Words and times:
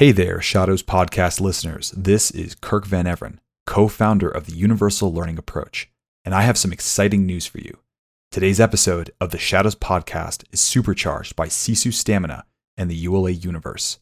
Hey 0.00 0.12
there, 0.12 0.40
Shadows 0.40 0.82
Podcast 0.82 1.42
listeners. 1.42 1.90
This 1.94 2.30
is 2.30 2.54
Kirk 2.54 2.86
Van 2.86 3.04
Everen, 3.04 3.36
co 3.66 3.86
founder 3.86 4.30
of 4.30 4.46
the 4.46 4.54
Universal 4.54 5.12
Learning 5.12 5.36
Approach, 5.36 5.90
and 6.24 6.34
I 6.34 6.40
have 6.40 6.56
some 6.56 6.72
exciting 6.72 7.26
news 7.26 7.44
for 7.44 7.58
you. 7.58 7.76
Today's 8.30 8.60
episode 8.60 9.10
of 9.20 9.30
the 9.30 9.36
Shadows 9.36 9.74
Podcast 9.74 10.44
is 10.52 10.60
supercharged 10.62 11.36
by 11.36 11.48
Sisu 11.48 11.92
Stamina 11.92 12.46
and 12.78 12.90
the 12.90 12.96
ULA 12.96 13.32
universe. 13.32 13.98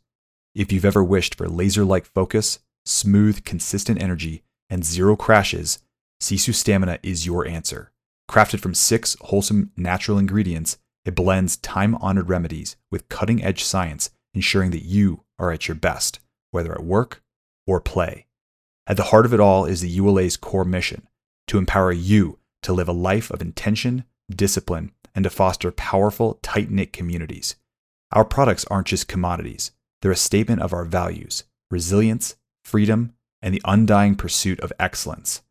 If 0.55 0.71
you've 0.71 0.85
ever 0.85 1.03
wished 1.03 1.35
for 1.35 1.49
laser 1.49 1.85
like 1.85 2.07
focus, 2.07 2.61
smooth, 2.87 3.45
consistent 3.45 4.01
energy, 4.01 4.45
and 4.71 4.85
zero 4.85 5.17
crashes, 5.17 5.81
Sisu 6.23 6.55
Stamina 6.55 7.01
is 7.03 7.27
your 7.27 7.45
answer. 7.45 7.91
Crafted 8.31 8.61
from 8.61 8.73
six 8.73 9.17
wholesome 9.21 9.73
natural 9.77 10.17
ingredients, 10.17 10.79
it 11.05 11.17
blends 11.17 11.57
time 11.57 11.97
honored 11.97 12.29
remedies 12.29 12.77
with 12.89 13.09
cutting 13.09 13.43
edge 13.43 13.65
science, 13.65 14.11
ensuring 14.39 14.71
that 14.71 14.85
you 14.85 15.25
are 15.37 15.51
at 15.51 15.67
your 15.67 15.75
best, 15.75 16.21
whether 16.53 16.73
at 16.73 16.85
work 16.85 17.23
or 17.67 17.81
play. 17.81 18.27
At 18.87 18.97
the 18.97 19.11
heart 19.11 19.27
of 19.27 19.35
it 19.35 19.41
all 19.41 19.65
is 19.65 19.81
the 19.81 20.01
ULA's 20.01 20.37
core 20.37 20.65
mission 20.65 21.09
to 21.49 21.59
empower 21.59 21.91
you 21.91 22.39
to 22.63 22.73
live 22.73 22.89
a 22.89 22.93
life 22.93 23.33
of 23.33 23.43
intention, 23.43 24.05
discipline, 24.31 24.93
and 25.13 25.25
to 25.25 25.31
foster 25.31 25.73
powerful, 25.73 26.39
tight 26.41 26.71
knit 26.71 26.93
communities. 26.93 27.57
Our 28.13 28.25
products 28.25 28.65
aren't 28.71 28.87
just 28.87 29.09
commodities, 29.09 29.73
they're 30.01 30.13
a 30.13 30.17
statement 30.17 30.63
of 30.63 30.73
our 30.73 30.85
values 30.85 31.43
resilience, 31.71 32.37
freedom, 32.65 33.13
and 33.43 33.53
the 33.53 33.63
undying 33.65 34.15
pursuit 34.15 34.61
of 34.61 34.73
excellence. 34.79 35.43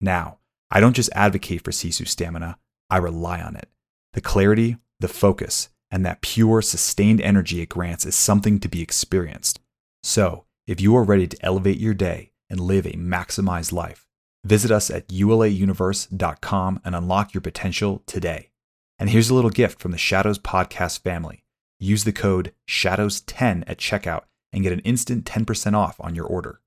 Now, 0.00 0.38
I 0.68 0.80
don't 0.80 0.96
just 0.96 1.10
advocate 1.14 1.62
for 1.62 1.70
Sisu 1.70 2.08
stamina, 2.08 2.58
I 2.90 2.96
rely 2.96 3.40
on 3.40 3.54
it. 3.54 3.68
The 4.14 4.20
clarity, 4.20 4.78
the 5.00 5.08
focus, 5.08 5.68
and 5.92 6.06
that 6.06 6.22
pure, 6.22 6.62
sustained 6.62 7.20
energy 7.20 7.60
it 7.60 7.68
grants 7.68 8.06
is 8.06 8.14
something 8.14 8.58
to 8.58 8.68
be 8.68 8.80
experienced. 8.80 9.60
So, 10.02 10.46
if 10.66 10.80
you 10.80 10.96
are 10.96 11.04
ready 11.04 11.28
to 11.28 11.44
elevate 11.44 11.78
your 11.78 11.92
day 11.92 12.32
and 12.48 12.58
live 12.58 12.86
a 12.86 12.92
maximized 12.92 13.72
life, 13.72 14.06
visit 14.42 14.70
us 14.70 14.90
at 14.90 15.08
ulauniverse.com 15.08 16.80
and 16.82 16.96
unlock 16.96 17.34
your 17.34 17.42
potential 17.42 18.02
today. 18.06 18.50
And 18.98 19.10
here's 19.10 19.28
a 19.28 19.34
little 19.34 19.50
gift 19.50 19.80
from 19.80 19.90
the 19.90 19.98
Shadows 19.98 20.38
Podcast 20.38 21.00
family. 21.00 21.44
Use 21.78 22.04
the 22.04 22.12
code 22.12 22.52
SHADOWS10 22.68 23.64
at 23.66 23.78
checkout 23.78 24.22
and 24.52 24.62
get 24.62 24.72
an 24.72 24.80
instant 24.80 25.24
10% 25.24 25.74
off 25.74 25.96
on 26.00 26.14
your 26.14 26.26
order. 26.26 26.60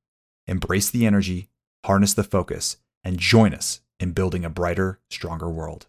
Embrace 0.46 0.90
the 0.90 1.06
energy, 1.06 1.50
harness 1.86 2.14
the 2.14 2.24
focus, 2.24 2.78
and 3.04 3.18
join 3.18 3.54
us 3.54 3.82
in 4.00 4.12
building 4.12 4.46
a 4.46 4.50
brighter, 4.50 5.00
stronger 5.10 5.50
world. 5.50 5.88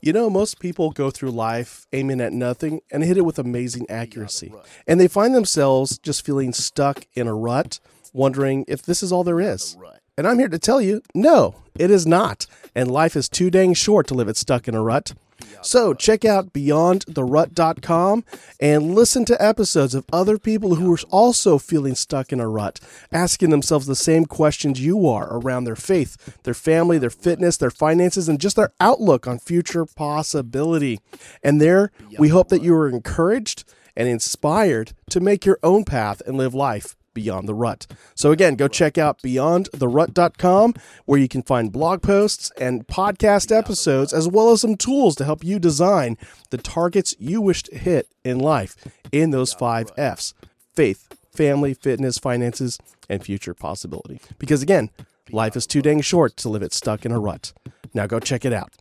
You 0.00 0.12
know, 0.12 0.30
most 0.30 0.60
people 0.60 0.90
go 0.90 1.10
through 1.10 1.32
life 1.32 1.86
aiming 1.92 2.20
at 2.20 2.32
nothing 2.32 2.80
and 2.90 3.02
hit 3.02 3.16
it 3.16 3.24
with 3.24 3.38
amazing 3.38 3.88
accuracy. 3.90 4.52
And 4.86 5.00
they 5.00 5.08
find 5.08 5.34
themselves 5.34 5.98
just 5.98 6.24
feeling 6.24 6.52
stuck 6.52 7.06
in 7.14 7.26
a 7.26 7.34
rut, 7.34 7.80
wondering 8.12 8.64
if 8.68 8.82
this 8.82 9.02
is 9.02 9.10
all 9.10 9.24
there 9.24 9.40
is. 9.40 9.76
And 10.16 10.26
I'm 10.26 10.38
here 10.38 10.48
to 10.48 10.58
tell 10.58 10.80
you 10.80 11.02
no, 11.14 11.56
it 11.76 11.90
is 11.90 12.06
not. 12.06 12.46
And 12.74 12.90
life 12.90 13.16
is 13.16 13.28
too 13.28 13.50
dang 13.50 13.74
short 13.74 14.06
to 14.08 14.14
live 14.14 14.28
it 14.28 14.36
stuck 14.36 14.68
in 14.68 14.74
a 14.74 14.82
rut. 14.82 15.14
So 15.62 15.94
check 15.94 16.24
out 16.24 16.52
beyondtherut.com 16.52 18.24
and 18.60 18.94
listen 18.94 19.24
to 19.26 19.42
episodes 19.42 19.94
of 19.94 20.04
other 20.12 20.38
people 20.38 20.76
who 20.76 20.92
are 20.92 20.98
also 21.10 21.58
feeling 21.58 21.94
stuck 21.94 22.32
in 22.32 22.40
a 22.40 22.48
rut, 22.48 22.80
asking 23.12 23.50
themselves 23.50 23.86
the 23.86 23.96
same 23.96 24.24
questions 24.26 24.80
you 24.80 25.06
are 25.08 25.28
around 25.30 25.64
their 25.64 25.76
faith, 25.76 26.40
their 26.42 26.54
family, 26.54 26.98
their 26.98 27.10
fitness, 27.10 27.56
their 27.56 27.70
finances, 27.70 28.28
and 28.28 28.40
just 28.40 28.56
their 28.56 28.72
outlook 28.80 29.26
on 29.26 29.38
future 29.38 29.84
possibility. 29.84 31.00
And 31.42 31.60
there, 31.60 31.90
we 32.18 32.28
hope 32.28 32.48
that 32.48 32.62
you 32.62 32.74
are 32.74 32.88
encouraged 32.88 33.64
and 33.96 34.08
inspired 34.08 34.92
to 35.10 35.20
make 35.20 35.44
your 35.44 35.58
own 35.62 35.84
path 35.84 36.22
and 36.26 36.36
live 36.36 36.54
life 36.54 36.94
Beyond 37.18 37.48
the 37.48 37.54
Rut. 37.54 37.88
So 38.14 38.30
again, 38.30 38.54
go 38.54 38.68
check 38.68 38.96
out 38.96 39.20
beyondtherut.com 39.22 40.74
where 41.04 41.18
you 41.18 41.26
can 41.26 41.42
find 41.42 41.72
blog 41.72 42.00
posts 42.00 42.52
and 42.60 42.86
podcast 42.86 43.50
episodes 43.50 44.12
as 44.12 44.28
well 44.28 44.52
as 44.52 44.60
some 44.60 44.76
tools 44.76 45.16
to 45.16 45.24
help 45.24 45.42
you 45.42 45.58
design 45.58 46.16
the 46.50 46.58
targets 46.58 47.16
you 47.18 47.40
wish 47.40 47.64
to 47.64 47.76
hit 47.76 48.06
in 48.22 48.38
life 48.38 48.76
in 49.10 49.32
those 49.32 49.52
5 49.52 49.90
Fs: 49.96 50.32
faith, 50.72 51.12
family, 51.32 51.74
fitness, 51.74 52.18
finances, 52.18 52.78
and 53.08 53.24
future 53.24 53.52
possibility. 53.52 54.20
Because 54.38 54.62
again, 54.62 54.90
life 55.32 55.56
is 55.56 55.66
too 55.66 55.82
dang 55.82 56.00
short 56.02 56.36
to 56.36 56.48
live 56.48 56.62
it 56.62 56.72
stuck 56.72 57.04
in 57.04 57.10
a 57.10 57.18
rut. 57.18 57.52
Now 57.92 58.06
go 58.06 58.20
check 58.20 58.44
it 58.44 58.52
out. 58.52 58.76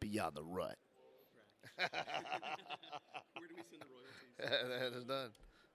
Beyond 0.00 0.36
the 0.36 0.44
rut. 0.44 0.76
that 4.38 4.92
is 4.94 5.04
done. 5.04 5.30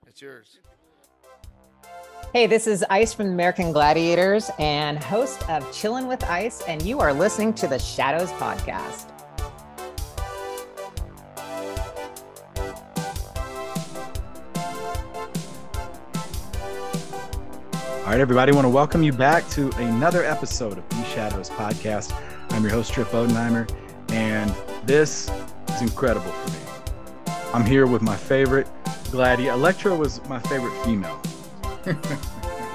It's 0.06 0.22
yours. 0.22 0.58
Hey, 2.34 2.48
this 2.48 2.66
is 2.66 2.84
Ice 2.90 3.14
from 3.14 3.28
American 3.28 3.70
Gladiators 3.70 4.50
and 4.58 4.98
host 4.98 5.48
of 5.48 5.62
Chillin' 5.66 6.08
with 6.08 6.24
Ice, 6.24 6.62
and 6.62 6.82
you 6.82 6.98
are 6.98 7.12
listening 7.12 7.54
to 7.54 7.68
the 7.68 7.78
Shadows 7.78 8.30
Podcast. 8.32 9.10
All 18.00 18.10
right, 18.10 18.20
everybody, 18.20 18.52
I 18.52 18.54
want 18.54 18.64
to 18.64 18.68
welcome 18.68 19.02
you 19.02 19.12
back 19.12 19.48
to 19.50 19.70
another 19.76 20.24
episode 20.24 20.76
of 20.76 20.88
The 20.90 21.04
Shadows 21.04 21.50
Podcast. 21.50 22.12
I'm 22.50 22.62
your 22.62 22.72
host, 22.72 22.92
Trip 22.92 23.08
Odenheimer, 23.08 23.70
and 24.10 24.52
this 24.86 25.30
is 25.68 25.82
incredible 25.82 26.32
for 26.32 26.50
me. 26.50 27.32
I'm 27.54 27.64
here 27.64 27.86
with 27.86 28.02
my 28.02 28.16
favorite 28.16 28.66
Gladiator. 29.10 29.52
Electra 29.52 29.94
was 29.94 30.20
my 30.28 30.40
favorite 30.40 30.74
female. 30.84 31.22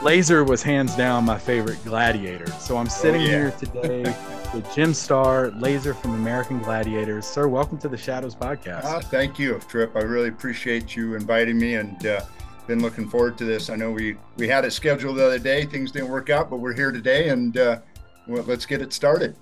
Laser 0.01 0.43
was 0.43 0.63
hands 0.63 0.95
down 0.95 1.25
my 1.25 1.37
favorite 1.37 1.83
gladiator. 1.83 2.47
So 2.53 2.77
I'm 2.77 2.87
sitting 2.87 3.21
Oh, 3.21 3.25
yeah. 3.25 3.29
here 3.31 3.51
today 3.51 4.15
with 4.53 4.73
Jim 4.73 4.93
Starr, 4.93 5.51
Laser 5.51 5.93
from 5.93 6.13
American 6.15 6.59
Gladiators. 6.59 7.25
Sir, 7.25 7.47
welcome 7.47 7.77
to 7.79 7.89
the 7.89 7.97
Shadows 7.97 8.35
Podcast. 8.35 8.85
Ah, 8.85 8.99
thank 8.99 9.37
you, 9.37 9.59
Trip. 9.67 9.95
I 9.95 9.99
really 9.99 10.29
appreciate 10.29 10.95
you 10.95 11.15
inviting 11.15 11.57
me 11.59 11.75
and 11.75 12.05
uh, 12.05 12.21
been 12.67 12.81
looking 12.81 13.09
forward 13.09 13.37
to 13.39 13.45
this. 13.45 13.69
I 13.69 13.75
know 13.75 13.91
we, 13.91 14.15
we 14.37 14.47
had 14.47 14.63
it 14.63 14.71
scheduled 14.71 15.17
the 15.17 15.25
other 15.25 15.39
day. 15.39 15.65
Things 15.65 15.91
didn't 15.91 16.09
work 16.09 16.29
out, 16.29 16.49
but 16.49 16.57
we're 16.57 16.75
here 16.75 16.91
today 16.91 17.29
and 17.29 17.57
uh, 17.57 17.79
well, 18.27 18.43
let's 18.43 18.65
get 18.65 18.81
it 18.81 18.93
started. 18.93 19.35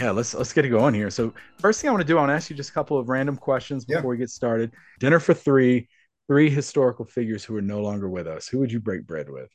Yeah, 0.00 0.10
let's 0.10 0.34
let's 0.34 0.52
get 0.52 0.64
it 0.64 0.70
going 0.70 0.92
here. 0.92 1.08
So 1.08 1.32
first 1.60 1.80
thing 1.80 1.88
I 1.88 1.92
want 1.92 2.00
to 2.02 2.06
do, 2.06 2.16
I 2.18 2.20
want 2.22 2.30
to 2.30 2.34
ask 2.34 2.50
you 2.50 2.56
just 2.56 2.70
a 2.70 2.72
couple 2.72 2.98
of 2.98 3.08
random 3.08 3.36
questions 3.36 3.86
Yeah. 3.88 3.96
before 3.98 4.10
we 4.10 4.16
get 4.16 4.28
started. 4.28 4.72
Dinner 4.98 5.20
for 5.20 5.34
three, 5.34 5.86
three 6.28 6.50
historical 6.50 7.04
figures 7.04 7.44
who 7.44 7.56
are 7.56 7.62
no 7.62 7.80
longer 7.80 8.08
with 8.08 8.26
us. 8.26 8.48
Who 8.48 8.58
would 8.60 8.72
you 8.72 8.80
break 8.80 9.06
bread 9.06 9.28
with? 9.28 9.50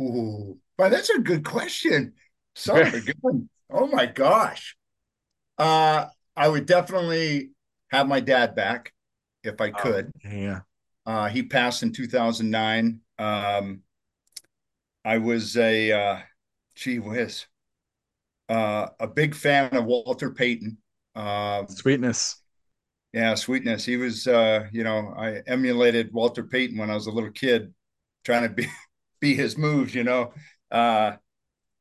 Ooh, 0.00 0.58
well, 0.78 0.90
that's 0.90 1.10
a 1.10 1.18
good 1.18 1.44
question. 1.44 2.14
Son 2.54 2.86
of 2.86 2.94
a 2.94 3.00
gun. 3.00 3.48
Oh 3.70 3.86
my 3.86 4.06
gosh. 4.06 4.76
Uh, 5.58 6.06
I 6.36 6.48
would 6.48 6.66
definitely 6.66 7.50
have 7.90 8.08
my 8.08 8.20
dad 8.20 8.54
back 8.54 8.92
if 9.44 9.60
I 9.60 9.70
could. 9.70 10.10
Yeah. 10.24 10.60
Uh, 11.04 11.28
he 11.28 11.42
passed 11.42 11.82
in 11.82 11.92
2009. 11.92 13.00
Um, 13.18 13.80
I 15.04 15.18
was 15.18 15.56
a, 15.56 15.92
uh, 15.92 16.18
gee 16.74 16.98
whiz, 16.98 17.46
uh, 18.48 18.88
a 19.00 19.06
big 19.06 19.34
fan 19.34 19.76
of 19.76 19.84
Walter 19.84 20.30
Payton. 20.30 20.78
Uh, 21.14 21.66
Sweetness. 21.66 22.41
Yeah, 23.12 23.34
sweetness. 23.34 23.84
He 23.84 23.96
was, 23.96 24.26
uh, 24.26 24.66
you 24.72 24.84
know, 24.84 25.14
I 25.16 25.42
emulated 25.46 26.12
Walter 26.12 26.42
Payton 26.42 26.78
when 26.78 26.90
I 26.90 26.94
was 26.94 27.06
a 27.06 27.10
little 27.12 27.30
kid, 27.30 27.74
trying 28.24 28.42
to 28.44 28.48
be 28.48 28.66
be 29.20 29.34
his 29.34 29.56
moves. 29.58 29.94
You 29.94 30.04
know, 30.04 30.32
uh, 30.70 31.12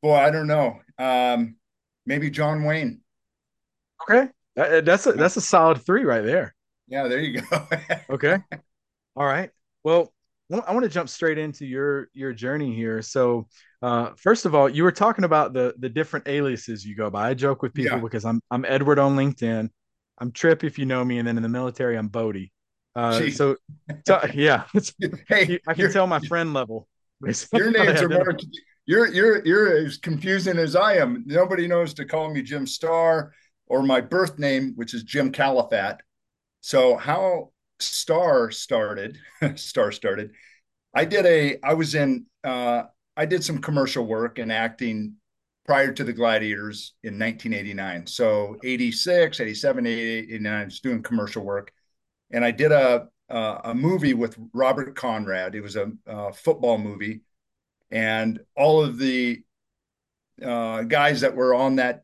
boy, 0.01 0.15
I 0.15 0.31
don't 0.31 0.47
know. 0.47 0.79
Um, 0.99 1.55
maybe 2.05 2.29
John 2.29 2.63
Wayne. 2.63 3.01
Okay. 4.03 4.29
That- 4.55 4.85
that's 4.85 5.05
a 5.07 5.13
that's 5.13 5.37
a 5.37 5.41
solid 5.41 5.81
three 5.81 6.03
right 6.03 6.23
there. 6.25 6.53
Yeah, 6.87 7.07
there 7.07 7.19
you 7.21 7.41
go. 7.41 7.67
Okay. 8.09 8.37
All 9.15 9.25
right. 9.25 9.49
Well, 9.83 10.13
I 10.51 10.73
want 10.73 10.83
to 10.83 10.89
jump 10.89 11.07
straight 11.07 11.37
into 11.37 11.65
your 11.65 12.09
your 12.13 12.33
journey 12.33 12.75
here. 12.75 13.01
So, 13.01 13.47
uh, 13.81 14.11
first 14.17 14.45
of 14.45 14.53
all, 14.53 14.67
you 14.67 14.83
were 14.83 14.91
talking 14.91 15.23
about 15.23 15.53
the 15.53 15.73
the 15.79 15.87
different 15.87 16.27
aliases 16.27 16.85
you 16.85 16.95
go 16.95 17.09
by. 17.09 17.29
I 17.29 17.33
joke 17.33 17.61
with 17.61 17.73
people 17.73 17.97
Yeah. 17.97 18.03
because 18.03 18.25
I'm 18.25 18.41
I'm 18.51 18.65
Edward 18.65 18.99
on 18.99 19.15
LinkedIn. 19.15 19.69
I'm 20.21 20.31
Trip 20.31 20.63
if 20.63 20.77
you 20.77 20.85
know 20.85 21.03
me, 21.03 21.17
and 21.17 21.27
then 21.27 21.35
in 21.35 21.43
the 21.43 21.49
military 21.49 21.97
I'm 21.97 22.07
Bodie. 22.07 22.53
Uh, 22.95 23.29
so, 23.31 23.55
so 24.05 24.21
yeah, 24.33 24.65
hey, 25.27 25.59
I 25.67 25.73
can 25.73 25.91
tell 25.91 26.05
my 26.05 26.19
friend 26.19 26.53
level. 26.53 26.87
Your 27.53 27.71
names 27.71 28.01
are 28.01 28.09
more. 28.09 28.37
You're 28.85 29.07
you're 29.07 29.45
you're 29.45 29.77
as 29.77 29.97
confusing 29.97 30.57
as 30.57 30.75
I 30.75 30.97
am. 30.97 31.23
Nobody 31.25 31.67
knows 31.67 31.93
to 31.95 32.05
call 32.05 32.31
me 32.31 32.41
Jim 32.41 32.67
Starr 32.67 33.33
or 33.67 33.83
my 33.83 34.01
birth 34.01 34.37
name, 34.37 34.73
which 34.75 34.93
is 34.93 35.03
Jim 35.03 35.31
Califat. 35.31 35.99
So 36.61 36.97
how 36.97 37.51
Starr 37.79 38.51
started, 38.51 39.17
Starr 39.55 39.91
started. 39.91 40.31
I 40.93 41.05
did 41.05 41.25
a. 41.25 41.57
I 41.63 41.73
was 41.73 41.95
in. 41.95 42.25
Uh, 42.43 42.83
I 43.17 43.25
did 43.25 43.43
some 43.43 43.59
commercial 43.59 44.05
work 44.05 44.39
and 44.39 44.51
acting 44.51 45.15
prior 45.71 45.93
to 45.93 46.03
the 46.03 46.11
Gladiators 46.11 46.95
in 47.01 47.17
1989. 47.17 48.05
So 48.05 48.57
86, 48.61 49.39
87, 49.39 49.87
88, 49.87 50.25
89. 50.33 50.53
I 50.53 50.65
was 50.65 50.81
doing 50.81 51.01
commercial 51.01 51.45
work, 51.45 51.71
and 52.29 52.43
I 52.43 52.51
did 52.51 52.73
a 52.73 53.07
uh, 53.29 53.61
a 53.63 53.73
movie 53.73 54.13
with 54.13 54.37
Robert 54.53 54.97
Conrad. 54.97 55.55
It 55.55 55.61
was 55.61 55.77
a, 55.77 55.89
a 56.05 56.33
football 56.33 56.77
movie, 56.77 57.21
and 57.89 58.41
all 58.57 58.83
of 58.83 58.97
the 58.97 59.43
uh, 60.45 60.81
guys 60.81 61.21
that 61.21 61.37
were 61.37 61.55
on 61.55 61.77
that 61.77 62.03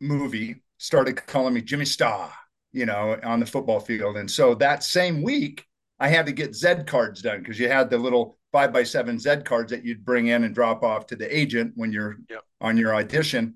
movie 0.00 0.62
started 0.78 1.16
calling 1.26 1.52
me 1.52 1.60
Jimmy 1.60 1.84
Starr, 1.84 2.32
you 2.72 2.86
know, 2.86 3.18
on 3.22 3.40
the 3.40 3.46
football 3.46 3.80
field. 3.80 4.16
And 4.16 4.30
so 4.30 4.54
that 4.54 4.82
same 4.84 5.22
week, 5.22 5.66
I 5.98 6.08
had 6.08 6.24
to 6.24 6.32
get 6.32 6.54
Z 6.54 6.84
cards 6.86 7.20
done 7.20 7.40
because 7.40 7.60
you 7.60 7.68
had 7.68 7.90
the 7.90 7.98
little 7.98 8.38
five 8.52 8.72
by 8.72 8.84
seven 8.84 9.18
Z 9.18 9.42
cards 9.44 9.70
that 9.70 9.84
you'd 9.84 10.02
bring 10.02 10.28
in 10.28 10.44
and 10.44 10.54
drop 10.54 10.82
off 10.82 11.06
to 11.08 11.16
the 11.16 11.28
agent 11.36 11.72
when 11.74 11.92
you're 11.92 12.16
yep. 12.30 12.40
On 12.60 12.76
your 12.76 12.94
audition. 12.94 13.54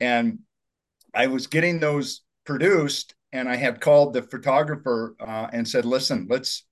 And 0.00 0.40
I 1.14 1.28
was 1.28 1.46
getting 1.46 1.78
those 1.78 2.22
produced, 2.44 3.14
and 3.32 3.48
I 3.48 3.56
had 3.56 3.80
called 3.80 4.14
the 4.14 4.22
photographer 4.22 5.14
uh, 5.20 5.48
and 5.52 5.68
said, 5.68 5.84
"Listen, 5.84 6.26
let's 6.28 6.64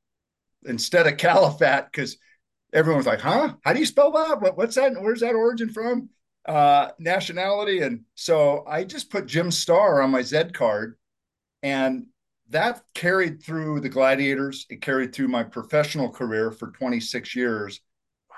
instead 0.65 1.07
of 1.07 1.17
Califat, 1.17 1.87
because 1.91 2.17
everyone 2.73 2.99
was 2.99 3.07
like, 3.07 3.21
huh? 3.21 3.55
How 3.65 3.73
do 3.73 3.81
you 3.81 3.87
spell 3.87 4.13
that? 4.13 4.41
What, 4.41 4.57
what's 4.57 4.77
that? 4.77 4.93
Where's 5.01 5.21
that 5.21 5.35
origin 5.35 5.71
from? 5.71 6.11
Uh, 6.47 6.89
nationality. 6.99 7.81
And 7.81 8.03
so 8.15 8.65
I 8.67 8.85
just 8.85 9.11
put 9.11 9.27
Jim 9.27 9.51
Starr 9.51 10.01
on 10.01 10.11
my 10.11 10.23
Z 10.23 10.51
card. 10.55 10.97
And 11.63 12.07
that 12.49 12.83
carried 12.95 13.43
through 13.43 13.81
the 13.81 13.89
gladiators. 13.89 14.67
It 14.71 14.81
carried 14.81 15.15
through 15.15 15.29
my 15.29 15.45
professional 15.45 16.09
career 16.09 16.51
for 16.51 16.71
26 16.73 17.37
years. 17.37 17.81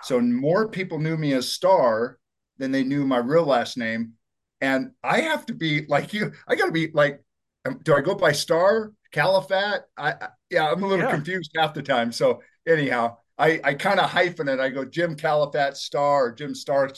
So 0.03 0.21
more 0.21 0.69
people 0.69 0.99
knew 0.99 1.17
me 1.17 1.33
as 1.33 1.51
Starr 1.51 2.19
than 2.63 2.71
they 2.71 2.85
knew 2.85 3.05
my 3.05 3.19
real 3.19 3.45
last 3.45 3.77
name. 3.77 4.13
And 4.61 4.93
I 5.03 5.23
have 5.23 5.45
to 5.47 5.55
be 5.55 5.85
like 5.89 6.13
you. 6.13 6.33
I 6.47 6.55
got 6.55 6.67
to 6.67 6.73
be 6.73 6.93
like, 6.95 7.21
um, 7.67 7.81
do 7.83 7.97
I 7.97 8.01
go 8.01 8.15
by 8.15 8.31
Starr 8.31 8.93
Califat? 9.13 9.81
I, 9.97 10.13
I 10.13 10.29
yeah, 10.49 10.71
I'm 10.71 10.83
a 10.83 10.87
little 10.87 11.05
yeah. 11.05 11.11
confused 11.11 11.51
half 11.57 11.75
the 11.75 11.83
time. 11.83 12.13
So 12.13 12.41
anyhow, 12.67 13.17
I, 13.37 13.61
I 13.65 13.75
kind 13.75 13.99
of 13.99 14.09
hyphen 14.09 14.49
it. 14.49 14.61
I 14.61 14.69
go 14.69 14.85
Jim 14.85 15.17
Califat 15.17 15.75
Starr 15.77 16.27
or 16.27 16.33
Jim 16.33 16.55
Starr 16.55 16.91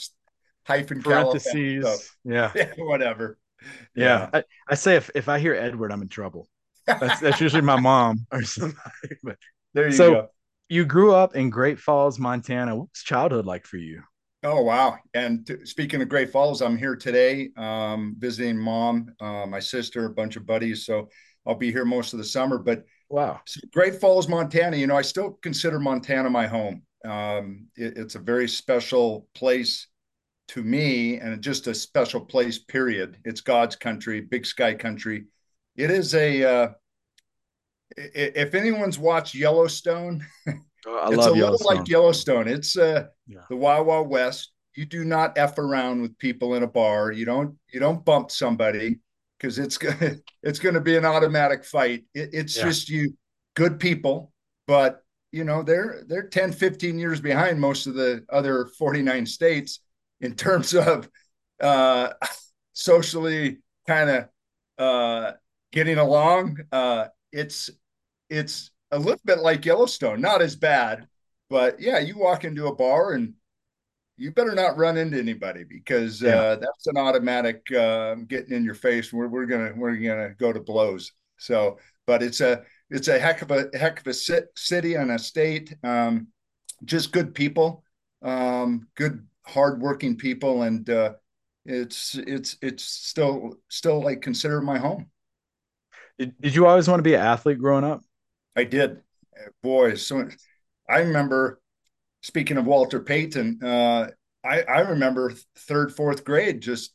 hyphen 0.66 1.02
parentheses. 1.02 1.54
Califat. 1.54 1.96
So, 1.96 2.10
yeah. 2.24 2.52
yeah, 2.54 2.72
whatever. 2.76 3.38
Yeah, 3.94 4.28
yeah. 4.34 4.40
I, 4.40 4.44
I, 4.68 4.74
say 4.74 4.96
if 4.96 5.10
if 5.14 5.30
I 5.30 5.38
hear 5.38 5.54
Edward, 5.54 5.90
I'm 5.90 6.02
in 6.02 6.08
trouble. 6.08 6.46
That's 6.86 7.20
that's 7.20 7.40
usually 7.40 7.62
my 7.62 7.80
mom 7.80 8.26
or 8.30 8.42
somebody. 8.42 9.16
But 9.22 9.38
there 9.72 9.86
you 9.86 9.92
so 9.92 10.12
go. 10.12 10.28
You 10.68 10.84
grew 10.84 11.14
up 11.14 11.34
in 11.34 11.48
Great 11.48 11.78
Falls, 11.78 12.18
Montana. 12.18 12.76
What's 12.76 13.02
childhood 13.02 13.46
like 13.46 13.64
for 13.66 13.78
you? 13.78 14.02
Oh 14.44 14.62
wow! 14.62 14.98
And 15.14 15.46
t- 15.46 15.64
speaking 15.64 16.02
of 16.02 16.08
Great 16.08 16.30
Falls, 16.30 16.60
I'm 16.60 16.76
here 16.76 16.96
today 16.96 17.50
um, 17.56 18.14
visiting 18.18 18.58
mom, 18.58 19.14
uh, 19.18 19.46
my 19.46 19.58
sister, 19.58 20.04
a 20.04 20.10
bunch 20.10 20.36
of 20.36 20.46
buddies. 20.46 20.84
So 20.84 21.08
I'll 21.46 21.54
be 21.54 21.72
here 21.72 21.86
most 21.86 22.12
of 22.12 22.18
the 22.18 22.24
summer. 22.24 22.58
But 22.58 22.84
Wow. 23.08 23.40
So 23.46 23.60
Great 23.72 24.00
Falls, 24.00 24.28
Montana. 24.28 24.76
You 24.76 24.86
know, 24.86 24.96
I 24.96 25.02
still 25.02 25.38
consider 25.42 25.78
Montana 25.78 26.30
my 26.30 26.46
home. 26.46 26.82
Um, 27.04 27.68
it, 27.76 27.96
it's 27.96 28.14
a 28.14 28.20
very 28.20 28.48
special 28.48 29.28
place 29.34 29.86
to 30.48 30.62
me 30.62 31.18
and 31.18 31.40
just 31.42 31.66
a 31.66 31.74
special 31.74 32.20
place, 32.20 32.58
period. 32.58 33.18
It's 33.24 33.40
God's 33.40 33.76
country, 33.76 34.20
big 34.20 34.46
sky 34.46 34.74
country. 34.74 35.26
It 35.76 35.90
is 35.90 36.14
a, 36.14 36.44
uh, 36.44 36.68
if 37.96 38.54
anyone's 38.54 38.98
watched 38.98 39.34
Yellowstone, 39.34 40.26
oh, 40.86 40.98
I 40.98 41.14
it's 41.14 41.26
a 41.26 41.30
little 41.30 41.58
like 41.64 41.88
Yellowstone. 41.88 42.48
It's 42.48 42.76
uh, 42.76 43.06
yeah. 43.26 43.40
the 43.48 43.56
Wild 43.56 43.86
Wild 43.86 44.08
West. 44.08 44.52
You 44.74 44.84
do 44.84 45.04
not 45.04 45.38
f 45.38 45.58
around 45.58 46.02
with 46.02 46.18
people 46.18 46.54
in 46.54 46.62
a 46.62 46.66
bar. 46.66 47.12
You 47.12 47.24
don't 47.24 47.56
you 47.72 47.80
don't 47.80 48.04
bump 48.04 48.30
somebody 48.30 49.00
because 49.38 49.58
it's 49.58 49.78
gonna 49.78 50.16
it's 50.42 50.58
gonna 50.58 50.80
be 50.80 50.96
an 50.96 51.04
automatic 51.04 51.64
fight. 51.64 52.04
It, 52.14 52.30
it's 52.32 52.56
yeah. 52.56 52.64
just 52.64 52.88
you 52.88 53.16
good 53.54 53.78
people, 53.78 54.32
but 54.66 55.02
you 55.32 55.44
know 55.44 55.62
they're 55.62 56.02
they're 56.06 56.28
10, 56.28 56.52
15 56.52 56.98
years 56.98 57.20
behind 57.20 57.60
most 57.60 57.86
of 57.86 57.94
the 57.94 58.24
other 58.30 58.66
49 58.78 59.26
states 59.26 59.80
in 60.20 60.34
terms 60.36 60.74
of 60.74 61.08
uh, 61.60 62.10
socially 62.72 63.58
kind 63.86 64.10
of 64.10 64.28
uh, 64.78 65.32
getting 65.72 65.98
along. 65.98 66.58
Uh, 66.72 67.06
it's 67.32 67.70
it's 68.30 68.70
a 68.94 68.98
little 68.98 69.20
bit 69.24 69.40
like 69.40 69.64
Yellowstone, 69.64 70.20
not 70.20 70.40
as 70.40 70.54
bad, 70.54 71.08
but 71.50 71.80
yeah, 71.80 71.98
you 71.98 72.16
walk 72.16 72.44
into 72.44 72.66
a 72.66 72.74
bar 72.74 73.12
and 73.12 73.34
you 74.16 74.30
better 74.30 74.54
not 74.54 74.76
run 74.76 74.96
into 74.96 75.18
anybody 75.18 75.64
because 75.64 76.22
yeah. 76.22 76.36
uh, 76.36 76.56
that's 76.56 76.86
an 76.86 76.96
automatic 76.96 77.70
uh, 77.72 78.14
getting 78.28 78.54
in 78.54 78.64
your 78.64 78.74
face. 78.74 79.12
We're, 79.12 79.26
we're 79.26 79.46
gonna 79.46 79.72
we're 79.76 79.96
gonna 79.96 80.34
go 80.38 80.52
to 80.52 80.60
blows. 80.60 81.12
So, 81.38 81.78
but 82.06 82.22
it's 82.22 82.40
a 82.40 82.62
it's 82.90 83.08
a 83.08 83.18
heck 83.18 83.42
of 83.42 83.50
a 83.50 83.66
heck 83.74 84.00
of 84.00 84.06
a 84.06 84.14
city 84.14 84.94
and 84.94 85.10
a 85.10 85.18
state. 85.18 85.74
Um, 85.82 86.28
just 86.84 87.12
good 87.12 87.34
people, 87.34 87.82
um, 88.22 88.86
good 88.94 89.26
hardworking 89.42 90.16
people, 90.16 90.62
and 90.62 90.88
uh, 90.88 91.14
it's 91.66 92.14
it's 92.14 92.56
it's 92.62 92.84
still 92.84 93.56
still 93.68 94.00
like 94.00 94.22
consider 94.22 94.60
my 94.60 94.78
home. 94.78 95.10
Did, 96.18 96.40
did 96.40 96.54
you 96.54 96.66
always 96.66 96.86
want 96.86 97.00
to 97.00 97.02
be 97.04 97.14
an 97.14 97.20
athlete 97.20 97.58
growing 97.58 97.82
up? 97.82 98.02
I 98.56 98.64
did, 98.64 99.02
boy. 99.62 99.94
So 99.94 100.28
I 100.88 100.98
remember 100.98 101.60
speaking 102.22 102.56
of 102.56 102.66
Walter 102.66 103.00
Payton, 103.00 103.60
uh, 103.62 104.08
I, 104.44 104.62
I 104.62 104.80
remember 104.80 105.32
third, 105.56 105.94
fourth 105.94 106.24
grade, 106.24 106.60
just 106.60 106.94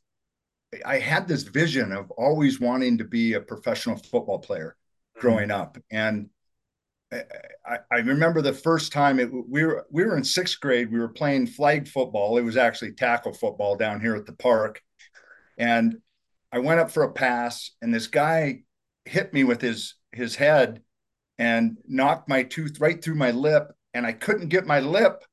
I 0.85 0.99
had 0.99 1.27
this 1.27 1.43
vision 1.43 1.91
of 1.91 2.11
always 2.11 2.59
wanting 2.59 2.97
to 2.99 3.03
be 3.03 3.33
a 3.33 3.41
professional 3.41 3.97
football 3.97 4.39
player 4.39 4.75
growing 5.17 5.51
up. 5.51 5.77
And 5.91 6.29
I, 7.11 7.79
I, 7.91 7.97
remember 7.97 8.41
the 8.41 8.53
first 8.53 8.91
time 8.91 9.19
it, 9.19 9.29
we 9.31 9.65
were 9.65 9.87
we 9.89 10.03
were 10.03 10.15
in 10.15 10.23
sixth 10.23 10.59
grade. 10.59 10.91
We 10.91 10.99
were 10.99 11.09
playing 11.09 11.47
flag 11.47 11.87
football. 11.87 12.37
It 12.37 12.43
was 12.43 12.57
actually 12.57 12.93
tackle 12.93 13.33
football 13.33 13.75
down 13.75 13.99
here 13.99 14.15
at 14.15 14.27
the 14.27 14.33
park, 14.33 14.81
and 15.57 15.97
I 16.51 16.59
went 16.59 16.79
up 16.79 16.91
for 16.91 17.01
a 17.01 17.11
pass, 17.11 17.71
and 17.81 17.91
this 17.91 18.05
guy 18.05 18.61
hit 19.05 19.33
me 19.33 19.43
with 19.43 19.59
his 19.59 19.95
his 20.11 20.35
head 20.35 20.83
and 21.39 21.77
knocked 21.87 22.29
my 22.29 22.43
tooth 22.43 22.79
right 22.79 23.01
through 23.01 23.15
my 23.15 23.31
lip 23.31 23.71
and 23.93 24.05
I 24.05 24.11
couldn't 24.11 24.49
get 24.49 24.67
my 24.67 24.81
lip 24.81 25.23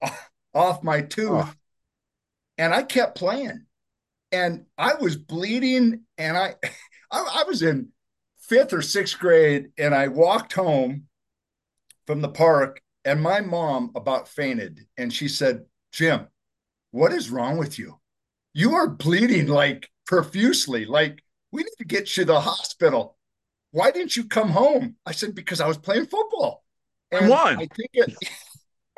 off 0.54 0.82
my 0.82 1.02
tooth. 1.02 1.30
Oh. 1.30 1.52
And 2.56 2.72
I 2.72 2.82
kept 2.82 3.18
playing. 3.18 3.66
And 4.32 4.66
I 4.76 4.94
was 4.94 5.16
bleeding 5.16 6.04
and 6.16 6.36
I, 6.36 6.54
I 7.10 7.40
I 7.40 7.44
was 7.46 7.62
in 7.62 7.88
fifth 8.38 8.72
or 8.72 8.82
sixth 8.82 9.18
grade 9.18 9.72
and 9.76 9.94
I 9.94 10.08
walked 10.08 10.52
home 10.54 11.04
from 12.06 12.22
the 12.22 12.28
park 12.28 12.80
and 13.04 13.20
my 13.20 13.40
mom 13.40 13.90
about 13.94 14.28
fainted 14.28 14.86
and 14.96 15.12
she 15.12 15.28
said, 15.28 15.64
"Jim, 15.92 16.28
what 16.90 17.12
is 17.12 17.30
wrong 17.30 17.58
with 17.58 17.78
you? 17.78 18.00
You 18.54 18.74
are 18.74 18.88
bleeding 18.88 19.48
like 19.48 19.90
profusely. 20.06 20.84
Like 20.84 21.22
we 21.52 21.62
need 21.62 21.76
to 21.78 21.84
get 21.84 22.16
you 22.16 22.24
to 22.24 22.32
the 22.32 22.40
hospital. 22.40 23.17
Why 23.70 23.90
didn't 23.90 24.16
you 24.16 24.24
come 24.24 24.50
home?" 24.50 24.96
I 25.04 25.12
said 25.12 25.34
because 25.34 25.60
I 25.60 25.66
was 25.66 25.78
playing 25.78 26.06
football. 26.06 26.64
And 27.10 27.28
won. 27.28 27.56
I 27.56 27.66
think 27.66 27.90
it 27.94 28.16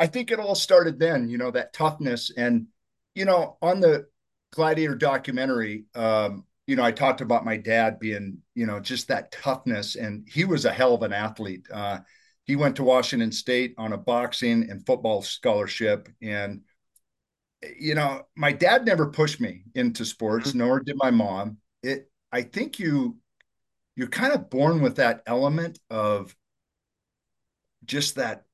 I 0.01 0.07
think 0.07 0.31
it 0.31 0.41
all 0.41 0.55
started 0.55 0.99
then, 0.99 1.29
you 1.29 1.37
know, 1.37 1.51
that 1.51 1.75
toughness. 1.75 2.33
And, 2.35 2.69
you 3.15 3.27
know, 3.27 3.59
on 3.61 3.81
the 3.81 4.07
Gladiator 4.53 4.95
documentary, 4.95 5.85
um, 5.95 6.45
you 6.67 6.75
know, 6.75 6.83
I 6.83 6.91
talked 6.91 7.21
about 7.21 7.45
my 7.45 7.59
dad 7.59 8.01
being, 8.01 8.39
you 8.55 8.65
know, 8.65 8.81
just 8.81 9.09
that 9.09 9.31
toughness. 9.31 9.97
And 9.97 10.27
he 10.27 10.47
was 10.47 10.65
a 10.65 10.73
hell 10.73 10.95
of 10.95 11.03
an 11.03 11.13
athlete. 11.13 11.67
Uh, 11.71 11.99
he 12.45 12.57
went 12.57 12.77
to 12.77 12.83
Washington 12.83 13.31
State 13.31 13.75
on 13.77 13.93
a 13.93 13.99
boxing 13.99 14.71
and 14.71 14.85
football 14.87 15.21
scholarship. 15.21 16.09
And, 16.23 16.63
you 17.79 17.95
know, 17.95 18.23
my 18.35 18.53
dad 18.53 18.87
never 18.87 19.11
pushed 19.11 19.39
me 19.39 19.65
into 19.75 20.07
sports, 20.07 20.49
mm-hmm. 20.49 20.61
nor 20.61 20.81
did 20.81 20.97
my 20.97 21.11
mom. 21.11 21.59
It, 21.83 22.11
I 22.33 22.43
think 22.43 22.79
you, 22.79 23.19
you're 24.01 24.09
kind 24.09 24.33
of 24.33 24.49
born 24.49 24.81
with 24.81 24.97
that 24.97 25.23
element 25.27 25.79
of 25.91 26.35
just 27.85 28.15
that 28.15 28.47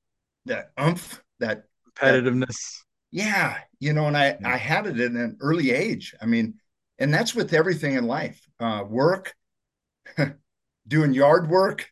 that 0.46 0.72
umph, 0.76 1.22
that 1.38 1.66
competitiveness. 1.94 2.48
That, 2.48 2.84
yeah, 3.12 3.58
you 3.78 3.92
know, 3.92 4.08
and 4.08 4.16
I 4.16 4.36
yeah. 4.40 4.48
I 4.48 4.56
had 4.56 4.88
it 4.88 4.98
at 4.98 5.12
an 5.12 5.36
early 5.38 5.70
age. 5.70 6.16
I 6.20 6.26
mean, 6.26 6.54
and 6.98 7.14
that's 7.14 7.32
with 7.32 7.54
everything 7.54 7.94
in 7.94 8.08
life. 8.08 8.44
Uh, 8.58 8.82
work, 8.88 9.34
doing 10.88 11.14
yard 11.14 11.48
work. 11.48 11.88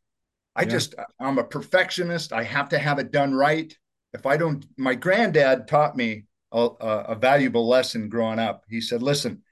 I 0.57 0.63
yeah. 0.63 0.71
just 0.71 0.97
I'm 1.21 1.39
a 1.39 1.45
perfectionist. 1.45 2.33
I 2.33 2.43
have 2.43 2.71
to 2.71 2.79
have 2.79 2.99
it 2.99 3.13
done 3.13 3.37
right. 3.37 3.73
If 4.15 4.27
I 4.27 4.37
don't, 4.37 4.67
my 4.77 4.97
granddad 4.97 5.69
taught 5.69 5.97
me 5.97 6.25
a, 6.51 6.59
a 6.59 7.15
valuable 7.15 7.69
lesson 7.69 8.09
growing 8.09 8.41
up. 8.41 8.65
He 8.69 8.81
said, 8.81 9.01
"Listen, 9.01 9.45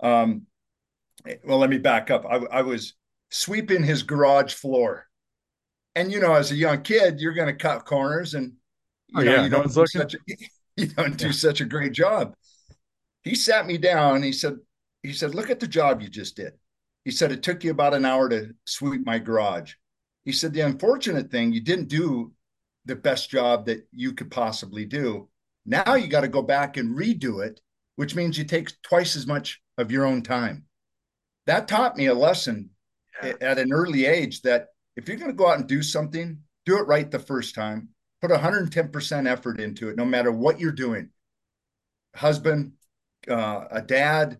um, 0.00 0.42
well, 1.46 1.56
let 1.56 1.70
me 1.70 1.78
back 1.78 2.10
up. 2.10 2.26
I, 2.26 2.36
I 2.58 2.60
was 2.60 2.92
sweeping 3.30 3.82
his 3.82 4.02
garage 4.02 4.54
floor 4.54 5.08
and 5.98 6.12
you 6.12 6.20
know, 6.20 6.34
as 6.34 6.52
a 6.52 6.56
young 6.56 6.82
kid, 6.82 7.20
you're 7.20 7.34
going 7.34 7.48
to 7.48 7.52
cut 7.52 7.84
corners, 7.84 8.34
and 8.34 8.52
you 9.08 9.20
oh, 9.20 9.24
know, 9.24 9.34
yeah, 9.34 9.42
you 9.42 9.50
don't 9.50 9.74
do 9.74 9.84
such 9.84 10.14
a, 10.14 10.18
you 10.76 10.86
don't 10.86 11.16
do 11.16 11.32
such 11.32 11.60
a 11.60 11.64
great 11.64 11.92
job. 11.92 12.34
He 13.24 13.34
sat 13.34 13.66
me 13.66 13.78
down. 13.78 14.22
He 14.22 14.30
said, 14.30 14.58
he 15.02 15.12
said, 15.12 15.34
look 15.34 15.50
at 15.50 15.58
the 15.58 15.66
job 15.66 16.00
you 16.00 16.08
just 16.08 16.36
did. 16.36 16.52
He 17.04 17.10
said 17.10 17.32
it 17.32 17.42
took 17.42 17.64
you 17.64 17.72
about 17.72 17.94
an 17.94 18.04
hour 18.04 18.28
to 18.28 18.50
sweep 18.64 19.04
my 19.04 19.18
garage. 19.18 19.74
he 20.24 20.30
said, 20.30 20.52
the 20.52 20.60
unfortunate 20.60 21.32
thing, 21.32 21.52
you 21.52 21.60
didn't 21.60 21.88
do 21.88 22.32
the 22.84 22.94
best 22.94 23.28
job 23.28 23.66
that 23.66 23.84
you 23.92 24.12
could 24.12 24.30
possibly 24.30 24.84
do. 24.84 25.28
Now 25.66 25.96
you 25.96 26.06
got 26.06 26.20
to 26.20 26.28
go 26.28 26.42
back 26.42 26.76
and 26.76 26.96
redo 26.96 27.44
it, 27.44 27.60
which 27.96 28.14
means 28.14 28.38
you 28.38 28.44
take 28.44 28.70
twice 28.82 29.16
as 29.16 29.26
much 29.26 29.60
of 29.78 29.90
your 29.90 30.06
own 30.06 30.22
time. 30.22 30.66
That 31.46 31.66
taught 31.66 31.96
me 31.96 32.06
a 32.06 32.14
lesson. 32.14 32.70
At 33.22 33.58
an 33.58 33.72
early 33.72 34.06
age 34.06 34.42
that 34.42 34.68
if 34.96 35.08
you're 35.08 35.16
going 35.16 35.30
to 35.30 35.36
go 35.36 35.48
out 35.48 35.58
and 35.58 35.68
do 35.68 35.82
something, 35.82 36.38
do 36.66 36.78
it 36.78 36.86
right 36.86 37.10
the 37.10 37.18
first 37.18 37.54
time. 37.54 37.88
Put 38.20 38.30
110% 38.30 39.30
effort 39.30 39.60
into 39.60 39.88
it, 39.88 39.96
no 39.96 40.04
matter 40.04 40.32
what 40.32 40.58
you're 40.58 40.72
doing. 40.72 41.10
Husband, 42.14 42.72
uh, 43.28 43.64
a 43.70 43.80
dad, 43.80 44.38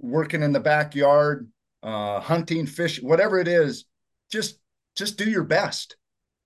working 0.00 0.42
in 0.42 0.52
the 0.52 0.60
backyard, 0.60 1.48
uh, 1.82 2.20
hunting, 2.20 2.66
fishing, 2.66 3.06
whatever 3.06 3.38
it 3.38 3.48
is, 3.48 3.84
just 4.30 4.58
just 4.96 5.18
do 5.18 5.28
your 5.28 5.44
best 5.44 5.96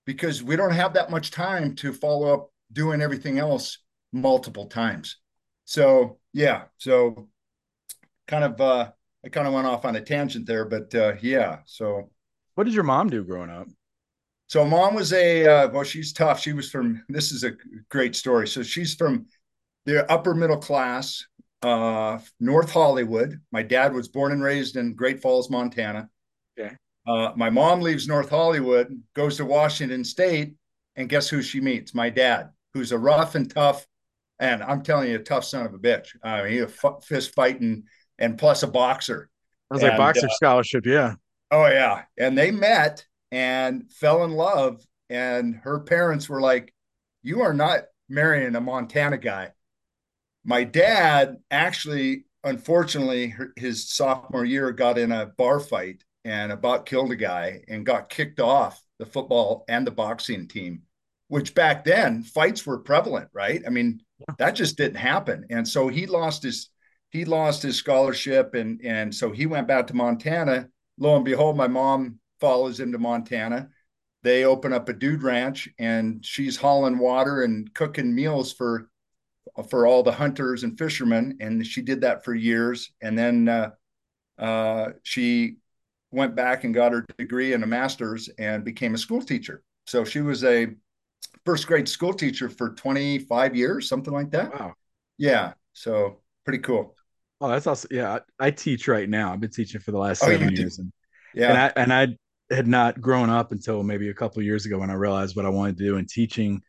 because 0.05 0.43
we 0.43 0.57
don't 0.57 0.73
have 0.73 0.95
that 0.95 1.11
much 1.11 1.31
time 1.31 1.75
to 1.77 1.93
follow 1.93 2.35
up 2.35 2.51
doing 2.73 3.01
everything 3.01 3.39
else 3.39 3.79
multiple 4.13 4.67
times. 4.67 5.17
So 5.65 6.19
yeah, 6.33 6.65
so 6.79 7.29
kind 8.27 8.45
of 8.45 8.61
uh 8.61 8.91
I 9.25 9.29
kind 9.29 9.47
of 9.47 9.53
went 9.53 9.67
off 9.67 9.85
on 9.85 9.97
a 9.97 10.01
tangent 10.01 10.47
there, 10.47 10.65
but 10.65 10.95
uh 10.95 11.15
yeah, 11.21 11.59
so 11.67 12.11
what 12.55 12.65
did 12.65 12.75
your 12.75 12.85
mom 12.85 13.09
do 13.11 13.25
growing 13.25 13.51
up? 13.51 13.69
So 14.47 14.65
mom 14.65 14.95
was 14.95 15.13
a 15.13 15.47
uh, 15.47 15.69
well, 15.69 15.85
she's 15.85 16.13
tough. 16.13 16.41
She 16.41 16.53
was 16.53 16.71
from 16.71 17.05
this 17.09 17.31
is 17.31 17.45
a 17.45 17.53
great 17.89 18.17
story. 18.17 18.49
So 18.49 18.63
she's 18.63 18.95
from 18.95 19.27
the 19.87 20.11
upper 20.11 20.35
middle 20.35 20.57
class, 20.57 21.25
uh, 21.63 22.19
North 22.41 22.73
Hollywood. 22.73 23.41
My 23.53 23.63
dad 23.63 23.95
was 23.95 24.09
born 24.09 24.33
and 24.33 24.43
raised 24.43 24.77
in 24.77 24.95
Great 24.95 25.23
Falls, 25.23 25.51
Montana. 25.51 26.09
Okay. 26.59 26.75
Uh, 27.07 27.33
my 27.37 27.49
mom 27.49 27.81
leaves 27.81 28.09
North 28.09 28.29
Hollywood, 28.29 29.01
goes 29.15 29.37
to 29.37 29.45
Washington 29.45 30.05
State, 30.05 30.55
and 30.97 31.09
guess 31.09 31.29
who 31.29 31.43
she 31.43 31.61
meets? 31.61 31.95
My 31.95 32.11
dad, 32.11 32.51
who's 32.75 32.93
a 32.93 32.99
rough 32.99 33.37
and 33.37 33.49
tough, 33.49 33.87
and 34.39 34.63
I'm 34.63 34.83
telling 34.83 35.11
you, 35.11 35.17
a 35.17 35.23
tough 35.23 35.45
son 35.45 35.65
of 35.65 35.75
a 35.75 35.79
bitch. 35.79 36.09
I 36.23 36.43
mean, 36.43 36.53
he 36.53 36.59
a 36.59 36.65
f- 36.65 37.05
fist 37.05 37.35
fighting 37.35 37.85
and 38.21 38.39
plus 38.39 38.63
a 38.63 38.69
boxer. 38.69 39.29
I 39.71 39.75
was 39.75 39.83
and, 39.83 39.91
like 39.91 39.99
boxer 39.99 40.27
uh, 40.27 40.35
scholarship, 40.35 40.87
yeah. 40.87 41.15
Oh 41.51 41.67
yeah, 41.67 42.03
and 42.19 42.39
they 42.39 42.51
met 42.51 43.05
and 43.33 43.91
fell 43.93 44.25
in 44.25 44.33
love, 44.33 44.85
and 45.09 45.57
her 45.57 45.81
parents 45.81 46.29
were 46.29 46.41
like, 46.41 46.73
"You 47.23 47.41
are 47.43 47.55
not 47.55 47.85
marrying 48.09 48.55
a 48.55 48.61
Montana 48.61 49.19
guy." 49.19 49.51
My 50.45 50.65
dad 50.65 51.37
actually, 51.51 52.25
unfortunately, 52.45 53.35
his 53.57 53.91
sophomore 53.91 54.45
year 54.45 54.71
got 54.73 54.99
in 54.99 55.13
a 55.13 55.27
bar 55.27 55.61
fight 55.61 56.05
and 56.25 56.53
about 56.53 56.87
killed 56.87 57.13
a 57.13 57.17
guy 57.17 57.63
and 57.69 57.87
got 57.87 58.09
kicked 58.09 58.41
off 58.41 58.83
the 58.99 59.07
football 59.07 59.65
and 59.69 59.87
the 59.87 59.91
boxing 59.91 60.49
team, 60.49 60.83
which 61.29 61.55
back 61.55 61.85
then 61.85 62.23
fights 62.23 62.67
were 62.67 62.79
prevalent, 62.79 63.29
right? 63.33 63.63
I 63.67 63.71
mean, 63.71 64.01
that 64.39 64.53
just 64.53 64.77
didn't 64.77 64.97
happen. 64.97 65.47
And 65.51 65.67
so 65.67 65.89
he 65.89 66.07
lost 66.07 66.43
his 66.43 66.70
he 67.11 67.25
lost 67.25 67.63
his 67.63 67.77
scholarship 67.77 68.55
and 68.55 68.81
and 68.85 69.15
so 69.15 69.31
he 69.31 69.47
went 69.47 69.69
back 69.69 69.87
to 69.89 69.97
Montana. 69.97 70.69
Lo 70.99 71.17
and 71.17 71.25
behold, 71.25 71.57
my 71.57 71.69
mom 71.69 72.19
follows 72.41 72.79
him 72.79 72.93
to 72.93 72.99
Montana. 72.99 73.69
They 74.23 74.45
open 74.45 74.73
up 74.73 74.89
a 74.89 74.93
dude 74.93 75.23
ranch 75.23 75.69
and 75.79 76.25
she's 76.25 76.57
hauling 76.57 76.99
water 76.99 77.43
and 77.43 77.73
cooking 77.75 78.15
meals 78.15 78.53
for 78.53 78.91
for 79.69 79.87
all 79.87 80.03
the 80.03 80.13
hunters 80.13 80.63
and 80.63 80.79
fishermen, 80.79 81.37
and 81.41 81.67
she 81.67 81.83
did 81.83 82.01
that 82.03 82.25
for 82.25 82.35
years. 82.35 82.93
And 83.01 83.19
then 83.19 83.49
uh, 83.49 83.71
uh, 84.39 84.91
she 85.03 85.57
went 86.11 86.35
back 86.35 86.65
and 86.65 86.75
got 86.75 86.93
her 86.93 87.07
degree 87.19 87.53
and 87.53 87.63
a 87.63 87.67
master's 87.67 88.29
and 88.39 88.65
became 88.65 88.95
a 88.95 88.99
school 88.99 89.23
teacher. 89.23 89.63
So 89.87 90.05
she 90.05 90.21
was 90.21 90.45
a 90.45 90.69
first 91.45 91.67
grade 91.67 91.89
school 91.89 92.15
teacher 92.15 92.49
for 92.49 92.71
25 92.71 93.57
years, 93.57 93.89
something 93.89 94.13
like 94.13 94.31
that. 94.31 94.53
Wow. 94.53 94.75
Yeah. 95.19 95.53
So 95.73 96.21
pretty 96.45 96.61
cool. 96.61 96.95
Oh, 97.41 97.49
that's 97.49 97.67
awesome. 97.67 97.89
Yeah. 97.91 98.19
I, 98.39 98.47
I 98.47 98.51
teach 98.51 98.87
right 98.89 99.09
now. 99.09 99.33
I've 99.33 99.41
been 99.41 99.51
teaching 99.51 99.81
for 99.81 99.93
the 99.93 99.99
last 99.99 100.23
oh, 100.23 100.27
seven 100.27 100.55
years. 100.55 100.79
And, 100.79 100.93
yeah. 101.35 101.49
And 101.49 101.59
I, 101.59 101.73
and 101.77 101.93
I 101.93 102.55
had 102.55 102.67
not 102.67 103.01
grown 103.01 103.31
up 103.31 103.53
until 103.53 103.83
maybe 103.83 104.11
a 104.11 104.15
couple 104.15 104.43
years 104.43 104.67
ago 104.67 104.79
when 104.79 104.91
I 104.91 104.95
realized 104.95 105.37
what 105.37 105.47
I 105.47 105.51
wanted 105.51 105.79
to 105.79 105.85
do. 105.85 105.97
And 105.97 106.09
teaching 106.09 106.63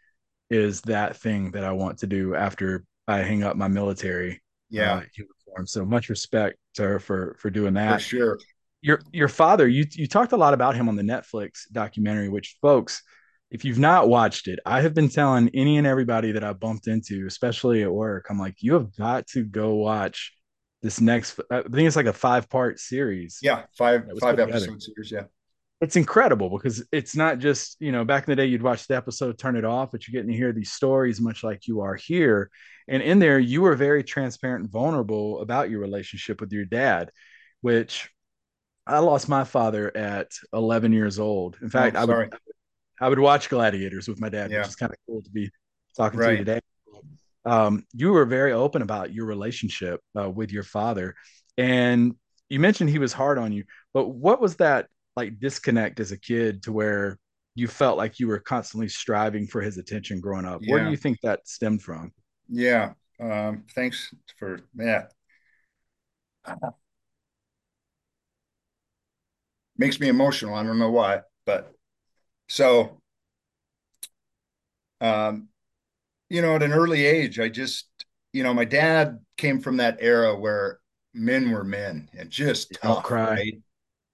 is 0.50 0.82
that 0.82 1.18
thing 1.18 1.52
that 1.52 1.64
I 1.64 1.72
want 1.72 2.00
to 2.00 2.08
do 2.08 2.36
after 2.36 2.86
I 3.08 3.20
hang 3.20 3.44
up 3.44 3.56
my 3.56 3.68
military 3.68 4.42
yeah. 4.70 4.94
Uh, 4.94 5.02
uniform. 5.18 5.68
So 5.68 5.84
much 5.84 6.08
respect 6.08 6.58
to 6.76 6.84
her 6.84 7.00
for 7.00 7.36
for 7.40 7.50
doing 7.50 7.74
that. 7.74 8.02
For 8.02 8.08
sure. 8.08 8.40
Your 8.82 9.02
your 9.12 9.28
father, 9.28 9.68
you 9.68 9.86
you 9.92 10.08
talked 10.08 10.32
a 10.32 10.38
lot 10.38 10.54
about 10.54 10.76
him 10.76 10.88
on 10.88 10.96
the 10.96 11.04
Netflix 11.04 11.70
documentary, 11.72 12.30
which 12.30 12.58
folks, 12.62 13.04
if 13.52 13.66
you've 13.66 13.78
not 13.78 14.08
watched 14.08 14.48
it, 14.48 14.60
I 14.66 14.82
have 14.82 14.94
been 14.94 15.10
telling 15.10 15.50
any 15.54 15.78
and 15.78 15.86
everybody 15.86 16.32
that 16.32 16.44
I 16.44 16.54
bumped 16.54 16.88
into, 16.88 17.28
especially 17.28 17.84
at 17.84 17.92
work, 17.92 18.28
I'm 18.30 18.40
like, 18.40 18.56
you 18.62 18.74
have 18.74 18.96
got 18.96 19.28
to 19.28 19.44
go 19.44 19.76
watch 19.76 20.34
this 20.82 21.02
next. 21.02 21.40
I 21.50 21.62
think 21.62 21.88
it's 21.88 21.96
like 21.96 22.06
a 22.06 22.14
five 22.14 22.50
part 22.50 22.80
series. 22.80 23.40
Yeah, 23.42 23.64
five 23.78 24.06
five 24.20 24.40
episode 24.40 24.82
series. 24.82 25.12
Yeah, 25.12 25.24
it's 25.82 25.96
incredible 25.96 26.50
because 26.50 26.86
it's 26.92 27.16
not 27.16 27.40
just 27.40 27.76
you 27.80 27.92
know 27.92 28.06
back 28.06 28.28
in 28.28 28.32
the 28.32 28.36
day 28.36 28.46
you'd 28.46 28.62
watch 28.62 28.88
the 28.88 28.96
episode 28.96 29.38
turn 29.38 29.56
it 29.56 29.66
off 29.66 29.92
but 29.92 30.08
you're 30.08 30.14
getting 30.14 30.32
to 30.32 30.38
hear 30.38 30.54
these 30.54 30.72
stories 30.72 31.20
much 31.20 31.44
like 31.44 31.68
you 31.68 31.82
are 31.82 31.96
here 31.96 32.50
and 32.88 33.02
in 33.02 33.20
there 33.20 33.40
you 33.40 33.62
were 33.62 33.76
very 33.76 34.04
transparent 34.04 34.64
and 34.64 34.72
vulnerable 34.72 35.42
about 35.42 35.70
your 35.70 35.82
relationship 35.82 36.40
with 36.40 36.54
your 36.54 36.66
dad 36.66 37.12
which 37.62 38.10
i 38.88 39.00
lost 39.00 39.28
my 39.28 39.44
father 39.44 39.96
at 39.98 40.32
11 40.54 40.94
years 40.94 41.20
old 41.20 41.58
in 41.62 41.70
fact 41.70 41.96
oh, 41.96 42.02
I, 42.02 42.06
would, 42.06 42.34
I 43.02 43.10
would 43.10 43.20
watch 43.20 43.50
gladiators 43.50 44.08
with 44.08 44.22
my 44.22 44.30
dad 44.30 44.52
yeah. 44.52 44.60
which 44.60 44.70
is 44.70 44.76
kind 44.76 44.92
of 44.92 44.98
cool 45.08 45.24
to 45.24 45.30
be 45.32 45.50
talking 45.98 46.20
right. 46.20 46.28
to 46.28 46.32
you 46.34 46.38
today 46.38 46.60
um, 47.46 47.86
you 47.94 48.12
were 48.12 48.26
very 48.26 48.52
open 48.52 48.82
about 48.82 49.14
your 49.14 49.26
relationship 49.26 50.00
uh, 50.20 50.30
with 50.30 50.52
your 50.52 50.64
father 50.64 51.16
and 51.58 52.16
you 52.50 52.60
mentioned 52.60 52.90
he 52.90 53.00
was 53.00 53.14
hard 53.14 53.38
on 53.38 53.52
you 53.52 53.64
but 53.94 54.10
what 54.10 54.42
was 54.42 54.58
that 54.58 54.88
like 55.16 55.40
disconnect 55.40 56.00
as 56.00 56.12
a 56.12 56.20
kid 56.20 56.64
to 56.64 56.72
where 56.72 57.18
you 57.56 57.68
felt 57.68 57.98
like 57.98 58.20
you 58.20 58.28
were 58.28 58.40
constantly 58.40 58.88
striving 58.88 59.46
for 59.48 59.62
his 59.62 59.78
attention 59.78 60.20
growing 60.22 60.46
up. 60.46 60.62
Yeah. 60.64 60.74
Where 60.74 60.84
do 60.86 60.92
you 60.92 60.98
think 60.98 61.20
that 61.22 61.48
stemmed 61.48 61.82
from? 61.82 62.12
Yeah. 62.50 62.94
Um, 63.20 63.66
thanks 63.76 64.14
for 64.38 64.62
that. 64.76 65.12
Makes 69.78 70.00
me 70.00 70.08
emotional. 70.08 70.56
I 70.56 70.64
don't 70.64 70.80
know 70.80 70.92
why, 70.92 71.22
but 71.46 71.74
so, 72.48 73.02
um, 75.00 75.50
you 76.32 76.42
know, 76.42 76.56
at 76.56 76.64
an 76.64 76.72
early 76.72 77.06
age, 77.06 77.42
I 77.42 77.50
just, 77.50 77.90
you 78.32 78.42
know, 78.42 78.54
my 78.54 78.64
dad 78.64 79.20
came 79.36 79.60
from 79.60 79.76
that 79.78 79.98
era 80.00 80.34
where 80.34 80.80
men 81.14 81.52
were 81.52 81.66
men 81.66 82.08
and 82.18 82.30
just 82.30 82.72
tough, 82.82 83.04
cry. 83.04 83.32
Right? 83.32 83.62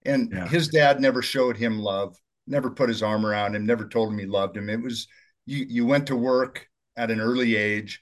And 0.04 0.32
yeah. 0.32 0.48
his 0.48 0.68
dad 0.68 1.00
never 1.00 1.22
showed 1.22 1.58
him 1.58 1.78
love, 1.78 2.18
never 2.48 2.72
put 2.72 2.90
his 2.90 3.04
arm 3.04 3.24
around 3.24 3.56
him, 3.56 3.68
never 3.68 3.88
told 3.88 4.12
him 4.12 4.18
he 4.18 4.26
loved 4.26 4.58
him. 4.58 4.68
It 4.68 4.82
was 4.82 5.08
you 5.46 5.64
you 5.70 5.86
went 5.86 6.08
to 6.08 6.16
work 6.16 6.68
at 6.96 7.12
an 7.12 7.22
early 7.22 7.56
age 7.56 8.02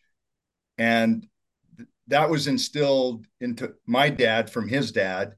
and 0.77 1.27
that 2.07 2.29
was 2.29 2.47
instilled 2.47 3.25
into 3.41 3.73
my 3.85 4.09
dad 4.09 4.49
from 4.49 4.69
his 4.69 4.93
dad. 4.93 5.33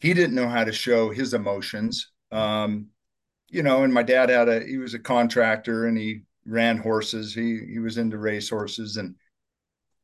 He 0.00 0.14
didn't 0.14 0.34
know 0.34 0.48
how 0.48 0.64
to 0.64 0.72
show 0.72 1.10
his 1.10 1.32
emotions. 1.32 2.10
Um, 2.32 2.88
you 3.50 3.62
know, 3.62 3.84
and 3.84 3.94
my 3.94 4.02
dad 4.02 4.30
had 4.30 4.48
a 4.48 4.64
he 4.64 4.78
was 4.78 4.94
a 4.94 4.98
contractor 4.98 5.86
and 5.86 5.96
he 5.96 6.22
ran 6.50 6.78
horses. 6.78 7.34
He 7.34 7.60
he 7.70 7.78
was 7.78 7.98
into 7.98 8.18
race 8.18 8.50
horses 8.50 8.96
and 8.96 9.14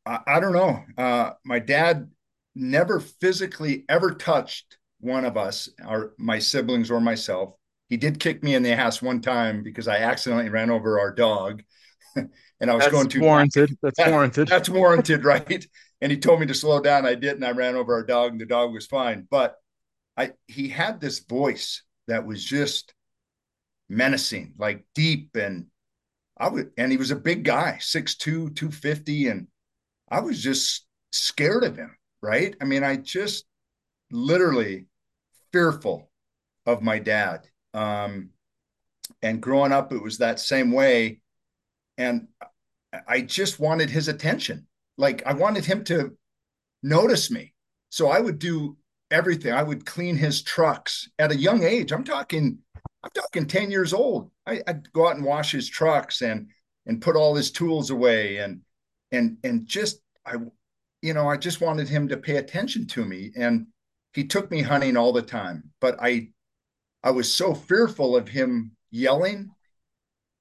I, 0.06 0.20
I 0.26 0.40
don't 0.40 0.52
know. 0.52 0.82
Uh, 0.96 1.32
my 1.44 1.58
dad 1.58 2.08
never 2.54 3.00
physically 3.00 3.84
ever 3.88 4.12
touched 4.12 4.78
one 5.00 5.24
of 5.24 5.36
us, 5.36 5.68
our 5.84 6.14
my 6.18 6.38
siblings 6.38 6.90
or 6.90 7.00
myself. 7.00 7.54
He 7.88 7.96
did 7.96 8.18
kick 8.18 8.42
me 8.42 8.54
in 8.54 8.62
the 8.62 8.72
ass 8.72 9.02
one 9.02 9.20
time 9.20 9.62
because 9.62 9.88
I 9.88 9.98
accidentally 9.98 10.48
ran 10.48 10.70
over 10.70 10.98
our 10.98 11.12
dog, 11.12 11.62
and 12.16 12.30
I 12.70 12.74
was 12.74 12.84
that's 12.84 12.92
going 12.92 13.08
to 13.08 13.20
warranted. 13.20 13.76
That's 13.82 13.98
that, 13.98 14.10
warranted. 14.10 14.48
That's 14.48 14.68
warranted, 14.68 15.24
right? 15.24 15.66
And 16.00 16.10
he 16.12 16.18
told 16.18 16.40
me 16.40 16.46
to 16.46 16.54
slow 16.54 16.80
down. 16.80 17.06
I 17.06 17.14
did, 17.14 17.34
and 17.34 17.44
I 17.44 17.52
ran 17.52 17.76
over 17.76 17.94
our 17.94 18.04
dog, 18.04 18.32
and 18.32 18.40
the 18.40 18.46
dog 18.46 18.72
was 18.72 18.86
fine. 18.86 19.26
But 19.30 19.56
I 20.16 20.32
he 20.46 20.68
had 20.68 21.00
this 21.00 21.20
voice 21.20 21.82
that 22.08 22.26
was 22.26 22.42
just 22.44 22.94
menacing, 23.88 24.54
like 24.58 24.84
deep, 24.94 25.36
and 25.36 25.66
I 26.37 26.49
would, 26.49 26.73
and 26.76 26.90
he 26.90 26.99
was 26.99 27.11
a 27.11 27.16
big 27.16 27.45
guy, 27.45 27.78
6'2", 27.81 28.55
250, 28.55 29.28
and 29.28 29.47
I 30.09 30.21
was 30.21 30.43
just 30.43 30.87
scared 31.12 31.64
of 31.64 31.76
him, 31.76 31.97
right? 32.23 32.55
I 32.61 32.64
mean, 32.64 32.85
I 32.85 32.97
just 32.97 33.45
literally 34.11 34.87
fearful 35.52 36.11
of 36.66 36.83
my 36.83 36.99
dad. 36.99 37.49
Um, 37.75 38.31
and 39.23 39.40
growing 39.40 39.73
up, 39.73 39.93
it 39.93 40.02
was 40.02 40.19
that 40.19 40.40
same 40.40 40.73
way. 40.73 41.21
And 41.99 42.28
I 43.07 43.21
just 43.23 43.59
wanted 43.59 43.90
his 43.90 44.09
attention. 44.09 44.66
Like 44.99 45.25
I 45.26 45.33
wanted 45.33 45.64
him 45.64 45.85
to 45.85 46.16
notice 46.83 47.31
me. 47.31 47.55
So 47.90 48.09
I 48.09 48.21
would 48.21 48.38
do 48.38 48.76
everything. 49.11 49.52
I 49.52 49.62
would 49.62 49.87
clean 49.87 50.16
his 50.16 50.43
trucks 50.43 51.09
at 51.19 51.33
a 51.33 51.37
young 51.37 51.62
age. 51.62 51.93
I'm 51.93 52.05
talking, 52.05 52.59
I'm 53.06 53.22
talking 53.22 53.46
10 53.46 53.70
years 53.70 53.92
old. 53.92 54.32
I, 54.46 54.60
I'd 54.66 54.92
go 54.92 55.06
out 55.06 55.14
and 55.14 55.25
wash 55.25 55.52
his 55.52 55.68
trucks 55.68 56.22
and 56.22 56.48
and 56.86 57.00
put 57.00 57.16
all 57.16 57.34
his 57.34 57.52
tools 57.52 57.90
away 57.90 58.38
and 58.38 58.60
and 59.12 59.36
and 59.44 59.64
just 59.66 60.00
I 60.25 60.36
you 61.02 61.14
know, 61.14 61.28
I 61.28 61.36
just 61.36 61.60
wanted 61.60 61.88
him 61.88 62.08
to 62.08 62.16
pay 62.16 62.36
attention 62.36 62.86
to 62.88 63.04
me. 63.04 63.30
And 63.36 63.68
he 64.12 64.25
took 64.25 64.50
me 64.50 64.60
hunting 64.62 64.96
all 64.96 65.12
the 65.12 65.22
time. 65.22 65.70
But 65.80 65.96
I 66.00 66.30
I 67.04 67.10
was 67.10 67.32
so 67.32 67.54
fearful 67.54 68.16
of 68.16 68.26
him 68.26 68.72
yelling, 68.90 69.50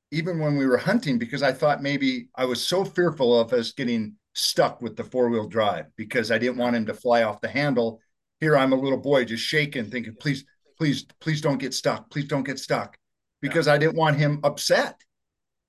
even 0.10 0.40
when 0.40 0.58
we 0.58 0.66
were 0.66 0.78
hunting, 0.78 1.20
because 1.20 1.44
I 1.44 1.52
thought 1.52 1.84
maybe 1.84 2.30
I 2.36 2.46
was 2.46 2.66
so 2.66 2.84
fearful 2.84 3.40
of 3.40 3.54
us 3.54 3.74
getting 3.74 4.16
stuck 4.34 4.82
with 4.82 4.96
the 4.96 5.04
four-wheel 5.04 5.50
drive 5.50 5.86
because 5.98 6.32
I 6.32 6.40
didn't 6.40 6.58
want 6.58 6.76
him 6.76 6.88
to 6.88 6.96
fly 6.96 7.22
off 7.22 7.42
the 7.42 7.48
handle. 7.48 8.02
Here 8.40 8.58
I'm 8.58 8.74
a 8.74 8.80
little 8.80 8.98
boy 8.98 9.26
just 9.26 9.44
shaking, 9.44 9.92
thinking, 9.92 10.16
please, 10.20 10.46
please, 10.78 11.06
please 11.20 11.42
don't 11.42 11.58
get 11.58 11.74
stuck. 11.74 12.10
Please 12.10 12.28
don't 12.28 12.44
get 12.44 12.60
stuck. 12.60 12.98
Because 13.42 13.68
I 13.68 13.78
didn't 13.78 13.98
want 13.98 14.18
him 14.18 14.40
upset. 14.44 15.00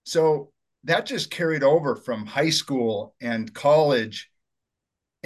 So 0.05 0.53
that 0.85 1.07
just 1.07 1.31
carried 1.31 1.63
over 1.63 1.97
from 1.97 2.27
high 2.27 2.51
school 2.51 3.15
and 3.21 3.53
college 3.53 4.31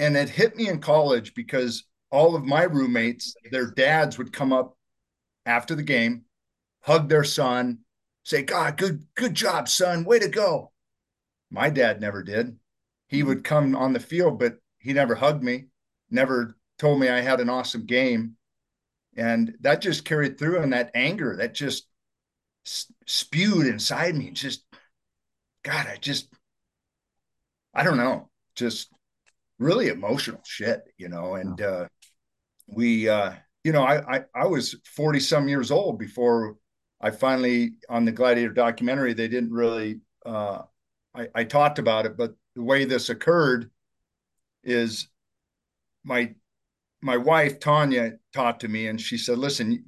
and 0.01 0.17
it 0.17 0.29
hit 0.29 0.55
me 0.55 0.67
in 0.67 0.79
college 0.79 1.35
because 1.35 1.83
all 2.11 2.35
of 2.35 2.43
my 2.43 2.63
roommates, 2.63 3.35
their 3.51 3.69
dads 3.69 4.17
would 4.17 4.33
come 4.33 4.51
up 4.51 4.75
after 5.45 5.75
the 5.75 5.83
game, 5.83 6.23
hug 6.81 7.07
their 7.07 7.23
son, 7.23 7.79
say, 8.25 8.41
God, 8.41 8.77
good, 8.77 9.05
good 9.15 9.35
job, 9.35 9.69
son. 9.69 10.03
Way 10.03 10.17
to 10.17 10.27
go. 10.27 10.71
My 11.51 11.69
dad 11.69 12.01
never 12.01 12.23
did. 12.23 12.57
He 13.09 13.19
mm-hmm. 13.19 13.27
would 13.27 13.43
come 13.43 13.75
on 13.75 13.93
the 13.93 13.99
field, 13.99 14.39
but 14.39 14.57
he 14.79 14.91
never 14.91 15.13
hugged 15.13 15.43
me, 15.43 15.65
never 16.09 16.57
told 16.79 16.99
me 16.99 17.07
I 17.07 17.21
had 17.21 17.39
an 17.39 17.49
awesome 17.49 17.85
game. 17.85 18.35
And 19.15 19.55
that 19.61 19.81
just 19.81 20.05
carried 20.05 20.37
through 20.37 20.61
and 20.61 20.73
that 20.73 20.91
anger 20.95 21.35
that 21.37 21.53
just 21.53 21.87
spewed 22.63 23.67
inside 23.67 24.15
me. 24.15 24.31
Just, 24.31 24.63
God, 25.63 25.87
I 25.87 25.97
just, 25.97 26.33
I 27.73 27.83
don't 27.83 27.97
know, 27.97 28.29
just 28.55 28.89
really 29.59 29.89
emotional 29.89 30.41
shit, 30.45 30.81
you 30.97 31.09
know. 31.09 31.35
And 31.35 31.61
uh, 31.61 31.87
we, 32.67 33.09
uh, 33.09 33.33
you 33.63 33.71
know, 33.71 33.83
I, 33.83 34.17
I 34.17 34.23
I 34.33 34.45
was 34.47 34.75
forty 34.85 35.19
some 35.19 35.47
years 35.47 35.71
old 35.71 35.99
before 35.99 36.57
I 36.99 37.11
finally 37.11 37.73
on 37.89 38.05
the 38.05 38.11
Gladiator 38.11 38.53
documentary. 38.53 39.13
They 39.13 39.27
didn't 39.27 39.51
really. 39.51 39.99
Uh, 40.25 40.63
I, 41.13 41.27
I 41.35 41.43
talked 41.43 41.77
about 41.77 42.05
it, 42.05 42.17
but 42.17 42.33
the 42.55 42.63
way 42.63 42.85
this 42.85 43.09
occurred 43.09 43.69
is 44.63 45.07
my 46.03 46.33
my 47.01 47.17
wife 47.17 47.59
Tanya 47.59 48.13
talked 48.33 48.61
to 48.61 48.67
me 48.67 48.87
and 48.87 48.99
she 48.99 49.17
said, 49.17 49.37
"Listen, 49.37 49.83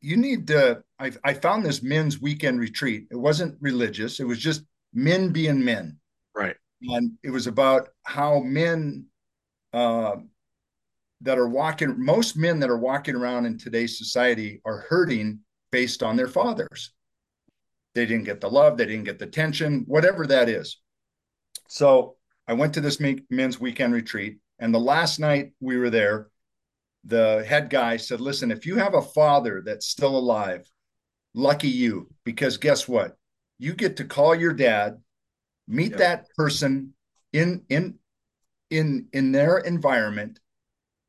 you 0.00 0.16
need 0.16 0.46
to." 0.48 0.82
I, 0.98 1.12
I 1.24 1.34
found 1.34 1.64
this 1.64 1.82
men's 1.82 2.20
weekend 2.20 2.60
retreat. 2.60 3.06
It 3.10 3.16
wasn't 3.16 3.56
religious. 3.60 4.20
It 4.20 4.26
was 4.26 4.38
just 4.38 4.64
men 4.92 5.30
being 5.32 5.64
men. 5.64 5.98
Right 6.34 6.56
and 6.82 7.12
it 7.22 7.30
was 7.30 7.46
about 7.46 7.88
how 8.04 8.40
men 8.40 9.06
uh, 9.72 10.16
that 11.20 11.38
are 11.38 11.48
walking 11.48 11.94
most 12.02 12.36
men 12.36 12.58
that 12.60 12.70
are 12.70 12.78
walking 12.78 13.14
around 13.14 13.46
in 13.46 13.58
today's 13.58 13.98
society 13.98 14.60
are 14.64 14.86
hurting 14.88 15.40
based 15.70 16.02
on 16.02 16.16
their 16.16 16.28
fathers 16.28 16.92
they 17.94 18.06
didn't 18.06 18.24
get 18.24 18.40
the 18.40 18.50
love 18.50 18.76
they 18.76 18.86
didn't 18.86 19.04
get 19.04 19.18
the 19.18 19.26
attention 19.26 19.84
whatever 19.86 20.26
that 20.26 20.48
is 20.48 20.78
so 21.68 22.16
i 22.48 22.52
went 22.52 22.74
to 22.74 22.80
this 22.80 23.00
men's 23.30 23.60
weekend 23.60 23.92
retreat 23.92 24.38
and 24.58 24.74
the 24.74 24.78
last 24.78 25.20
night 25.20 25.52
we 25.60 25.76
were 25.76 25.90
there 25.90 26.28
the 27.04 27.44
head 27.48 27.70
guy 27.70 27.96
said 27.96 28.20
listen 28.20 28.50
if 28.50 28.66
you 28.66 28.76
have 28.76 28.94
a 28.94 29.02
father 29.02 29.62
that's 29.64 29.86
still 29.86 30.16
alive 30.16 30.70
lucky 31.34 31.68
you 31.68 32.08
because 32.24 32.56
guess 32.56 32.88
what? 32.88 33.16
You 33.58 33.74
get 33.74 33.96
to 33.98 34.04
call 34.04 34.34
your 34.34 34.52
dad 34.52 35.00
meet 35.68 35.90
yep. 35.90 35.98
that 35.98 36.26
person 36.36 36.94
in 37.32 37.62
in 37.68 37.98
in 38.70 39.08
in 39.12 39.32
their 39.32 39.58
environment 39.58 40.40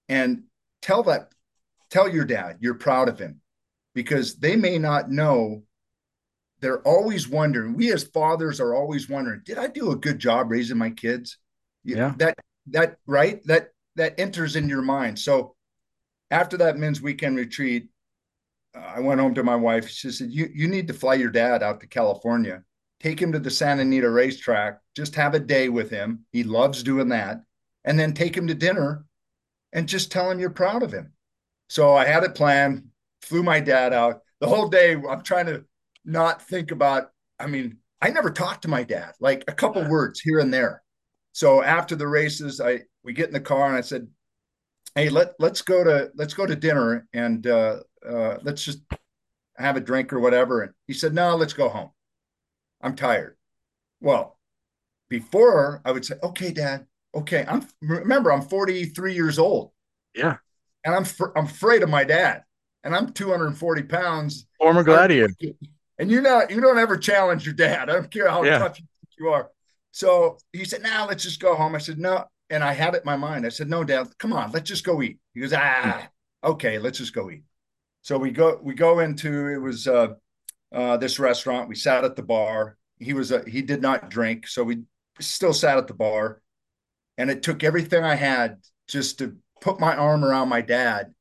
and 0.09 0.43
tell 0.81 1.03
that 1.03 1.31
tell 1.89 2.09
your 2.09 2.25
dad 2.25 2.57
you're 2.59 2.75
proud 2.75 3.09
of 3.09 3.19
him 3.19 3.41
because 3.93 4.35
they 4.35 4.55
may 4.55 4.77
not 4.77 5.09
know. 5.09 5.63
They're 6.59 6.87
always 6.87 7.27
wondering. 7.27 7.73
We 7.73 7.91
as 7.91 8.03
fathers 8.03 8.59
are 8.59 8.75
always 8.75 9.09
wondering 9.09 9.41
did 9.43 9.57
i 9.57 9.67
do 9.67 9.91
a 9.91 9.95
good 9.95 10.19
job 10.19 10.51
raising 10.51 10.77
my 10.77 10.91
kids? 10.91 11.37
Yeah. 11.83 12.13
that 12.17 12.37
that 12.67 12.97
right? 13.07 13.43
That 13.45 13.69
that 13.95 14.19
enters 14.19 14.55
in 14.55 14.69
your 14.69 14.83
mind. 14.83 15.17
So 15.17 15.55
after 16.31 16.57
that 16.57 16.77
men's 16.77 17.01
weekend 17.01 17.37
retreat 17.37 17.87
uh, 18.75 18.93
i 18.95 18.99
went 18.99 19.19
home 19.19 19.35
to 19.35 19.43
my 19.43 19.55
wife 19.55 19.87
she 19.87 20.09
said 20.09 20.31
you 20.31 20.49
you 20.53 20.67
need 20.67 20.87
to 20.87 20.93
fly 20.93 21.13
your 21.13 21.29
dad 21.29 21.61
out 21.61 21.79
to 21.79 21.87
california 21.87 22.63
take 23.01 23.19
him 23.19 23.31
to 23.31 23.39
the 23.39 23.49
Santa 23.49 23.81
Anita 23.81 24.09
racetrack, 24.09 24.79
just 24.95 25.15
have 25.15 25.33
a 25.33 25.39
day 25.39 25.69
with 25.69 25.89
him. 25.89 26.25
He 26.31 26.43
loves 26.43 26.83
doing 26.83 27.09
that. 27.09 27.41
And 27.83 27.99
then 27.99 28.13
take 28.13 28.37
him 28.37 28.47
to 28.47 28.53
dinner 28.53 29.05
and 29.73 29.89
just 29.89 30.11
tell 30.11 30.29
him 30.29 30.39
you're 30.39 30.51
proud 30.51 30.83
of 30.83 30.91
him. 30.91 31.13
So 31.67 31.95
I 31.95 32.05
had 32.05 32.23
it 32.23 32.35
planned, 32.35 32.89
flew 33.23 33.41
my 33.41 33.59
dad 33.59 33.91
out. 33.91 34.21
The 34.39 34.47
whole 34.47 34.67
day, 34.67 34.93
I'm 34.93 35.23
trying 35.23 35.47
to 35.47 35.65
not 36.05 36.43
think 36.43 36.69
about, 36.69 37.09
I 37.39 37.47
mean, 37.47 37.77
I 37.99 38.09
never 38.09 38.29
talked 38.29 38.63
to 38.63 38.67
my 38.67 38.83
dad, 38.83 39.13
like 39.19 39.43
a 39.47 39.53
couple 39.53 39.87
words 39.87 40.19
here 40.19 40.39
and 40.39 40.53
there. 40.53 40.83
So 41.31 41.63
after 41.63 41.95
the 41.95 42.07
races, 42.07 42.61
I 42.61 42.81
we 43.03 43.13
get 43.13 43.27
in 43.27 43.33
the 43.33 43.39
car 43.39 43.67
and 43.67 43.77
I 43.77 43.81
said, 43.81 44.07
Hey, 44.95 45.09
let 45.09 45.33
let's 45.39 45.61
go 45.61 45.83
to 45.83 46.11
let's 46.15 46.33
go 46.33 46.45
to 46.45 46.55
dinner 46.55 47.07
and 47.13 47.47
uh, 47.47 47.79
uh, 48.07 48.37
let's 48.43 48.63
just 48.63 48.81
have 49.57 49.77
a 49.77 49.81
drink 49.81 50.11
or 50.11 50.19
whatever. 50.19 50.61
And 50.61 50.73
he 50.87 50.93
said, 50.93 51.13
No, 51.13 51.35
let's 51.35 51.53
go 51.53 51.69
home. 51.69 51.91
I'm 52.81 52.95
tired. 52.95 53.37
Well, 53.99 54.37
before 55.09 55.81
I 55.85 55.91
would 55.91 56.05
say, 56.05 56.15
okay, 56.23 56.51
dad, 56.51 56.87
okay. 57.13 57.45
I'm 57.47 57.67
remember, 57.81 58.31
I'm 58.31 58.41
43 58.41 59.13
years 59.13 59.37
old. 59.37 59.71
Yeah. 60.15 60.37
And 60.83 60.95
I'm, 60.95 61.05
fr- 61.05 61.31
I'm 61.35 61.45
afraid 61.45 61.83
of 61.83 61.89
my 61.89 62.03
dad 62.03 62.43
and 62.83 62.95
I'm 62.95 63.11
240 63.11 63.83
pounds. 63.83 64.47
Former 64.57 64.83
gladiator. 64.83 65.33
And 65.99 66.09
you 66.09 66.21
know, 66.21 66.43
you 66.49 66.59
don't 66.59 66.79
ever 66.79 66.97
challenge 66.97 67.45
your 67.45 67.53
dad. 67.53 67.89
I 67.89 67.93
don't 67.93 68.09
care 68.09 68.27
how 68.27 68.43
yeah. 68.43 68.57
tough 68.57 68.79
you 69.19 69.29
are. 69.29 69.51
So 69.91 70.37
he 70.51 70.65
said, 70.65 70.81
now 70.81 71.03
nah, 71.03 71.05
let's 71.05 71.23
just 71.23 71.39
go 71.39 71.53
home. 71.53 71.75
I 71.75 71.79
said, 71.79 71.99
no. 71.99 72.25
And 72.51 72.63
I 72.63 72.73
had 72.73 72.93
it 72.93 73.03
in 73.03 73.05
my 73.05 73.15
mind. 73.15 73.45
I 73.45 73.49
said, 73.49 73.69
no, 73.69 73.83
dad, 73.83 74.07
come 74.19 74.33
on, 74.33 74.51
let's 74.51 74.69
just 74.69 74.83
go 74.85 75.01
eat. 75.01 75.19
He 75.33 75.39
goes, 75.39 75.53
ah, 75.53 76.07
okay, 76.43 76.77
let's 76.77 76.99
just 76.99 77.15
go 77.15 77.31
eat. 77.31 77.43
So 78.01 78.17
we 78.17 78.31
go, 78.31 78.59
we 78.61 78.73
go 78.73 78.99
into, 78.99 79.47
it 79.47 79.57
was, 79.57 79.87
uh, 79.87 80.15
uh, 80.73 80.97
this 80.97 81.19
restaurant. 81.19 81.69
We 81.69 81.75
sat 81.75 82.03
at 82.03 82.15
the 82.15 82.23
bar. 82.23 82.77
He 82.99 83.13
was 83.13 83.31
a, 83.31 83.43
he 83.47 83.61
did 83.61 83.81
not 83.81 84.09
drink, 84.09 84.47
so 84.47 84.63
we 84.63 84.83
still 85.19 85.53
sat 85.53 85.77
at 85.77 85.87
the 85.87 85.93
bar. 85.93 86.41
And 87.17 87.29
it 87.29 87.43
took 87.43 87.63
everything 87.63 88.03
I 88.03 88.15
had 88.15 88.57
just 88.87 89.19
to 89.19 89.37
put 89.59 89.79
my 89.79 89.95
arm 89.95 90.25
around 90.25 90.49
my 90.49 90.61
dad. 90.61 91.13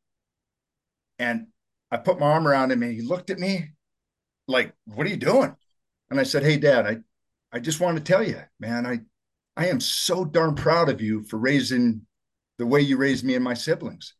And 1.18 1.46
I 1.90 1.98
put 1.98 2.18
my 2.18 2.26
arm 2.26 2.46
around 2.46 2.72
him 2.72 2.82
and 2.82 2.92
he 2.92 3.02
looked 3.02 3.30
at 3.30 3.38
me 3.38 3.70
like, 4.48 4.72
what 4.86 5.06
are 5.06 5.10
you 5.10 5.16
doing? 5.16 5.54
And 6.10 6.18
I 6.18 6.22
said, 6.22 6.42
Hey 6.42 6.56
dad, 6.56 6.86
I, 6.86 6.98
I 7.52 7.60
just 7.60 7.80
want 7.80 7.98
to 7.98 8.02
tell 8.02 8.26
you, 8.26 8.40
man, 8.58 8.86
I, 8.86 9.00
I 9.60 9.66
am 9.66 9.78
so 9.78 10.24
darn 10.24 10.54
proud 10.54 10.88
of 10.88 11.02
you 11.02 11.22
for 11.24 11.36
raising 11.36 12.00
the 12.56 12.64
way 12.64 12.80
you 12.80 12.96
raised 12.96 13.26
me 13.26 13.34
and 13.34 13.44
my 13.44 13.52
siblings. 13.52 14.14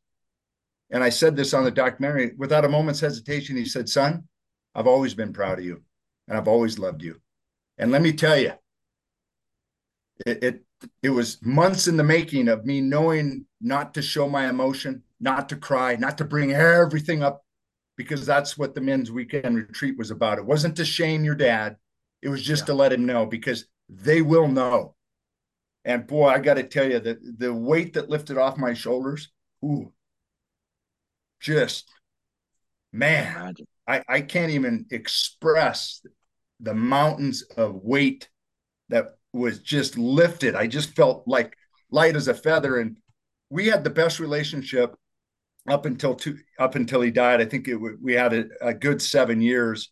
And 0.90 1.02
I 1.02 1.08
said 1.08 1.34
this 1.34 1.54
on 1.54 1.64
the 1.64 1.70
documentary 1.70 2.32
without 2.36 2.66
a 2.66 2.68
moment's 2.68 3.00
hesitation. 3.00 3.56
He 3.56 3.64
said, 3.64 3.88
Son, 3.88 4.24
I've 4.74 4.86
always 4.86 5.14
been 5.14 5.32
proud 5.32 5.58
of 5.58 5.64
you 5.64 5.82
and 6.28 6.36
I've 6.36 6.46
always 6.46 6.78
loved 6.78 7.02
you. 7.02 7.22
And 7.78 7.90
let 7.90 8.02
me 8.02 8.12
tell 8.12 8.38
you, 8.38 8.52
it, 10.26 10.44
it, 10.44 10.64
it 11.02 11.08
was 11.08 11.38
months 11.42 11.88
in 11.88 11.96
the 11.96 12.04
making 12.04 12.48
of 12.48 12.66
me 12.66 12.82
knowing 12.82 13.46
not 13.62 13.94
to 13.94 14.02
show 14.02 14.28
my 14.28 14.46
emotion, 14.46 15.02
not 15.20 15.48
to 15.48 15.56
cry, 15.56 15.96
not 15.96 16.18
to 16.18 16.24
bring 16.26 16.52
everything 16.52 17.22
up, 17.22 17.46
because 17.96 18.26
that's 18.26 18.58
what 18.58 18.74
the 18.74 18.82
men's 18.82 19.10
weekend 19.10 19.56
retreat 19.56 19.96
was 19.96 20.10
about. 20.10 20.36
It 20.36 20.44
wasn't 20.44 20.76
to 20.76 20.84
shame 20.84 21.24
your 21.24 21.34
dad, 21.34 21.76
it 22.20 22.28
was 22.28 22.42
just 22.42 22.64
yeah. 22.64 22.66
to 22.66 22.74
let 22.74 22.92
him 22.92 23.06
know 23.06 23.24
because 23.24 23.64
they 23.88 24.20
will 24.20 24.46
know. 24.46 24.96
And 25.90 26.06
boy, 26.06 26.28
I 26.28 26.38
got 26.38 26.54
to 26.54 26.62
tell 26.62 26.88
you 26.88 27.00
that 27.00 27.18
the 27.38 27.52
weight 27.52 27.94
that 27.94 28.08
lifted 28.08 28.38
off 28.38 28.56
my 28.56 28.74
shoulders, 28.74 29.28
ooh, 29.64 29.92
just 31.40 31.90
man, 32.92 33.54
I, 33.88 34.04
I 34.08 34.20
can't 34.20 34.52
even 34.52 34.86
express 34.92 36.00
the 36.60 36.74
mountains 36.74 37.42
of 37.42 37.74
weight 37.74 38.28
that 38.88 39.16
was 39.32 39.58
just 39.58 39.98
lifted. 39.98 40.54
I 40.54 40.68
just 40.68 40.94
felt 40.94 41.26
like 41.26 41.56
light 41.90 42.14
as 42.14 42.28
a 42.28 42.34
feather. 42.34 42.78
And 42.78 42.96
we 43.48 43.66
had 43.66 43.82
the 43.82 43.90
best 43.90 44.20
relationship 44.20 44.94
up 45.68 45.86
until 45.86 46.14
two, 46.14 46.38
up 46.60 46.76
until 46.76 47.00
he 47.00 47.10
died. 47.10 47.40
I 47.40 47.46
think 47.46 47.66
it, 47.66 47.76
we 48.00 48.12
had 48.12 48.32
a, 48.32 48.44
a 48.60 48.74
good 48.74 49.02
seven 49.02 49.40
years, 49.40 49.90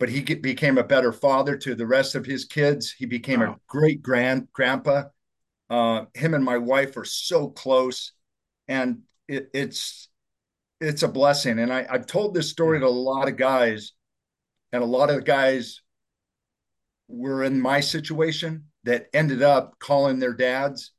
but 0.00 0.08
he 0.08 0.22
get, 0.22 0.42
became 0.42 0.76
a 0.76 0.82
better 0.82 1.12
father 1.12 1.56
to 1.58 1.76
the 1.76 1.86
rest 1.86 2.16
of 2.16 2.26
his 2.26 2.46
kids. 2.46 2.92
He 2.98 3.06
became 3.06 3.38
wow. 3.38 3.52
a 3.52 3.56
great 3.68 4.02
grand 4.02 4.48
grandpa. 4.52 5.04
Uh, 5.68 6.04
him 6.14 6.34
and 6.34 6.44
my 6.44 6.58
wife 6.58 6.96
are 6.96 7.04
so 7.04 7.48
close, 7.48 8.12
and 8.68 9.02
it, 9.28 9.50
it's 9.52 10.08
it's 10.80 11.02
a 11.02 11.08
blessing. 11.08 11.58
And 11.58 11.72
I, 11.72 11.86
I've 11.88 12.06
told 12.06 12.34
this 12.34 12.50
story 12.50 12.80
to 12.80 12.86
a 12.86 12.88
lot 12.88 13.28
of 13.28 13.36
guys 13.36 13.92
and 14.72 14.82
a 14.82 14.86
lot 14.86 15.10
of 15.10 15.16
the 15.16 15.22
guys 15.22 15.80
were 17.08 17.44
in 17.44 17.60
my 17.60 17.80
situation 17.80 18.64
that 18.84 19.08
ended 19.12 19.42
up 19.42 19.78
calling 19.78 20.18
their 20.18 20.34
dads 20.34 20.92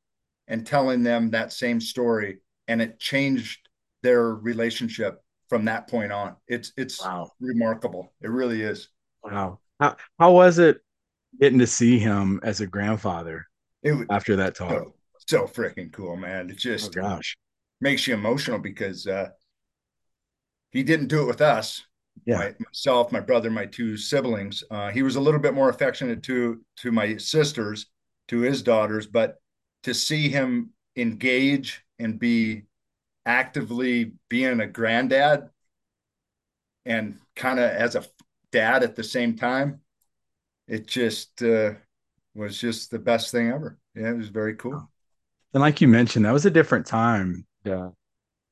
and 0.48 0.66
telling 0.66 1.04
them 1.04 1.32
that 1.32 1.54
same 1.54 1.80
story 1.80 2.40
and 2.68 2.82
it 2.82 3.00
changed 3.00 3.68
their 4.04 4.34
relationship 4.36 5.22
from 5.50 5.66
that 5.66 5.88
point 5.88 6.12
on. 6.12 6.36
It's 6.48 6.74
it's 6.78 7.04
wow. 7.04 7.32
remarkable. 7.40 8.12
It 8.22 8.30
really 8.30 8.62
is. 8.62 8.90
Wow. 9.24 9.60
How, 9.80 9.96
how 10.20 10.32
was 10.32 10.60
it 10.60 10.82
getting 11.40 11.60
to 11.60 11.68
see 11.68 12.00
him 12.00 12.40
as 12.44 12.62
a 12.62 12.68
grandfather 12.68 13.46
it, 13.84 13.94
was, 13.94 14.06
after 14.10 14.36
that 14.36 14.56
talk 14.56 14.70
so, 14.70 14.94
so 15.28 15.44
freaking 15.46 15.92
cool 15.92 16.16
man 16.16 16.50
it 16.50 16.58
just 16.58 16.98
oh, 16.98 17.02
gosh 17.02 17.38
makes 17.82 18.08
you 18.08 18.14
emotional 18.14 18.60
because 18.60 19.08
uh 19.08 19.30
he 20.72 20.84
didn't 20.84 21.08
do 21.08 21.24
it 21.24 21.28
with 21.28 21.42
us 21.42 21.84
yeah. 22.26 22.38
My, 22.38 22.56
myself, 22.60 23.12
my 23.12 23.20
brother, 23.20 23.50
my 23.50 23.66
two 23.66 23.98
siblings. 23.98 24.64
Uh, 24.70 24.90
he 24.90 25.04
was 25.04 25.16
a 25.16 25.22
little 25.22 25.40
bit 25.40 25.54
more 25.54 25.70
affectionate 25.70 26.24
to 26.24 26.62
to 26.78 26.92
my 26.92 27.18
sisters, 27.18 27.88
to 28.30 28.40
his 28.40 28.62
daughters, 28.62 29.08
but 29.08 29.36
to 29.84 29.94
see 29.94 30.30
him 30.30 30.72
engage 30.96 31.84
and 32.00 32.20
be 32.20 32.64
actively 33.26 34.14
being 34.30 34.60
a 34.60 34.68
granddad 34.68 35.50
and 36.86 37.20
kind 37.36 37.60
of 37.60 37.70
as 37.70 37.96
a 37.96 38.06
dad 38.52 38.84
at 38.84 38.96
the 38.96 39.04
same 39.04 39.36
time, 39.36 39.82
it 40.68 40.88
just 40.88 41.42
uh, 41.44 41.74
was 42.38 42.60
just 42.60 42.92
the 42.92 43.00
best 43.00 43.32
thing 43.32 43.50
ever. 43.50 43.78
Yeah, 43.96 44.12
it 44.12 44.18
was 44.18 44.30
very 44.30 44.56
cool. 44.56 44.90
And 45.54 45.62
like 45.62 45.82
you 45.82 45.88
mentioned, 45.88 46.26
that 46.26 46.34
was 46.34 46.46
a 46.46 46.52
different 46.52 46.86
time. 46.86 47.46
Yeah, 47.64 47.90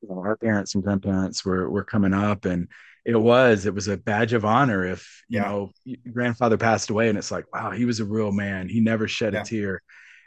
you 0.02 0.08
know, 0.08 0.18
our 0.18 0.36
parents 0.36 0.74
and 0.74 0.84
grandparents 0.84 1.44
were 1.44 1.70
were 1.70 1.84
coming 1.84 2.14
up, 2.14 2.44
and 2.44 2.68
it 3.06 3.16
was 3.16 3.66
it 3.66 3.74
was 3.74 3.88
a 3.88 3.96
badge 3.96 4.32
of 4.32 4.44
honor 4.44 4.84
if 4.84 5.24
you 5.28 5.38
yeah. 5.38 5.48
know 5.48 5.70
grandfather 6.12 6.58
passed 6.58 6.90
away 6.90 7.08
and 7.08 7.16
it's 7.16 7.30
like 7.30 7.44
wow 7.54 7.70
he 7.70 7.84
was 7.84 8.00
a 8.00 8.04
real 8.04 8.32
man 8.32 8.68
he 8.68 8.80
never 8.80 9.06
shed 9.06 9.32
yeah. 9.32 9.42
a 9.42 9.44
tear 9.44 9.82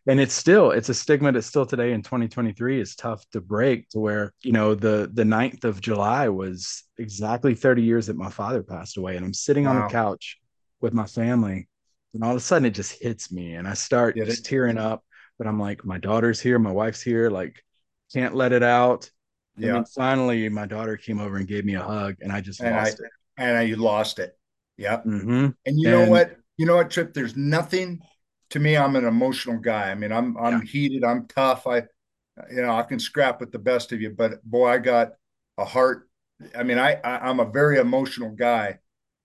and 0.08 0.20
it's 0.20 0.34
still 0.34 0.72
it's 0.72 0.90
a 0.90 0.94
stigma 0.94 1.32
that 1.32 1.42
still 1.44 1.66
today 1.66 1.92
in 1.92 2.02
2023 2.02 2.80
is 2.80 2.96
tough 2.96 3.24
to 3.32 3.42
break 3.42 3.88
to 3.90 4.00
where 4.00 4.34
you 4.42 4.54
know 4.54 4.74
the 4.74 5.10
the 5.14 5.24
9th 5.24 5.66
of 5.66 5.82
july 5.82 6.30
was 6.30 6.84
exactly 6.98 7.54
30 7.54 7.84
years 7.84 8.08
that 8.08 8.16
my 8.16 8.30
father 8.30 8.64
passed 8.64 8.98
away 8.98 9.18
and 9.18 9.26
i'm 9.26 9.34
sitting 9.34 9.66
wow. 9.66 9.72
on 9.72 9.82
the 9.82 9.90
couch 9.90 10.38
with 10.80 10.94
my 10.94 11.06
family 11.06 11.68
and 12.14 12.24
all 12.24 12.32
of 12.32 12.38
a 12.38 12.40
sudden 12.40 12.66
it 12.66 12.72
just 12.72 13.02
hits 13.02 13.32
me 13.32 13.54
and 13.54 13.68
i 13.68 13.74
start 13.74 14.16
Get 14.16 14.26
just 14.26 14.40
it? 14.40 14.50
tearing 14.50 14.78
up 14.78 15.04
but 15.38 15.48
i'm 15.48 15.60
like 15.60 15.86
my 15.86 15.98
daughter's 15.98 16.40
here 16.40 16.60
my 16.60 16.72
wife's 16.72 17.02
here 17.02 17.30
like 17.30 17.64
can't 18.12 18.36
let 18.36 18.52
it 18.52 18.64
out 18.64 19.10
yeah. 19.60 19.76
And 19.76 19.90
finally, 19.90 20.48
my 20.50 20.66
daughter 20.66 20.98
came 20.98 21.20
over 21.20 21.38
and 21.38 21.48
gave 21.48 21.66
me 21.66 21.76
a 21.76 21.84
hug, 21.84 22.16
and 22.22 22.32
I 22.32 22.42
just 22.42 22.62
and 22.62 22.76
lost 22.76 23.02
I, 23.02 23.06
it. 23.06 23.12
And 23.38 23.58
I 23.58 23.66
lost 23.76 24.20
it. 24.20 24.38
Yeah. 24.78 24.98
Mm-hmm. 24.98 25.48
And 25.66 25.80
you 25.80 25.90
and, 25.90 26.06
know 26.06 26.10
what? 26.10 26.38
You 26.58 26.66
know 26.66 26.78
what, 26.78 26.90
Trip? 26.90 27.14
There's 27.14 27.36
nothing. 27.36 28.00
To 28.52 28.60
me, 28.60 28.76
I'm 28.76 28.96
an 28.96 29.06
emotional 29.06 29.60
guy. 29.60 29.92
I 29.92 29.96
mean, 29.96 30.12
I'm 30.12 30.38
I'm 30.38 30.60
yeah. 30.60 30.66
heated. 30.66 31.04
I'm 31.04 31.28
tough. 31.28 31.68
I, 31.68 31.84
you 32.52 32.62
know, 32.62 32.72
I 32.72 32.84
can 32.84 33.00
scrap 33.00 33.40
with 33.40 33.52
the 33.52 33.60
best 33.60 33.92
of 33.92 34.02
you, 34.02 34.10
but 34.10 34.44
boy, 34.44 34.70
I 34.70 34.78
got 34.78 35.12
a 35.58 35.66
heart. 35.66 36.10
I 36.56 36.64
mean, 36.64 36.80
I, 36.80 36.96
I 37.04 37.30
I'm 37.30 37.40
a 37.40 37.52
very 37.52 37.78
emotional 37.80 38.32
guy, 38.32 38.80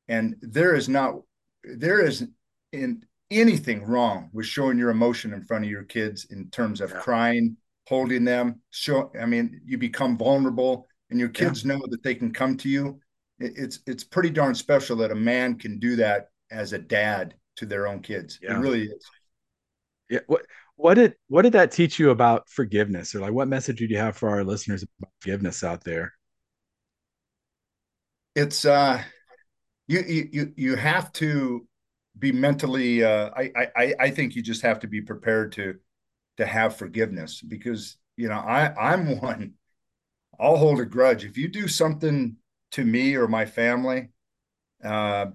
and 0.09 0.37
there 0.43 0.75
is 0.75 0.89
not 0.89 1.15
there 1.63 2.01
is 2.05 2.27
in 2.75 3.05
anything 3.31 3.85
wrong 3.85 4.31
with 4.33 4.47
showing 4.47 4.79
your 4.79 4.91
emotion 4.91 5.33
in 5.33 5.43
front 5.43 5.65
of 5.65 5.71
your 5.71 5.85
kids 5.85 6.27
in 6.31 6.51
terms 6.51 6.81
of 6.81 6.91
yeah. 6.91 7.01
crying 7.01 7.57
holding 7.87 8.25
them. 8.25 8.61
Show, 8.71 9.13
I 9.21 9.27
mean, 9.27 9.61
you 9.65 9.79
become 9.79 10.17
vulnerable, 10.17 10.89
and 11.11 11.19
your 11.19 11.29
kids 11.29 11.65
yeah. 11.65 11.75
know 11.75 11.83
that 11.89 12.03
they 12.03 12.15
can 12.15 12.33
come 12.33 12.57
to 12.59 12.69
you. 12.69 13.01
it's 13.39 13.81
it's 13.87 14.05
pretty 14.05 14.31
darn 14.31 14.55
special 14.55 14.97
that 14.97 15.11
a 15.11 15.17
man 15.17 15.59
can 15.59 15.79
do 15.79 15.97
that 15.97 16.29
as 16.51 16.73
a 16.73 16.79
dad 16.79 17.35
to 17.57 17.67
their 17.67 17.87
own 17.87 18.01
kids. 18.01 18.39
Yeah. 18.43 18.57
It 18.57 18.61
really 18.61 18.85
is. 18.85 19.07
Yeah. 20.11 20.21
What 20.27 20.43
what 20.77 20.95
did 20.95 21.15
what 21.29 21.43
did 21.43 21.53
that 21.53 21.73
teach 21.73 21.99
you 21.99 22.11
about 22.11 22.49
forgiveness, 22.49 23.15
or 23.15 23.21
like 23.21 23.33
what 23.33 23.49
message 23.49 23.79
did 23.79 23.91
you 23.91 23.99
have 23.99 24.17
for 24.17 24.29
our 24.31 24.45
listeners 24.45 24.83
about 24.83 25.13
forgiveness 25.21 25.63
out 25.63 25.85
there? 25.85 26.13
It's 28.35 28.65
uh, 28.65 29.03
you 29.87 30.01
you 30.01 30.53
you 30.57 30.77
have 30.77 31.13
to 31.15 31.67
be 32.19 32.33
mentally. 32.33 33.05
Uh, 33.05 33.31
I 33.37 33.51
I 33.77 33.95
I 34.01 34.11
think 34.11 34.35
you 34.35 34.43
just 34.43 34.63
have 34.63 34.81
to 34.81 34.87
be 34.87 35.01
prepared 35.01 35.53
to 35.53 35.77
to 36.37 36.47
have 36.47 36.77
forgiveness 36.77 37.41
because 37.41 37.97
you 38.17 38.29
know 38.29 38.39
I 38.39 38.73
I'm 38.93 39.21
one 39.21 39.55
I'll 40.39 40.57
hold 40.57 40.81
a 40.81 40.85
grudge 40.85 41.25
if 41.25 41.37
you 41.37 41.49
do 41.49 41.69
something 41.69 42.37
to 42.73 42.85
me 42.85 43.15
or 43.15 43.29
my 43.29 43.47
family 43.47 44.09
uh 44.85 45.27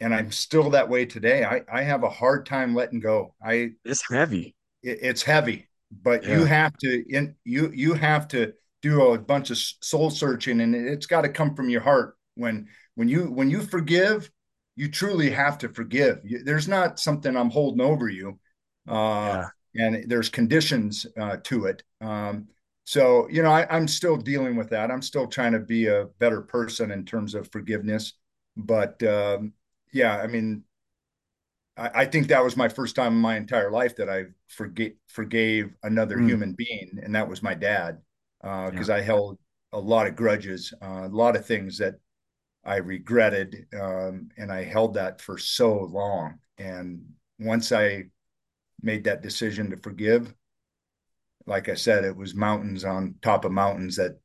and 0.00 0.12
I'm 0.12 0.32
still 0.32 0.70
that 0.70 0.88
way 0.88 1.06
today 1.06 1.44
I 1.44 1.62
I 1.72 1.82
have 1.82 2.02
a 2.02 2.10
hard 2.10 2.46
time 2.46 2.74
letting 2.74 3.00
go 3.00 3.34
I 3.44 3.72
it's 3.84 4.02
heavy 4.10 4.54
it, 4.82 4.98
it's 5.02 5.22
heavy 5.22 5.68
but 5.90 6.24
yeah. 6.24 6.38
you 6.38 6.44
have 6.44 6.76
to 6.78 7.04
in 7.08 7.36
you 7.44 7.70
you 7.72 7.94
have 7.94 8.28
to 8.28 8.52
do 8.80 9.12
a 9.12 9.18
bunch 9.18 9.50
of 9.50 9.58
soul 9.58 10.10
searching 10.10 10.60
and 10.60 10.74
it's 10.74 11.06
got 11.06 11.20
to 11.20 11.28
come 11.28 11.54
from 11.54 11.68
your 11.68 11.80
heart 11.80 12.16
when 12.34 12.66
when 12.96 13.08
you 13.08 13.26
when 13.26 13.48
you 13.48 13.60
forgive 13.60 14.28
you 14.76 14.90
truly 14.90 15.30
have 15.30 15.58
to 15.58 15.68
forgive 15.68 16.20
there's 16.44 16.68
not 16.68 16.98
something 16.98 17.36
i'm 17.36 17.50
holding 17.50 17.80
over 17.80 18.08
you 18.08 18.38
uh 18.88 18.92
yeah 18.92 19.46
and 19.74 20.04
there's 20.08 20.28
conditions 20.28 21.06
uh, 21.18 21.36
to 21.44 21.66
it. 21.66 21.82
Um, 22.00 22.48
so 22.84 23.28
you 23.30 23.42
know, 23.42 23.50
I, 23.50 23.76
am 23.76 23.88
still 23.88 24.16
dealing 24.16 24.56
with 24.56 24.70
that. 24.70 24.90
I'm 24.90 25.02
still 25.02 25.26
trying 25.26 25.52
to 25.52 25.60
be 25.60 25.86
a 25.86 26.06
better 26.18 26.40
person 26.42 26.90
in 26.90 27.04
terms 27.04 27.34
of 27.34 27.50
forgiveness. 27.52 28.14
But 28.56 29.02
um, 29.02 29.52
yeah, 29.92 30.18
I 30.18 30.26
mean, 30.26 30.64
I, 31.76 31.90
I, 31.94 32.04
think 32.04 32.28
that 32.28 32.44
was 32.44 32.56
my 32.56 32.68
first 32.68 32.96
time 32.96 33.14
in 33.14 33.20
my 33.20 33.36
entire 33.36 33.70
life 33.70 33.96
that 33.96 34.10
I 34.10 34.24
forgave 34.48 34.94
forgave 35.08 35.72
another 35.82 36.18
mm. 36.18 36.28
human 36.28 36.52
being, 36.52 36.98
and 37.02 37.14
that 37.14 37.28
was 37.28 37.42
my 37.42 37.54
dad, 37.54 37.98
because 38.42 38.90
uh, 38.90 38.94
yeah. 38.94 38.98
I 38.98 39.02
held 39.02 39.38
a 39.72 39.80
lot 39.80 40.06
of 40.06 40.16
grudges, 40.16 40.74
uh, 40.82 41.02
a 41.04 41.08
lot 41.08 41.36
of 41.36 41.46
things 41.46 41.78
that 41.78 41.94
I 42.64 42.76
regretted, 42.76 43.66
um, 43.78 44.30
and 44.36 44.52
I 44.52 44.64
held 44.64 44.94
that 44.94 45.20
for 45.20 45.36
so 45.38 45.80
long. 45.80 46.38
And 46.58 47.02
once 47.38 47.72
I 47.72 48.04
made 48.80 49.04
that 49.04 49.22
decision 49.22 49.70
to 49.70 49.76
forgive, 49.76 50.34
like 51.46 51.68
I 51.68 51.74
said, 51.74 52.04
it 52.04 52.16
was 52.16 52.34
mountains 52.34 52.84
on 52.84 53.16
top 53.20 53.44
of 53.44 53.52
mountains 53.52 53.96
that 53.96 54.18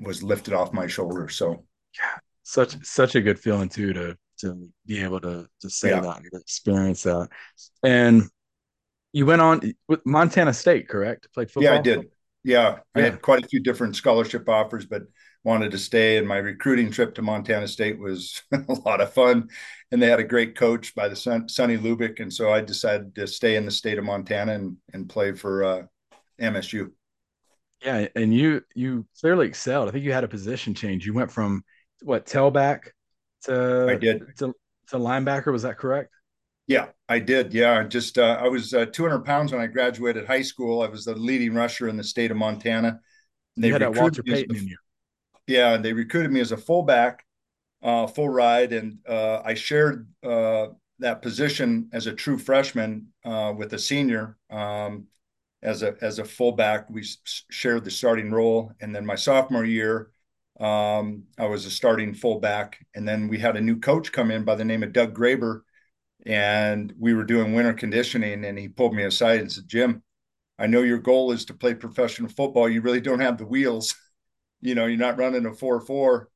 was 0.00 0.22
lifted 0.22 0.52
off 0.52 0.72
my 0.72 0.86
shoulder. 0.86 1.28
So 1.28 1.64
yeah, 1.98 2.18
such 2.42 2.76
such 2.84 3.14
a 3.14 3.20
good 3.20 3.38
feeling 3.38 3.68
too 3.68 3.92
to 3.94 4.18
to 4.40 4.68
be 4.86 5.02
able 5.02 5.20
to 5.20 5.48
to 5.60 5.70
say 5.70 5.90
yeah. 5.90 6.00
that 6.00 6.22
to 6.30 6.38
experience 6.38 7.04
that. 7.04 7.28
And 7.82 8.24
you 9.12 9.26
went 9.26 9.40
on 9.40 9.72
with 9.88 10.04
Montana 10.04 10.52
State, 10.52 10.88
correct? 10.88 11.32
Played 11.32 11.50
football. 11.50 11.72
Yeah, 11.72 11.78
I 11.78 11.82
did. 11.82 12.10
Yeah, 12.44 12.78
I 12.94 13.00
had 13.00 13.20
quite 13.20 13.44
a 13.44 13.48
few 13.48 13.60
different 13.60 13.96
scholarship 13.96 14.48
offers, 14.48 14.86
but 14.86 15.02
wanted 15.44 15.70
to 15.70 15.78
stay. 15.78 16.18
And 16.18 16.28
my 16.28 16.38
recruiting 16.38 16.90
trip 16.90 17.14
to 17.14 17.22
Montana 17.22 17.68
State 17.68 17.98
was 17.98 18.42
a 18.52 18.72
lot 18.84 19.00
of 19.00 19.12
fun 19.12 19.48
and 19.90 20.02
they 20.02 20.08
had 20.08 20.20
a 20.20 20.24
great 20.24 20.56
coach 20.56 20.94
by 20.94 21.08
the 21.08 21.16
son, 21.16 21.48
Sonny 21.48 21.78
Lubick, 21.78 22.20
and 22.20 22.32
so 22.32 22.52
I 22.52 22.60
decided 22.60 23.14
to 23.14 23.26
stay 23.26 23.56
in 23.56 23.64
the 23.64 23.70
state 23.70 23.98
of 23.98 24.04
Montana 24.04 24.54
and 24.54 24.76
and 24.92 25.08
play 25.08 25.32
for 25.32 25.64
uh, 25.64 25.82
MSU. 26.40 26.90
Yeah, 27.82 28.08
and 28.14 28.34
you 28.34 28.62
you 28.74 29.06
clearly 29.20 29.46
excelled. 29.46 29.88
I 29.88 29.92
think 29.92 30.04
you 30.04 30.12
had 30.12 30.24
a 30.24 30.28
position 30.28 30.74
change. 30.74 31.06
You 31.06 31.14
went 31.14 31.30
from 31.30 31.64
what 32.02 32.26
tailback 32.26 32.90
to 33.44 33.86
I 33.88 33.94
did 33.94 34.22
to, 34.38 34.52
to 34.88 34.96
linebacker. 34.96 35.52
Was 35.52 35.62
that 35.62 35.78
correct? 35.78 36.10
Yeah, 36.66 36.88
I 37.08 37.18
did. 37.18 37.54
Yeah, 37.54 37.82
just 37.84 38.18
uh, 38.18 38.38
I 38.42 38.48
was 38.48 38.74
uh, 38.74 38.84
200 38.86 39.24
pounds 39.24 39.52
when 39.52 39.62
I 39.62 39.68
graduated 39.68 40.26
high 40.26 40.42
school. 40.42 40.82
I 40.82 40.88
was 40.88 41.06
the 41.06 41.14
leading 41.14 41.54
rusher 41.54 41.88
in 41.88 41.96
the 41.96 42.04
state 42.04 42.30
of 42.30 42.36
Montana. 42.36 43.00
They 43.56 43.68
you 43.68 43.72
had 43.72 43.96
Walter 43.96 44.22
Payton 44.22 44.54
in 44.54 44.68
you. 44.68 44.76
Yeah, 45.48 45.78
they 45.78 45.92
recruited 45.94 46.30
me 46.30 46.40
as 46.40 46.52
a 46.52 46.56
fullback, 46.58 47.24
uh, 47.82 48.06
full 48.06 48.28
ride, 48.28 48.72
and 48.72 48.98
uh, 49.08 49.40
I 49.44 49.54
shared 49.54 50.08
uh, 50.22 50.68
that 51.00 51.22
position 51.22 51.88
as 51.92 52.06
a 52.06 52.12
true 52.14 52.38
freshman 52.38 53.08
uh, 53.24 53.54
with 53.56 53.72
a 53.72 53.78
senior. 53.78 54.36
Um, 54.50 55.06
as 55.62 55.82
a 55.82 55.96
as 56.02 56.18
a 56.20 56.24
fullback, 56.24 56.90
we 56.90 57.04
shared 57.50 57.84
the 57.84 57.90
starting 57.90 58.30
role, 58.30 58.72
and 58.80 58.94
then 58.94 59.06
my 59.06 59.16
sophomore 59.16 59.64
year, 59.64 60.10
um, 60.60 61.24
I 61.38 61.46
was 61.46 61.66
a 61.66 61.70
starting 61.70 62.14
fullback, 62.14 62.84
and 62.94 63.08
then 63.08 63.28
we 63.28 63.38
had 63.38 63.56
a 63.56 63.60
new 63.62 63.80
coach 63.80 64.12
come 64.12 64.30
in 64.30 64.44
by 64.44 64.56
the 64.56 64.64
name 64.66 64.82
of 64.82 64.92
Doug 64.92 65.16
Graber, 65.16 65.62
and 66.26 66.92
we 66.98 67.14
were 67.14 67.24
doing 67.24 67.54
winter 67.54 67.74
conditioning, 67.74 68.44
and 68.44 68.58
he 68.58 68.68
pulled 68.68 68.94
me 68.94 69.04
aside 69.04 69.40
and 69.40 69.52
said, 69.52 69.68
"Jim, 69.68 70.02
I 70.58 70.66
know 70.68 70.82
your 70.82 70.98
goal 70.98 71.32
is 71.32 71.44
to 71.46 71.54
play 71.54 71.74
professional 71.74 72.30
football. 72.30 72.68
You 72.68 72.82
really 72.82 73.00
don't 73.02 73.20
have 73.20 73.38
the 73.38 73.46
wheels. 73.46 73.94
you 74.60 74.74
know, 74.74 74.86
you're 74.86 74.98
not 74.98 75.18
running 75.18 75.46
a 75.46 75.52
four 75.52 75.80
four 75.80 76.28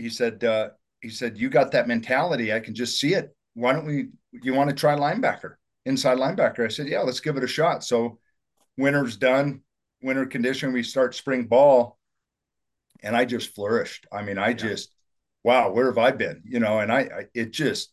he 0.00 0.08
said, 0.08 0.42
uh, 0.44 0.70
he 1.00 1.10
said, 1.10 1.38
you 1.38 1.48
got 1.48 1.72
that 1.72 1.88
mentality. 1.88 2.52
I 2.52 2.60
can 2.60 2.74
just 2.74 2.98
see 2.98 3.14
it. 3.14 3.34
Why 3.54 3.72
don't 3.72 3.86
we, 3.86 4.08
you 4.32 4.54
want 4.54 4.70
to 4.70 4.76
try 4.76 4.94
linebacker, 4.96 5.54
inside 5.84 6.18
linebacker? 6.18 6.64
I 6.64 6.68
said, 6.68 6.88
yeah, 6.88 7.00
let's 7.00 7.20
give 7.20 7.36
it 7.36 7.44
a 7.44 7.48
shot. 7.48 7.84
So 7.84 8.18
winter's 8.76 9.16
done, 9.16 9.62
winter 10.02 10.26
condition, 10.26 10.72
we 10.72 10.82
start 10.82 11.14
spring 11.14 11.44
ball 11.44 11.98
and 13.02 13.16
I 13.16 13.24
just 13.24 13.54
flourished. 13.54 14.06
I 14.12 14.22
mean, 14.22 14.38
I 14.38 14.48
yeah. 14.48 14.54
just, 14.54 14.90
wow, 15.42 15.70
where 15.70 15.86
have 15.86 15.98
I 15.98 16.12
been? 16.12 16.42
You 16.44 16.60
know, 16.60 16.80
and 16.80 16.92
I, 16.92 17.00
I 17.00 17.24
it 17.34 17.52
just 17.52 17.92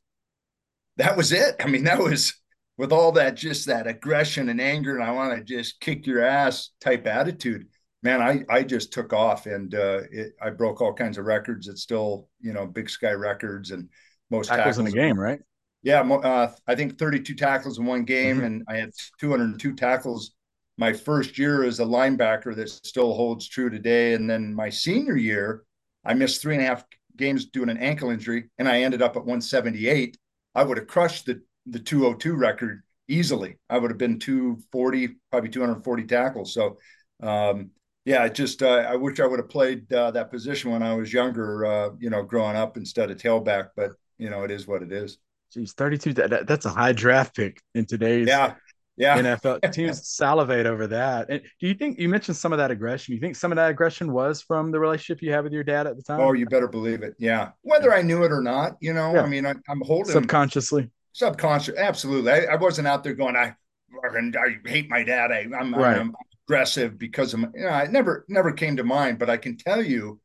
that 0.98 1.18
was 1.18 1.32
it. 1.32 1.56
I 1.60 1.68
mean, 1.68 1.86
that 1.86 2.00
was 2.00 2.40
with 2.78 2.92
all 2.92 3.14
that 3.14 3.36
just 3.36 3.68
that 3.68 3.88
aggression 3.88 4.50
and 4.50 4.62
anger 4.62 4.96
and 4.96 5.04
I 5.04 5.12
want 5.12 5.38
to 5.38 5.44
just 5.44 5.80
kick 5.80 6.06
your 6.06 6.24
ass 6.24 6.70
type 6.82 7.08
attitude. 7.08 7.68
Man, 8.04 8.22
I 8.22 8.44
I 8.50 8.64
just 8.64 8.94
took 8.94 9.12
off 9.12 9.46
and 9.46 9.74
uh, 9.74 10.02
it, 10.12 10.34
I 10.42 10.52
broke 10.52 10.82
all 10.82 10.94
kinds 10.94 11.18
of 11.18 11.26
records. 11.26 11.68
It's 11.68 11.82
still 11.82 12.28
you 12.40 12.54
know 12.54 12.66
Big 12.66 12.90
Sky 12.90 13.12
records 13.12 13.72
and 13.72 13.90
most 14.30 14.48
tackles, 14.48 14.64
tackles 14.64 14.80
in 14.80 14.86
the 14.86 14.92
game, 14.92 15.20
right? 15.20 15.40
Yeah, 15.84 16.02
uh, 16.02 16.52
I 16.68 16.76
think 16.76 16.98
32 16.98 17.36
tackles 17.36 17.80
in 17.80 17.86
one 17.86 18.04
game, 18.04 18.38
mm-hmm. 18.38 18.46
and 18.46 18.64
I 18.68 18.76
had 18.76 18.92
202 19.20 19.74
tackles 19.74 20.32
my 20.78 20.94
first 20.94 21.38
year 21.38 21.64
as 21.64 21.80
a 21.80 21.86
linebacker 21.86 22.56
that 22.56 22.70
still 22.70 23.14
holds 23.14 23.48
true 23.48 23.70
today. 23.70 24.14
And 24.14 24.30
then 24.30 24.54
my 24.54 24.70
senior 24.70 25.16
year, 25.16 25.64
I 26.06 26.14
missed 26.14 26.42
three 26.42 26.56
and 26.56 26.64
a 26.64 26.68
half 26.68 26.86
games 27.16 27.46
doing 27.46 27.70
an 27.70 27.78
ankle 27.78 28.10
injury, 28.12 28.50
and 28.60 28.68
I 28.68 28.82
ended 28.82 29.02
up 29.02 29.16
at 29.16 29.26
178. 29.26 30.18
I 30.56 30.64
would 30.64 30.78
have 30.78 30.88
crushed 30.88 31.26
the 31.26 31.42
the 31.70 31.80
202 31.80 32.36
record 32.36 32.84
easily. 33.08 33.58
I 33.70 33.78
would 33.78 33.92
have 33.92 33.98
been 33.98 34.20
240, 34.20 35.16
probably 35.32 35.50
240 35.50 36.04
tackles. 36.06 36.54
So, 36.54 36.78
um, 37.22 37.72
yeah, 38.08 38.26
it 38.26 38.34
just 38.34 38.64
uh, 38.64 38.86
I 38.90 38.96
wish 38.96 39.20
I 39.20 39.28
would 39.28 39.40
have 39.40 39.50
played 39.50 39.92
uh, 39.92 40.12
that 40.12 40.32
position 40.32 40.72
when 40.72 40.82
I 40.82 40.96
was 40.96 41.12
younger, 41.12 41.66
uh, 41.66 41.90
you 42.00 42.10
know, 42.10 42.24
growing 42.24 42.56
up 42.56 42.78
instead 42.78 43.12
of 43.12 43.18
tailback. 43.18 43.70
But 43.76 43.92
you 44.18 44.30
know, 44.30 44.44
it 44.44 44.52
is 44.52 44.68
what 44.68 44.82
it 44.82 44.92
is. 44.92 45.18
Geez, 45.54 45.74
32. 45.74 46.14
That, 46.14 46.48
that's 46.48 46.66
a 46.66 46.70
high 46.70 46.94
draft 46.94 47.36
pick 47.36 47.62
in 47.76 47.86
today's 47.86 48.28
yeah 48.28 48.56
yeah. 48.98 49.22
NFL 49.22 49.72
teams 49.72 50.08
salivate 50.08 50.66
over 50.66 50.88
that. 50.88 51.30
And 51.30 51.42
do 51.60 51.68
you 51.68 51.76
think 51.76 52.00
you 52.00 52.10
mentioned 52.10 52.36
some 52.36 52.52
of 52.52 52.58
that 52.58 52.72
aggression? 52.72 53.14
You 53.14 53.22
think 53.22 53.36
some 53.36 53.52
of 53.52 53.56
that 53.56 53.70
aggression 53.70 54.12
was 54.12 54.42
from 54.42 54.72
the 54.72 54.80
relationship 54.80 55.22
you 55.22 55.32
had 55.32 55.44
with 55.44 55.54
your 55.54 55.64
dad 55.64 55.88
at 55.88 55.96
the 55.96 56.04
time? 56.04 56.20
Oh, 56.20 56.34
you 56.34 56.48
better 56.48 56.68
believe 56.68 57.04
it. 57.04 57.14
Yeah. 57.20 57.52
Whether 57.62 57.94
I 57.94 58.02
knew 58.02 58.24
it 58.24 58.32
or 58.32 58.42
not, 58.42 58.76
you 58.82 58.94
know, 58.94 59.14
yeah. 59.14 59.22
I 59.22 59.28
mean, 59.28 59.46
I, 59.46 59.54
am 59.70 59.82
holding 59.86 60.12
subconsciously. 60.12 60.90
Subconscious, 61.14 61.76
absolutely. 61.78 62.32
I, 62.32 62.54
I, 62.54 62.56
wasn't 62.56 62.88
out 62.88 63.04
there 63.04 63.14
going, 63.14 63.36
I, 63.36 63.56
I 64.04 64.58
hate 64.66 64.90
my 64.90 65.04
dad. 65.04 65.32
I, 65.32 65.48
am 65.60 65.74
right. 65.74 65.98
I'm 65.98 66.14
aggressive 66.48 66.98
because 66.98 67.34
of, 67.34 67.42
my, 67.42 67.50
you 67.54 67.64
know, 67.64 67.78
it 67.78 67.92
never, 67.92 68.26
never 68.28 68.52
came 68.52 68.78
to 68.78 68.84
mind. 68.84 69.20
But 69.20 69.30
I 69.30 69.38
can 69.38 69.58
tell 69.58 69.84
you, 69.84 70.20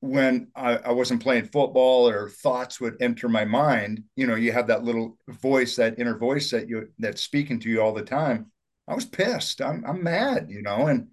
when 0.00 0.48
I, 0.54 0.76
I, 0.76 0.92
wasn't 0.92 1.22
playing 1.22 1.46
football 1.46 2.06
or 2.08 2.28
thoughts 2.28 2.78
would 2.78 3.00
enter 3.00 3.26
my 3.26 3.46
mind, 3.46 4.02
you 4.16 4.26
know, 4.26 4.34
you 4.34 4.52
have 4.52 4.66
that 4.66 4.84
little 4.84 5.16
voice, 5.28 5.76
that 5.76 5.98
inner 5.98 6.18
voice 6.18 6.50
that 6.50 6.68
you 6.68 6.88
that's 6.98 7.22
speaking 7.22 7.58
to 7.60 7.70
you 7.70 7.80
all 7.80 7.94
the 7.94 8.02
time. 8.02 8.52
I 8.86 8.94
was 8.94 9.06
pissed. 9.06 9.62
I'm 9.62 9.82
I'm 9.86 10.02
mad, 10.02 10.48
you 10.50 10.60
know, 10.60 10.88
and 10.88 11.08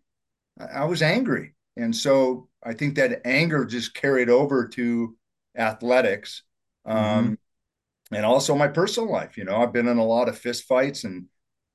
I 0.60 0.84
was 0.86 1.02
angry. 1.02 1.56
And 1.78 1.96
so 1.96 2.50
I 2.62 2.74
think 2.74 2.96
that 2.96 3.22
anger 3.26 3.64
just 3.64 3.94
carried 3.94 4.30
over 4.30 4.68
to 4.70 5.16
athletics. 5.58 6.44
Um, 6.86 6.98
mm-hmm. 6.98 8.16
and 8.16 8.26
also 8.26 8.56
my 8.56 8.68
personal 8.68 9.10
life. 9.10 9.38
You 9.38 9.46
know, 9.46 9.56
I've 9.56 9.72
been 9.72 9.88
in 9.88 10.00
a 10.00 10.06
lot 10.06 10.28
of 10.28 10.38
fist 10.38 10.66
fights 10.66 11.06
and, 11.06 11.28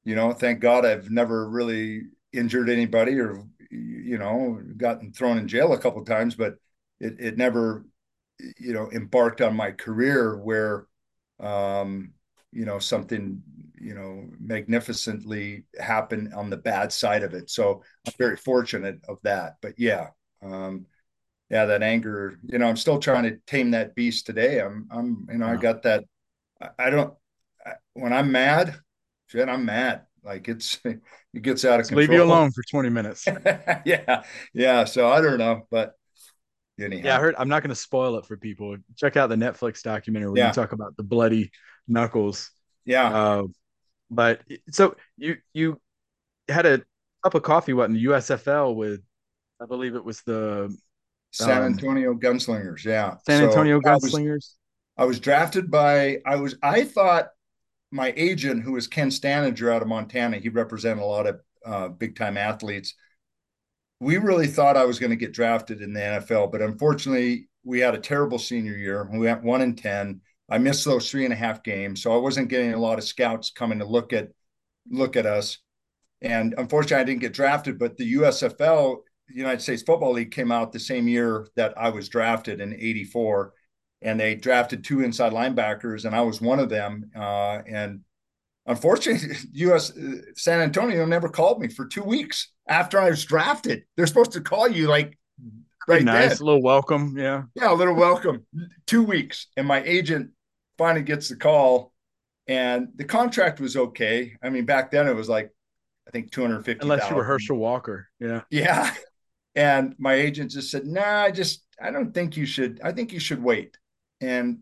you 0.07 0.15
know, 0.15 0.33
thank 0.33 0.61
God 0.61 0.87
I've 0.87 1.11
never 1.11 1.49
really 1.51 2.05
injured 2.33 2.71
anybody 2.71 3.19
or, 3.19 3.45
you 3.71 4.17
know, 4.17 4.59
gotten 4.77 5.13
thrown 5.13 5.37
in 5.37 5.49
jail 5.49 5.75
a 5.75 5.79
couple 5.79 6.03
times, 6.05 6.35
but 6.35 6.55
it, 7.01 7.17
it 7.19 7.37
never 7.37 7.85
you 8.59 8.73
know 8.73 8.91
embarked 8.93 9.41
on 9.41 9.57
my 9.57 9.71
career 9.71 10.37
where 10.37 10.87
um 11.41 12.13
you 12.53 12.65
know 12.65 12.79
something 12.79 13.43
you 13.81 13.95
know 13.95 14.25
magnificently 14.39 15.65
happened 15.79 16.33
on 16.35 16.51
the 16.51 16.57
bad 16.57 16.93
side 16.93 17.23
of 17.23 17.35
it. 17.35 17.51
So 17.51 17.83
i'm 18.07 18.13
very 18.19 18.37
fortunate 18.37 19.01
of 19.09 19.19
that 19.23 19.57
but 19.63 19.75
yeah 19.79 20.09
um 20.43 20.87
yeah 21.51 21.65
that 21.67 21.83
anger 21.83 22.39
you 22.45 22.59
know 22.59 22.67
i'm 22.67 22.77
still 22.77 22.99
trying 22.99 23.25
to 23.25 23.39
tame 23.47 23.71
that 23.73 23.95
beast 23.95 24.27
today. 24.27 24.61
I'm 24.61 24.87
i'm 24.91 25.27
you 25.31 25.39
know 25.39 25.47
i 25.47 25.57
got 25.57 25.83
that 25.83 26.05
i, 26.61 26.69
I 26.79 26.91
don't 26.91 27.15
I, 27.65 27.73
when 27.95 28.13
i'm 28.13 28.33
mad 28.33 28.79
shit 29.27 29.49
i'm 29.49 29.65
mad 29.65 30.03
like 30.25 30.49
it's 30.49 30.79
it 30.85 31.43
gets 31.43 31.65
out 31.65 31.81
of 31.81 31.87
control 31.87 32.01
leave 32.01 32.13
you 32.13 32.23
alone 32.23 32.51
for 32.51 32.63
20 32.71 32.89
minutes 32.89 33.27
yeah 33.85 34.23
yeah 34.53 34.85
so 34.85 35.09
i 35.09 35.21
don't 35.21 35.39
know 35.39 35.67
but 35.71 35.95
Anyhow. 36.79 37.07
Yeah, 37.07 37.17
I 37.17 37.21
heard. 37.21 37.35
I'm 37.39 37.49
not 37.49 37.63
going 37.63 37.71
to 37.71 37.75
spoil 37.75 38.17
it 38.19 38.27
for 38.27 38.37
people. 38.37 38.77
Check 38.97 39.17
out 39.17 39.29
the 39.29 39.37
Netflix 39.37 39.83
documentary 39.83 40.31
where 40.31 40.39
yeah. 40.39 40.49
you 40.49 40.53
talk 40.53 40.73
about 40.73 40.95
the 40.97 41.03
bloody 41.03 41.51
knuckles. 41.89 42.51
Yeah. 42.85 43.09
Uh, 43.09 43.43
but 44.11 44.43
so 44.71 44.95
you 45.17 45.37
you 45.55 45.81
had 46.49 46.67
a 46.67 46.83
cup 47.25 47.35
of 47.35 47.43
coffee 47.43 47.73
what 47.73 47.89
in 47.89 47.95
the 47.95 48.05
USFL 48.05 48.75
with, 48.75 49.01
I 49.61 49.65
believe 49.65 49.95
it 49.95 50.05
was 50.05 50.21
the 50.23 50.77
San 51.33 51.63
um, 51.63 51.65
Antonio 51.65 52.15
Gunslingers. 52.15 52.85
Yeah, 52.85 53.17
San 53.27 53.43
Antonio 53.43 53.81
so 53.83 53.89
Gunslingers. 53.89 54.29
I 54.29 54.35
was, 54.35 54.57
I 54.99 55.05
was 55.07 55.21
drafted 55.21 55.71
by. 55.71 56.19
I 56.27 56.37
was. 56.37 56.57
I 56.63 56.85
thought 56.85 57.29
my 57.97 58.13
agent, 58.17 58.63
who 58.63 58.73
was 58.73 58.87
Ken 58.87 59.09
Stanager 59.09 59.73
out 59.73 59.83
of 59.83 59.89
Montana, 59.89 60.39
he 60.39 60.49
represented 60.49 61.03
a 61.03 61.07
lot 61.07 61.27
of 61.27 61.41
uh, 61.65 61.89
big 61.89 62.15
time 62.15 62.37
athletes 62.37 62.95
we 64.01 64.19
really 64.19 64.47
thought 64.47 64.77
I 64.77 64.85
was 64.85 64.99
going 64.99 65.11
to 65.11 65.17
get 65.17 65.33
drafted 65.33 65.81
in 65.81 65.93
the 65.93 66.01
NFL, 66.01 66.53
but 66.53 66.63
unfortunately, 66.63 67.49
we 67.65 67.81
had 67.81 67.95
a 67.95 67.99
terrible 67.99 68.39
senior 68.39 68.77
year. 68.77 69.09
We 69.11 69.21
went 69.21 69.43
one 69.43 69.63
in 69.63 69.75
10. 69.75 70.21
I 70.51 70.59
missed 70.59 70.85
those 70.85 71.11
three 71.11 71.25
and 71.25 71.33
a 71.33 71.37
half 71.37 71.63
games. 71.63 72.03
So 72.03 72.13
I 72.13 72.19
wasn't 72.19 72.49
getting 72.49 72.75
a 72.75 72.79
lot 72.79 72.99
of 72.99 73.05
scouts 73.05 73.51
coming 73.51 73.79
to 73.79 73.85
look 73.85 74.13
at 74.13 74.29
look 74.89 75.17
at 75.17 75.27
us. 75.27 75.59
And 76.21 76.55
unfortunately, 76.57 77.03
I 77.03 77.05
didn't 77.05 77.23
get 77.23 77.33
drafted, 77.33 77.79
but 77.79 77.97
the 77.97 78.15
USFL, 78.15 78.99
United 79.29 79.61
States 79.61 79.83
Football 79.83 80.13
League, 80.13 80.31
came 80.31 80.53
out 80.53 80.73
the 80.73 80.79
same 80.79 81.09
year 81.09 81.49
that 81.57 81.77
I 81.77 81.89
was 81.89 82.09
drafted 82.09 82.61
in 82.61 82.73
84. 82.75 83.53
And 84.03 84.21
they 84.21 84.35
drafted 84.35 84.85
two 84.85 85.01
inside 85.03 85.33
linebackers, 85.33 86.05
and 86.05 86.15
I 86.15 86.21
was 86.21 86.41
one 86.41 86.59
of 86.59 86.69
them. 86.69 87.11
Uh, 87.17 87.63
and 87.67 88.01
unfortunately, 88.67 89.37
US 89.53 89.93
San 90.37 90.61
Antonio 90.61 91.05
never 91.07 91.29
called 91.29 91.61
me 91.61 91.69
for 91.69 91.87
two 91.87 92.05
weeks 92.05 92.53
after 92.69 93.01
I 93.01 93.11
was 93.11 93.25
drafted. 93.25 93.85
They're 93.97 94.07
supposed 94.07 94.33
to 94.33 94.41
call 94.41 94.69
you 94.69 94.89
like 94.89 95.19
right 95.89 96.05
nice, 96.05 96.39
then. 96.39 96.43
a 96.43 96.45
little 96.45 96.63
welcome. 96.63 97.17
Yeah. 97.17 97.45
Yeah, 97.55 97.73
a 97.73 97.75
little 97.75 97.95
welcome. 97.95 98.45
Two 98.87 99.03
weeks. 99.03 99.47
And 99.57 99.67
my 99.67 99.83
agent 99.83 100.31
finally 100.79 101.05
gets 101.05 101.29
the 101.29 101.37
call. 101.37 101.93
And 102.49 102.89
the 102.95 103.05
contract 103.05 103.61
was 103.61 103.77
okay. 103.77 104.37
I 104.43 104.51
mean, 104.51 104.67
back 104.67 104.91
then 104.91 105.09
it 105.09 105.15
was 105.15 105.29
like, 105.29 105.51
I 106.07 106.11
think 106.13 106.31
250. 106.31 106.83
Unless 106.83 107.11
you 107.11 107.17
were 107.17 107.25
Herschel 107.25 107.57
Walker. 107.57 108.09
Yeah. 108.21 108.43
Yeah. 108.51 108.93
And 109.57 109.95
my 109.97 110.13
agent 110.13 110.51
just 110.51 110.71
said, 110.71 110.85
nah, 110.85 111.23
I 111.23 111.31
just, 111.31 111.65
I 111.81 111.91
don't 111.91 112.13
think 112.13 112.37
you 112.37 112.45
should, 112.45 112.79
I 112.85 112.93
think 112.93 113.11
you 113.11 113.19
should 113.19 113.43
wait. 113.43 113.79
And, 114.21 114.61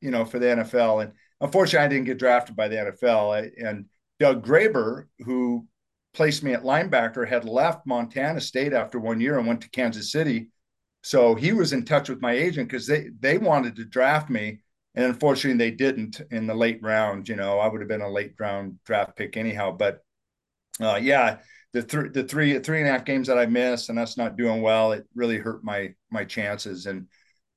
you 0.00 0.10
know, 0.10 0.24
for 0.24 0.38
the 0.38 0.46
NFL. 0.46 1.02
And 1.02 1.12
unfortunately, 1.40 1.84
I 1.84 1.88
didn't 1.88 2.06
get 2.06 2.18
drafted 2.18 2.56
by 2.56 2.68
the 2.68 2.76
NFL. 2.76 3.50
and 3.58 3.86
Doug 4.20 4.46
Graber, 4.46 5.06
who 5.20 5.66
placed 6.14 6.42
me 6.42 6.52
at 6.52 6.62
linebacker, 6.62 7.28
had 7.28 7.44
left 7.44 7.86
Montana 7.86 8.40
State 8.40 8.72
after 8.72 8.98
one 8.98 9.20
year 9.20 9.38
and 9.38 9.46
went 9.46 9.60
to 9.62 9.70
Kansas 9.70 10.12
City. 10.12 10.48
So 11.02 11.34
he 11.34 11.52
was 11.52 11.72
in 11.72 11.84
touch 11.84 12.08
with 12.08 12.22
my 12.22 12.32
agent 12.32 12.68
because 12.68 12.86
they 12.86 13.10
they 13.20 13.36
wanted 13.36 13.76
to 13.76 13.84
draft 13.84 14.30
me, 14.30 14.60
and 14.94 15.04
unfortunately 15.04 15.58
they 15.58 15.76
didn't 15.76 16.22
in 16.30 16.46
the 16.46 16.54
late 16.54 16.78
round. 16.82 17.28
You 17.28 17.36
know, 17.36 17.58
I 17.58 17.68
would 17.68 17.82
have 17.82 17.88
been 17.88 18.00
a 18.00 18.08
late 18.08 18.34
round 18.38 18.78
draft 18.86 19.16
pick 19.16 19.36
anyhow. 19.36 19.72
But 19.72 20.00
uh, 20.80 20.98
yeah, 21.02 21.38
the 21.74 21.82
three 21.82 22.08
the 22.08 22.24
three 22.24 22.58
three 22.60 22.78
and 22.78 22.88
a 22.88 22.92
half 22.92 23.04
games 23.04 23.26
that 23.26 23.36
I 23.36 23.44
missed 23.44 23.90
and 23.90 23.98
us 23.98 24.16
not 24.16 24.36
doing 24.36 24.62
well, 24.62 24.92
it 24.92 25.04
really 25.14 25.36
hurt 25.36 25.62
my 25.62 25.92
my 26.10 26.24
chances. 26.24 26.86
And 26.86 27.08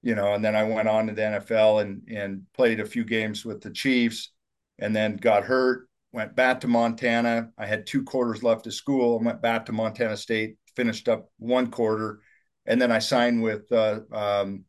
you 0.07 0.15
know, 0.15 0.33
and 0.33 0.43
then 0.43 0.55
I 0.55 0.63
went 0.63 0.87
on 0.87 1.07
to 1.07 1.13
the 1.13 1.21
NFL 1.21 1.81
and 1.81 2.01
and 2.09 2.43
played 2.53 2.79
a 2.79 2.85
few 2.85 3.03
games 3.03 3.45
with 3.45 3.61
the 3.61 3.71
Chiefs, 3.71 4.31
and 4.79 4.95
then 4.95 5.17
got 5.17 5.43
hurt 5.43 5.87
went 6.11 6.35
back 6.35 6.61
to 6.61 6.67
Montana. 6.67 7.51
I 7.57 7.65
had 7.65 7.85
two 7.85 8.03
quarters 8.03 8.43
left 8.43 8.65
of 8.67 8.73
school. 8.73 9.19
I 9.19 9.25
went 9.25 9.41
back 9.41 9.65
to 9.65 9.71
Montana 9.71 10.17
State, 10.17 10.57
finished 10.75 11.09
up 11.09 11.29
one 11.37 11.67
quarter, 11.69 12.21
and 12.65 12.81
then 12.81 12.91
I 12.91 12.99
signed 12.99 13.43
with 13.43 13.71
uh, 13.71 13.99
um, 14.11 14.63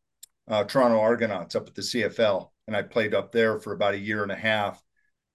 uh, 0.46 0.64
Toronto 0.64 1.00
Argonauts 1.00 1.54
up 1.54 1.68
at 1.68 1.74
the 1.74 1.82
CFL, 1.82 2.50
and 2.66 2.76
I 2.76 2.82
played 2.82 3.14
up 3.14 3.32
there 3.32 3.58
for 3.60 3.72
about 3.72 3.94
a 3.94 3.98
year 3.98 4.22
and 4.22 4.32
a 4.32 4.36
half. 4.36 4.82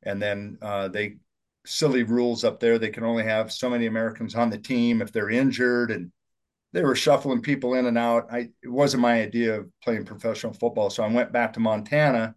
And 0.03 0.21
then 0.21 0.57
uh, 0.61 0.89
they 0.89 1.17
silly 1.65 2.03
rules 2.03 2.43
up 2.43 2.59
there; 2.59 2.77
they 2.77 2.89
can 2.89 3.05
only 3.05 3.23
have 3.23 3.51
so 3.51 3.69
many 3.69 3.85
Americans 3.85 4.35
on 4.35 4.49
the 4.49 4.57
team 4.57 5.01
if 5.01 5.11
they're 5.11 5.29
injured, 5.29 5.91
and 5.91 6.11
they 6.73 6.83
were 6.83 6.95
shuffling 6.95 7.41
people 7.41 7.75
in 7.75 7.85
and 7.85 7.97
out. 7.97 8.27
I 8.31 8.49
it 8.61 8.69
wasn't 8.69 9.01
my 9.01 9.21
idea 9.21 9.59
of 9.59 9.69
playing 9.81 10.05
professional 10.05 10.53
football, 10.53 10.89
so 10.89 11.03
I 11.03 11.07
went 11.07 11.31
back 11.31 11.53
to 11.53 11.59
Montana. 11.59 12.35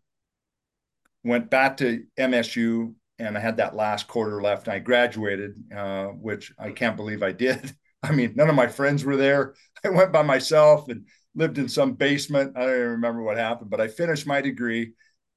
Went 1.25 1.51
back 1.51 1.79
to 1.79 2.05
MSU, 2.19 2.95
and 3.19 3.37
I 3.37 3.41
had 3.41 3.57
that 3.57 3.75
last 3.75 4.07
quarter 4.07 4.41
left. 4.41 4.69
I 4.69 4.79
graduated, 4.79 5.57
uh, 5.75 6.07
which 6.09 6.53
I 6.59 6.71
can't 6.71 6.97
believe 6.97 7.23
I 7.23 7.33
did. 7.33 7.75
I 8.03 8.13
mean, 8.13 8.35
none 8.37 8.49
of 8.49 8.55
my 8.55 8.69
friends 8.69 9.05
were 9.05 9.17
there. 9.17 9.55
I 9.85 9.89
went 9.89 10.13
by 10.13 10.23
myself 10.23 10.89
and 10.89 11.07
lived 11.35 11.59
in 11.59 11.69
some 11.69 11.95
basement. 11.95 12.57
I 12.57 12.61
don't 12.61 12.75
even 12.75 12.89
remember 12.91 13.23
what 13.23 13.39
happened, 13.39 13.71
but 13.71 13.81
I 13.81 13.89
finished 13.89 14.27
my 14.27 14.41
degree. 14.41 14.93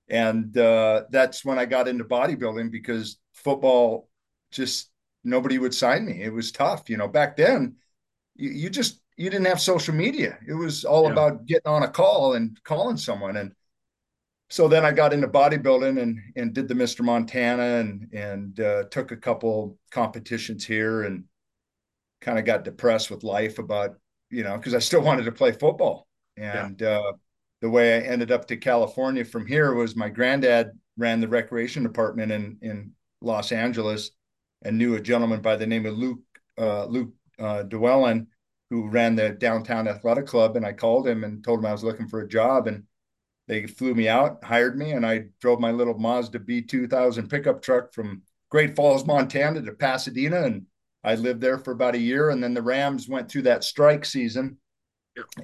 And 0.10 0.56
uh, 0.58 1.04
that's 1.10 1.46
when 1.46 1.58
I 1.58 1.66
got 1.66 1.88
into 1.88 2.04
bodybuilding 2.04 2.72
because 2.72 3.18
football 3.34 4.10
just 4.52 4.90
nobody 5.24 5.58
would 5.58 5.74
sign 5.74 6.06
me. 6.06 6.22
It 6.22 6.34
was 6.34 6.52
tough. 6.52 6.90
You 6.90 6.98
know, 6.98 7.08
back 7.08 7.38
then, 7.38 7.78
you, 8.40 8.50
you 8.52 8.70
just, 8.70 9.02
you 9.18 9.30
didn't 9.30 9.48
have 9.48 9.60
social 9.60 9.94
media. 9.94 10.38
It 10.48 10.54
was 10.54 10.86
all 10.86 11.06
Yeah. 11.06 11.12
about 11.12 11.46
getting 11.46 11.68
on 11.72 11.84
a 11.84 11.90
call 11.90 12.34
and 12.34 12.58
calling 12.64 12.98
someone. 12.98 13.38
And 13.38 13.54
so 14.50 14.68
then 14.68 14.86
I 14.86 14.92
got 14.92 15.14
into 15.14 15.28
bodybuilding 15.28 16.02
and 16.02 16.20
and 16.36 16.54
did 16.54 16.68
the 16.68 16.74
Mr. 16.74 17.02
Montana 17.04 17.80
and 17.82 18.08
and 18.14 18.60
uh, 18.60 18.84
took 18.90 19.12
a 19.12 19.18
couple 19.18 19.78
competitions 19.92 20.66
here 20.66 21.04
and 21.04 21.26
kind 22.22 22.40
of 22.40 22.46
got 22.46 22.64
depressed 22.64 23.12
with 23.12 23.24
life 23.24 23.60
about 23.60 23.98
you 24.30 24.44
know 24.44 24.58
because 24.58 24.74
I 24.74 24.80
still 24.80 25.02
wanted 25.02 25.26
to 25.26 25.32
play 25.32 25.52
football 25.52 26.08
and 26.38 26.82
uh, 26.82 27.14
the 27.62 27.70
way 27.70 27.96
I 27.98 28.02
ended 28.08 28.32
up 28.32 28.48
to 28.48 28.58
California 28.58 29.24
from 29.26 29.46
here 29.46 29.74
was 29.74 29.96
my 29.96 30.10
granddad 30.10 30.72
ran 30.98 31.22
the 31.22 31.28
recreation 31.28 31.84
department 31.84 32.32
in 32.32 32.58
in 32.62 32.92
Los 33.22 33.52
Angeles 33.52 34.12
and 34.64 34.78
knew 34.78 34.96
a 34.96 35.02
gentleman 35.02 35.42
by 35.42 35.56
the 35.58 35.68
name 35.68 35.86
of 35.86 35.96
Luke 35.98 36.20
uh, 36.58 36.86
Luke 36.86 37.14
uh, 37.40 37.64
Dwellen 37.64 38.28
who 38.70 38.88
ran 38.88 39.16
the 39.16 39.30
downtown 39.32 39.88
athletic 39.88 40.28
club 40.28 40.56
and 40.56 40.66
I 40.66 40.74
called 40.74 41.08
him 41.08 41.24
and 41.24 41.44
told 41.44 41.60
him 41.60 41.66
I 41.66 41.72
was 41.72 41.84
looking 41.84 42.08
for 42.08 42.22
a 42.22 42.28
job 42.28 42.68
and 42.68 42.84
they 43.50 43.66
flew 43.66 43.96
me 43.96 44.08
out, 44.08 44.44
hired 44.44 44.78
me, 44.78 44.92
and 44.92 45.04
I 45.04 45.26
drove 45.42 45.60
my 45.60 45.72
little 45.72 45.98
Mazda 45.98 46.38
B2000 46.40 47.28
pickup 47.30 47.64
truck 47.64 47.92
from 47.94 48.22
Great 48.52 48.76
Falls, 48.76 49.08
Montana 49.08 49.64
to 49.64 49.72
Pasadena. 49.72 50.44
And 50.44 50.68
I 51.04 51.16
lived 51.16 51.42
there 51.42 51.58
for 51.58 51.72
about 51.72 51.96
a 51.96 52.00
year. 52.00 52.30
And 52.30 52.44
then 52.44 52.54
the 52.54 52.62
Rams 52.62 53.10
went 53.10 53.30
through 53.30 53.42
that 53.44 53.64
strike 53.64 54.06
season. 54.06 54.58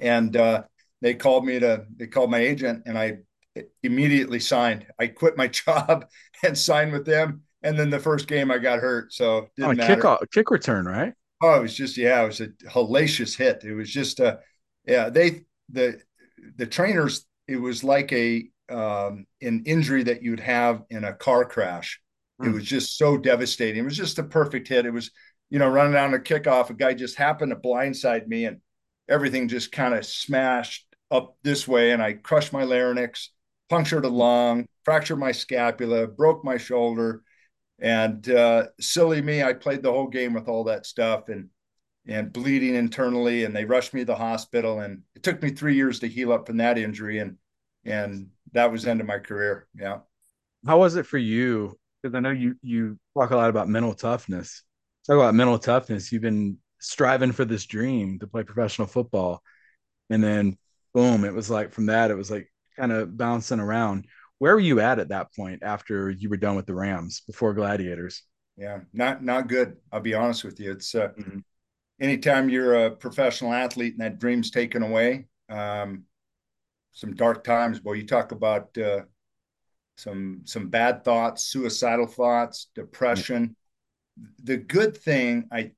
And 0.00 0.36
uh, 0.36 0.62
they 1.02 1.14
called 1.14 1.44
me 1.44 1.58
to, 1.58 1.84
they 1.96 2.06
called 2.06 2.30
my 2.30 2.38
agent, 2.38 2.84
and 2.86 2.96
I 2.96 3.18
immediately 3.82 4.38
signed. 4.38 4.86
I 5.00 5.08
quit 5.08 5.36
my 5.36 5.48
job 5.66 6.06
and 6.44 6.56
signed 6.56 6.92
with 6.92 7.06
them. 7.06 7.42
And 7.64 7.76
then 7.76 7.90
the 7.90 7.98
first 7.98 8.28
game 8.28 8.52
I 8.52 8.58
got 8.58 8.78
hurt. 8.78 9.12
So 9.12 9.48
didn't 9.56 9.70
On 9.70 9.74
a 9.74 9.78
matter. 9.78 9.96
kick 9.96 10.04
off, 10.04 10.20
kick 10.32 10.52
return, 10.52 10.86
right? 10.86 11.12
Oh, 11.42 11.54
it 11.58 11.62
was 11.62 11.74
just 11.74 11.96
yeah, 11.96 12.22
it 12.22 12.26
was 12.26 12.40
a 12.40 12.48
hellacious 12.68 13.36
hit. 13.36 13.64
It 13.64 13.74
was 13.74 13.90
just 13.90 14.20
a 14.20 14.40
yeah, 14.86 15.10
they 15.10 15.42
the 15.70 16.00
the 16.56 16.66
trainers, 16.66 17.26
it 17.46 17.56
was 17.56 17.84
like 17.84 18.12
a 18.12 18.48
um 18.70 19.26
an 19.42 19.62
injury 19.66 20.02
that 20.04 20.22
you'd 20.22 20.40
have 20.40 20.82
in 20.90 21.04
a 21.04 21.12
car 21.12 21.44
crash. 21.44 22.00
It 22.42 22.48
Hmm. 22.48 22.52
was 22.52 22.64
just 22.64 22.96
so 22.96 23.16
devastating. 23.18 23.82
It 23.82 23.84
was 23.84 23.96
just 23.96 24.18
a 24.18 24.22
perfect 24.22 24.68
hit. 24.68 24.86
It 24.86 24.92
was, 24.92 25.10
you 25.50 25.58
know, 25.58 25.68
running 25.68 25.92
down 25.92 26.14
a 26.14 26.18
kickoff, 26.18 26.70
a 26.70 26.74
guy 26.74 26.94
just 26.94 27.16
happened 27.16 27.50
to 27.50 27.56
blindside 27.56 28.26
me 28.26 28.44
and 28.46 28.60
everything 29.08 29.48
just 29.48 29.72
kind 29.72 29.94
of 29.94 30.06
smashed 30.06 30.86
up 31.10 31.36
this 31.42 31.68
way 31.68 31.92
and 31.92 32.02
I 32.02 32.14
crushed 32.14 32.52
my 32.52 32.64
larynx, 32.64 33.30
punctured 33.68 34.04
a 34.04 34.08
lung, 34.08 34.66
fractured 34.84 35.18
my 35.18 35.32
scapula, 35.32 36.06
broke 36.06 36.44
my 36.44 36.56
shoulder 36.56 37.22
and 37.78 38.28
uh, 38.30 38.68
silly 38.80 39.22
me, 39.22 39.42
I 39.42 39.52
played 39.52 39.82
the 39.82 39.92
whole 39.92 40.08
game 40.08 40.32
with 40.34 40.48
all 40.48 40.64
that 40.64 40.86
stuff 40.86 41.28
and 41.28 41.48
and 42.08 42.32
bleeding 42.32 42.74
internally, 42.76 43.44
and 43.44 43.54
they 43.54 43.64
rushed 43.64 43.94
me 43.94 44.00
to 44.02 44.06
the 44.06 44.16
hospital, 44.16 44.80
and 44.80 45.02
it 45.16 45.22
took 45.22 45.42
me 45.42 45.50
three 45.50 45.74
years 45.76 46.00
to 46.00 46.08
heal 46.08 46.32
up 46.32 46.46
from 46.46 46.58
that 46.58 46.78
injury, 46.78 47.18
and 47.18 47.36
and 47.84 48.30
that 48.52 48.72
was 48.72 48.84
the 48.84 48.90
end 48.90 49.00
of 49.00 49.06
my 49.06 49.18
career. 49.18 49.68
Yeah, 49.78 50.00
How 50.66 50.78
was 50.78 50.96
it 50.96 51.06
for 51.06 51.18
you? 51.18 51.78
Because 52.02 52.14
I 52.14 52.20
know 52.20 52.30
you 52.30 52.56
you 52.62 52.98
talk 53.16 53.30
a 53.30 53.36
lot 53.36 53.50
about 53.50 53.68
mental 53.68 53.94
toughness. 53.94 54.62
Talk 55.06 55.16
about 55.16 55.34
mental 55.34 55.58
toughness. 55.58 56.10
You've 56.12 56.22
been 56.22 56.58
striving 56.80 57.32
for 57.32 57.44
this 57.44 57.66
dream 57.66 58.18
to 58.18 58.26
play 58.26 58.42
professional 58.42 58.86
football, 58.88 59.42
and 60.10 60.22
then 60.22 60.58
boom, 60.94 61.24
it 61.24 61.34
was 61.34 61.50
like 61.50 61.72
from 61.72 61.86
that, 61.86 62.10
it 62.10 62.16
was 62.16 62.30
like 62.30 62.52
kind 62.78 62.92
of 62.92 63.16
bouncing 63.16 63.60
around. 63.60 64.06
Where 64.38 64.54
were 64.54 64.60
you 64.60 64.80
at 64.80 64.98
at 64.98 65.08
that 65.08 65.34
point 65.34 65.62
after 65.62 66.10
you 66.10 66.28
were 66.28 66.36
done 66.36 66.56
with 66.56 66.66
the 66.66 66.74
Rams 66.74 67.22
before 67.26 67.54
Gladiators? 67.54 68.22
yeah, 68.56 68.80
not 68.92 69.22
not 69.22 69.48
good. 69.48 69.76
I'll 69.92 70.00
be 70.00 70.14
honest 70.14 70.44
with 70.44 70.58
you. 70.60 70.72
It's 70.72 70.94
uh, 70.94 71.08
Mhm. 71.18 71.44
anytime 72.00 72.48
you're 72.48 72.86
a 72.86 72.90
professional 72.90 73.52
athlete 73.52 73.94
and 73.94 74.02
that 74.02 74.18
dream's 74.18 74.50
taken 74.50 74.82
away, 74.82 75.26
um, 75.48 76.04
some 76.92 77.14
dark 77.14 77.44
times. 77.44 77.80
Boy, 77.80 77.94
you 77.94 78.06
talk 78.06 78.32
about 78.32 78.76
uh, 78.78 79.02
some 79.96 80.42
some 80.44 80.68
bad 80.68 81.04
thoughts, 81.04 81.44
suicidal 81.44 82.06
thoughts, 82.06 82.68
depression. 82.74 83.56
The 84.44 84.56
good 84.58 84.96
thing, 84.96 85.48
I 85.52 85.72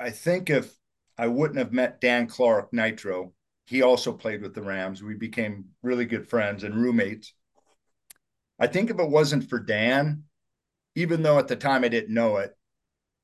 I 0.00 0.10
think 0.10 0.50
if 0.50 0.74
I 1.18 1.28
wouldn't 1.28 1.58
have 1.58 1.72
met 1.72 2.00
Dan 2.00 2.26
Clark, 2.26 2.72
Nitro, 2.72 3.34
he 3.66 3.82
also 3.82 4.12
played 4.12 4.42
with 4.42 4.54
the 4.54 4.62
Rams. 4.62 5.02
We 5.02 5.14
became 5.14 5.66
really 5.82 6.06
good 6.06 6.28
friends 6.28 6.64
and 6.64 6.74
roommates. 6.74 7.34
I 8.60 8.66
think 8.68 8.90
if 8.90 8.98
it 9.00 9.08
wasn't 9.10 9.48
for 9.50 9.58
Dan, 9.58 10.24
even 10.94 11.22
though 11.22 11.38
at 11.38 11.48
the 11.48 11.56
time 11.56 11.84
I 11.84 11.88
didn't 11.88 12.14
know 12.14 12.38
it, 12.38 12.56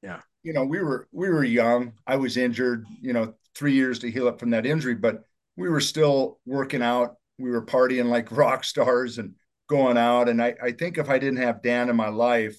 Yeah. 0.03 0.21
you 0.43 0.53
know, 0.53 0.65
we 0.65 0.81
were 0.81 1.09
we 1.13 1.29
were 1.29 1.45
young. 1.45 1.93
I 2.07 2.17
was 2.17 2.37
injured, 2.37 2.87
you 3.01 3.13
know, 3.13 3.35
three 3.55 3.75
years 3.75 3.99
to 4.01 4.11
heal 4.11 4.29
up 4.29 4.41
from 4.41 4.51
that 4.51 4.67
injury, 4.67 4.95
but 4.95 5.25
we 5.57 5.69
were 5.69 5.81
still 5.81 6.41
working 6.47 6.83
out. 6.83 7.17
We 7.39 7.51
were 7.51 7.65
partying 7.65 8.07
like 8.07 8.33
rock 8.33 8.65
stars 8.65 9.19
and 9.19 9.35
going 9.69 9.97
out. 9.99 10.29
And 10.29 10.43
I, 10.43 10.55
I 10.63 10.73
think 10.73 10.99
if 10.99 11.09
I 11.11 11.19
didn't 11.19 11.43
have 11.43 11.63
Dan 11.63 11.89
in 11.91 11.97
my 11.97 12.09
life, 12.09 12.59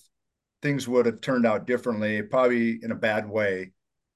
things 0.62 0.88
would 0.88 1.06
have 1.06 1.22
turned 1.22 1.46
out 1.46 1.68
differently, 1.68 2.22
probably 2.22 2.84
in 2.84 2.92
a 2.92 2.96
bad 2.96 3.30
way. 3.30 3.72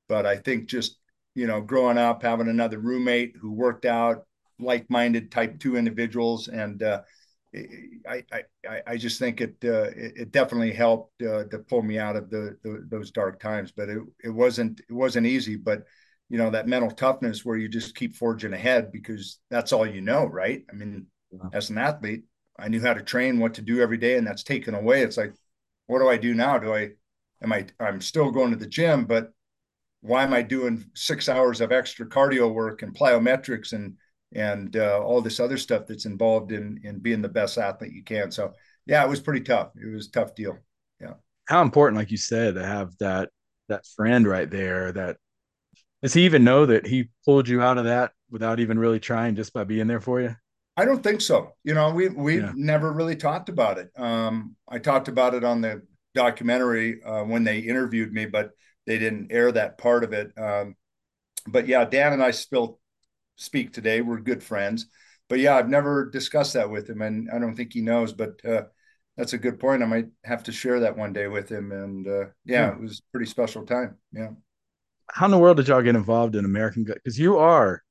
But 0.10 0.26
I 0.26 0.38
think 0.38 0.67
just, 0.67 0.97
you 1.36 1.47
know, 1.47 1.62
growing 1.62 1.97
up, 1.97 2.24
having 2.24 2.50
another 2.50 2.80
roommate 2.80 3.36
who 3.39 3.52
worked 3.52 3.86
out, 3.86 4.26
like-minded 4.60 5.32
type 5.32 5.60
two 5.60 5.78
individuals, 5.78 6.47
and 6.47 6.82
uh, 6.84 7.02
I, 7.54 8.24
I, 8.32 8.82
I, 8.88 8.98
just 8.98 9.20
think 9.20 9.42
it, 9.42 9.56
uh, 9.64 9.90
it, 9.90 10.14
it 10.16 10.32
definitely 10.32 10.72
helped 10.72 11.22
uh, 11.22 11.44
to 11.46 11.60
pull 11.60 11.82
me 11.82 12.00
out 12.00 12.16
of 12.16 12.30
the, 12.30 12.58
the 12.64 12.86
those 12.90 13.12
dark 13.12 13.42
times. 13.42 13.74
But 13.76 13.90
it, 13.90 14.00
it 14.24 14.30
wasn't 14.30 14.80
it 14.80 14.94
wasn't 14.94 15.28
easy. 15.28 15.58
But 15.58 15.84
you 16.30 16.38
know 16.38 16.50
that 16.52 16.68
mental 16.68 16.92
toughness 16.92 17.44
where 17.44 17.58
you 17.58 17.68
just 17.68 17.96
keep 17.96 18.16
forging 18.16 18.54
ahead 18.54 18.92
because 18.92 19.40
that's 19.50 19.74
all 19.74 19.86
you 19.86 20.02
know, 20.02 20.26
right? 20.26 20.64
I 20.72 20.76
mean, 20.76 21.08
Yeah. 21.32 21.50
as 21.52 21.70
an 21.70 21.78
athlete, 21.78 22.24
I 22.58 22.70
knew 22.70 22.82
how 22.82 22.94
to 22.94 23.02
train, 23.04 23.40
what 23.40 23.56
to 23.56 23.62
do 23.62 23.82
every 23.82 23.98
day, 23.98 24.18
and 24.18 24.26
that's 24.26 24.44
taken 24.44 24.74
away. 24.74 25.02
It's 25.02 25.18
like, 25.18 25.34
what 25.88 26.00
do 26.00 26.08
I 26.08 26.18
do 26.18 26.34
now? 26.34 26.58
Do 26.58 26.74
I 26.74 26.92
am 27.44 27.52
I 27.52 27.66
I'm 27.82 28.00
still 28.00 28.32
going 28.32 28.52
to 28.52 28.58
the 28.58 28.68
gym, 28.68 29.06
but 29.06 29.34
why 30.00 30.24
am 30.24 30.34
I 30.34 30.42
doing 30.42 30.86
six 30.96 31.28
hours 31.28 31.60
of 31.60 31.74
extra 31.74 32.06
cardio 32.08 32.52
work 32.52 32.82
and 32.82 32.96
plyometrics 32.96 33.74
and 33.74 33.98
and 34.34 34.76
uh, 34.76 35.00
all 35.04 35.22
this 35.22 35.39
other 35.39 35.58
stuff 35.58 35.88
that's 35.88 36.06
involved 36.06 36.52
in 36.52 36.80
in 36.84 37.00
being 37.00 37.22
the 37.22 37.30
best 37.30 37.58
athlete 37.58 37.94
you 37.94 38.04
can? 38.04 38.32
So 38.32 38.54
yeah, 38.86 39.04
it 39.04 39.10
was 39.10 39.22
pretty 39.22 39.41
tough. 39.41 39.72
It 39.76 39.94
was 39.94 40.08
a 40.08 40.12
tough 40.12 40.36
deal. 40.36 40.58
Yeah. 41.00 41.13
How 41.48 41.62
important, 41.62 41.98
like 41.98 42.12
you 42.12 42.17
said, 42.17 42.56
to 42.56 42.65
have 42.65 42.98
that 43.00 43.30
that 43.70 43.86
friend 43.96 44.28
right 44.28 44.50
there. 44.50 44.91
That 44.91 45.17
does 46.02 46.13
he 46.13 46.26
even 46.26 46.44
know 46.44 46.65
that 46.67 46.88
he 46.88 47.10
pulled 47.26 47.48
you 47.50 47.62
out 47.62 47.80
of 47.80 47.86
that 47.86 48.13
without 48.32 48.60
even 48.60 48.80
really 48.80 49.00
trying, 49.02 49.36
just 49.36 49.54
by 49.54 49.63
being 49.63 49.88
there 49.88 50.02
for 50.02 50.22
you? 50.22 50.36
I 50.78 50.86
don't 50.86 51.04
think 51.04 51.22
so. 51.22 51.54
You 51.63 51.74
know, 51.74 51.91
we 51.94 52.10
we've 52.10 52.41
Yeah. 52.41 52.54
never 52.54 52.91
really 52.91 53.15
talked 53.15 53.50
about 53.50 53.78
it. 53.78 53.91
Um, 53.98 54.56
I 54.67 54.80
talked 54.80 55.08
about 55.08 55.34
it 55.34 55.44
on 55.44 55.62
the 55.62 55.84
documentary 56.15 57.04
uh, 57.04 57.24
when 57.24 57.44
they 57.44 57.60
interviewed 57.60 58.12
me, 58.13 58.26
but 58.26 58.52
they 58.88 58.98
didn't 58.98 59.32
air 59.32 59.52
that 59.52 59.78
part 59.78 60.04
of 60.04 60.13
it. 60.13 60.32
Um, 60.38 60.76
but 61.48 61.67
yeah, 61.67 61.86
Dan 61.86 62.13
and 62.13 62.24
I 62.24 62.32
still 62.32 62.81
speak 63.41 63.73
today. 63.73 64.01
We're 64.01 64.19
good 64.19 64.43
friends. 64.43 64.88
But 65.30 65.39
yeah, 65.39 65.56
I've 65.56 65.69
never 65.69 66.10
discussed 66.10 66.54
that 66.54 66.69
with 66.69 66.89
him, 66.89 67.01
and 67.01 67.30
I 67.32 67.39
don't 67.39 67.56
think 67.56 67.73
he 67.73 67.82
knows. 67.82 68.12
But 68.13 68.43
uh, 68.45 68.63
that's 69.17 69.34
a 69.34 69.38
good 69.38 69.60
point. 69.60 69.82
I 69.84 69.86
might 69.86 70.08
have 70.25 70.43
to 70.43 70.51
share 70.51 70.82
that 70.82 70.97
one 70.97 71.13
day 71.13 71.27
with 71.27 71.49
him. 71.49 71.71
And 71.71 72.08
uh, 72.08 72.25
yeah, 72.45 72.67
Yeah. 72.67 72.71
it 72.73 72.82
was 72.82 72.99
a 72.99 73.12
pretty 73.12 73.30
special 73.30 73.65
time. 73.65 73.95
Yeah. 74.12 74.32
How 75.10 75.25
in 75.25 75.32
the 75.32 75.38
world 75.38 75.58
did 75.58 75.67
y'all 75.67 75.82
get 75.82 75.95
involved 75.95 76.36
in 76.36 76.45
American? 76.45 76.84
Because 76.84 77.19
you 77.19 77.38
are 77.38 77.82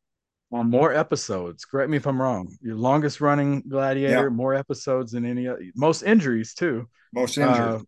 on 0.53 0.69
more 0.69 0.93
episodes. 0.93 1.65
Correct 1.65 1.91
me 1.91 1.97
if 1.97 2.07
I'm 2.07 2.21
wrong. 2.21 2.57
Your 2.61 2.77
longest 2.77 3.21
running 3.21 3.63
gladiator, 3.69 4.25
Yeah. 4.25 4.29
more 4.29 4.55
episodes 4.55 5.13
than 5.13 5.25
any 5.25 5.47
other, 5.49 5.63
most 5.77 6.03
injuries 6.03 6.55
too. 6.55 6.89
Most 7.13 7.39
injured. 7.39 7.61
Uh, 7.61 7.79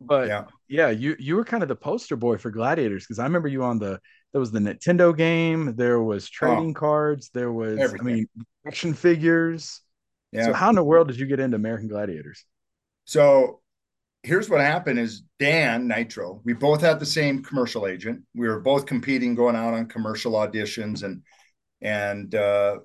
But 0.00 0.28
yeah. 0.28 0.44
Yeah, 0.68 0.90
you 0.90 1.16
you 1.18 1.36
were 1.36 1.44
kind 1.44 1.62
of 1.62 1.68
the 1.68 1.76
poster 1.76 2.16
boy 2.16 2.38
for 2.38 2.50
gladiators 2.50 3.04
because 3.04 3.18
I 3.18 3.24
remember 3.24 3.48
you 3.48 3.62
on 3.64 3.78
the 3.78 4.00
there 4.32 4.40
was 4.40 4.52
the 4.52 4.58
Nintendo 4.58 5.16
game, 5.16 5.74
there 5.76 6.02
was 6.02 6.28
trading 6.28 6.74
cards, 6.74 7.30
there 7.32 7.52
was 7.52 7.78
Oh. 7.78 7.82
Everything. 7.82 8.08
I 8.08 8.12
mean 8.12 8.26
action 8.66 8.94
figures. 8.94 9.80
Yeah. 10.32 10.46
So 10.46 10.52
how 10.52 10.68
in 10.70 10.76
the 10.76 10.84
world 10.84 11.08
did 11.08 11.18
you 11.18 11.26
get 11.26 11.40
into 11.40 11.56
American 11.56 11.88
Gladiators? 11.88 12.44
So 13.06 13.60
here's 14.22 14.50
what 14.50 14.60
happened 14.60 14.98
is 14.98 15.22
Dan 15.38 15.88
Nitro, 15.88 16.40
we 16.44 16.52
both 16.52 16.80
had 16.82 17.00
the 17.00 17.06
same 17.06 17.42
commercial 17.42 17.86
agent. 17.86 18.22
We 18.34 18.48
were 18.48 18.60
both 18.60 18.84
competing, 18.86 19.34
going 19.34 19.56
out 19.56 19.74
on 19.74 19.86
commercial 19.86 20.32
auditions 20.32 21.02
and 21.02 21.22
and 21.80 22.34
uh, 22.34 22.78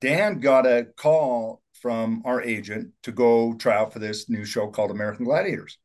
Dan 0.00 0.40
got 0.40 0.66
a 0.66 0.86
call 0.96 1.62
from 1.82 2.22
our 2.24 2.40
agent 2.42 2.92
to 3.02 3.12
go 3.12 3.54
try 3.54 3.76
out 3.76 3.92
for 3.92 3.98
this 3.98 4.28
new 4.30 4.44
show 4.44 4.68
called 4.68 4.90
American 4.90 5.24
Gladiators. 5.24 5.78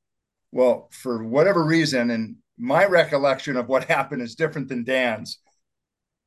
Well, 0.54 0.90
for 0.92 1.24
whatever 1.24 1.66
reason, 1.66 2.12
and 2.12 2.38
my 2.58 2.86
recollection 2.86 3.58
of 3.58 3.68
what 3.68 3.86
happened 3.98 4.22
is 4.22 4.36
different 4.36 4.70
than 4.70 4.84
Dan's, 4.86 5.40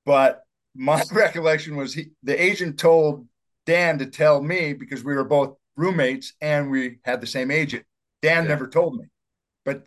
but 0.05 0.43
my 0.75 1.03
recollection 1.13 1.77
was 1.77 1.95
he, 1.95 2.11
the 2.23 2.41
agent 2.41 2.79
told 2.79 3.27
Dan 3.67 3.99
to 3.99 4.07
tell 4.07 4.43
me 4.43 4.73
because 4.73 5.05
we 5.05 5.15
were 5.15 5.25
both 5.25 5.57
roommates 5.77 6.35
and 6.41 6.71
we 6.71 6.99
had 7.05 7.21
the 7.21 7.27
same 7.27 7.51
agent. 7.51 7.85
Dan 8.23 8.45
Yeah. 8.45 8.51
never 8.51 8.67
told 8.67 8.97
me, 8.99 9.07
but 9.65 9.87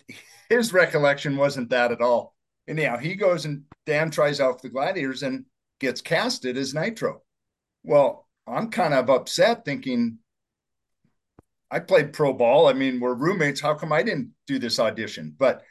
his 0.49 0.73
recollection 0.73 1.37
wasn't 1.37 1.69
that 1.71 1.91
at 1.91 2.01
all. 2.01 2.35
anyhow, 2.67 2.97
he 2.97 3.15
goes 3.15 3.45
and 3.45 3.63
Dan 3.87 4.11
tries 4.11 4.39
out 4.39 4.61
for 4.61 4.67
the 4.67 4.73
Gladiators 4.73 5.23
and 5.23 5.45
gets 5.79 6.01
casted 6.01 6.57
as 6.57 6.73
Nitro. 6.75 7.23
Well, 7.83 8.27
I'm 8.47 8.69
kind 8.71 8.93
of 8.93 9.09
upset 9.09 9.65
thinking 9.65 10.19
I 11.72 11.80
played 11.80 12.13
pro 12.13 12.34
ball. 12.34 12.67
I 12.67 12.74
mean, 12.74 12.99
we're 12.99 13.13
roommates. 13.13 13.61
How 13.61 13.74
come 13.76 13.93
I 13.93 14.03
didn't 14.03 14.32
do 14.47 14.59
this 14.59 14.80
audition? 14.80 15.36
But 15.38 15.63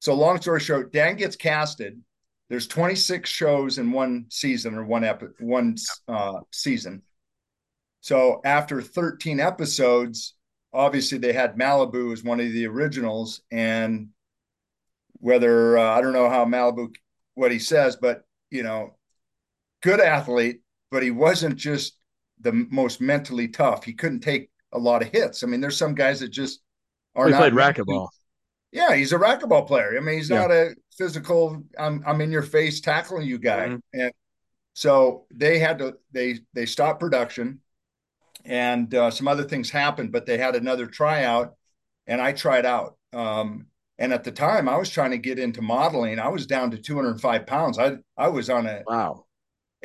so 0.00 0.14
long 0.14 0.40
story 0.40 0.60
short, 0.60 0.92
Dan 0.92 1.16
gets 1.16 1.36
casted. 1.36 2.00
There's 2.48 2.66
26 2.66 3.28
shows 3.28 3.78
in 3.78 3.90
one 3.90 4.26
season 4.28 4.74
or 4.74 4.84
one 4.84 5.04
ep- 5.04 5.40
one 5.40 5.76
uh, 6.06 6.40
season. 6.52 7.02
So 8.00 8.40
after 8.44 8.80
13 8.80 9.40
episodes, 9.40 10.34
obviously 10.72 11.18
they 11.18 11.32
had 11.32 11.56
Malibu 11.56 12.12
as 12.12 12.22
one 12.22 12.38
of 12.38 12.52
the 12.52 12.66
originals, 12.66 13.40
and 13.50 14.10
whether 15.14 15.78
uh, 15.78 15.96
I 15.96 16.00
don't 16.02 16.12
know 16.12 16.28
how 16.28 16.44
Malibu 16.44 16.94
what 17.34 17.50
he 17.50 17.58
says, 17.58 17.96
but 17.96 18.22
you 18.50 18.62
know, 18.62 18.96
good 19.82 20.00
athlete, 20.00 20.60
but 20.90 21.02
he 21.02 21.10
wasn't 21.10 21.56
just 21.56 21.98
the 22.40 22.52
most 22.52 23.00
mentally 23.00 23.48
tough. 23.48 23.82
He 23.84 23.94
couldn't 23.94 24.20
take 24.20 24.50
a 24.72 24.78
lot 24.78 25.02
of 25.02 25.08
hits. 25.08 25.42
I 25.42 25.46
mean, 25.46 25.60
there's 25.60 25.76
some 25.76 25.94
guys 25.94 26.20
that 26.20 26.28
just 26.28 26.60
are 27.14 27.30
not 27.30 27.38
played 27.38 27.52
racquetball. 27.52 28.08
Yeah, 28.72 28.94
he's 28.94 29.12
a 29.12 29.18
racquetball 29.18 29.66
player. 29.66 29.96
I 29.96 30.00
mean, 30.00 30.16
he's 30.16 30.30
yeah. 30.30 30.40
not 30.40 30.50
a 30.50 30.74
physical. 30.96 31.62
I'm 31.78 32.02
I'm 32.06 32.20
in 32.20 32.30
your 32.30 32.42
face 32.42 32.80
tackling 32.80 33.26
you 33.26 33.38
guy, 33.38 33.68
mm-hmm. 33.68 34.00
and 34.00 34.12
so 34.74 35.26
they 35.32 35.58
had 35.58 35.78
to 35.78 35.94
they 36.12 36.40
they 36.52 36.66
stopped 36.66 37.00
production, 37.00 37.60
and 38.44 38.92
uh, 38.94 39.10
some 39.10 39.28
other 39.28 39.44
things 39.44 39.70
happened. 39.70 40.12
But 40.12 40.26
they 40.26 40.38
had 40.38 40.56
another 40.56 40.86
tryout, 40.86 41.54
and 42.06 42.20
I 42.20 42.32
tried 42.32 42.66
out. 42.66 42.96
Um, 43.12 43.66
and 43.98 44.12
at 44.12 44.24
the 44.24 44.32
time, 44.32 44.68
I 44.68 44.76
was 44.76 44.90
trying 44.90 45.12
to 45.12 45.18
get 45.18 45.38
into 45.38 45.62
modeling. 45.62 46.18
I 46.18 46.28
was 46.28 46.46
down 46.46 46.70
to 46.72 46.78
205 46.78 47.46
pounds. 47.46 47.78
I 47.78 47.96
I 48.16 48.28
was 48.28 48.50
on 48.50 48.66
a 48.66 48.82
wow 48.86 49.25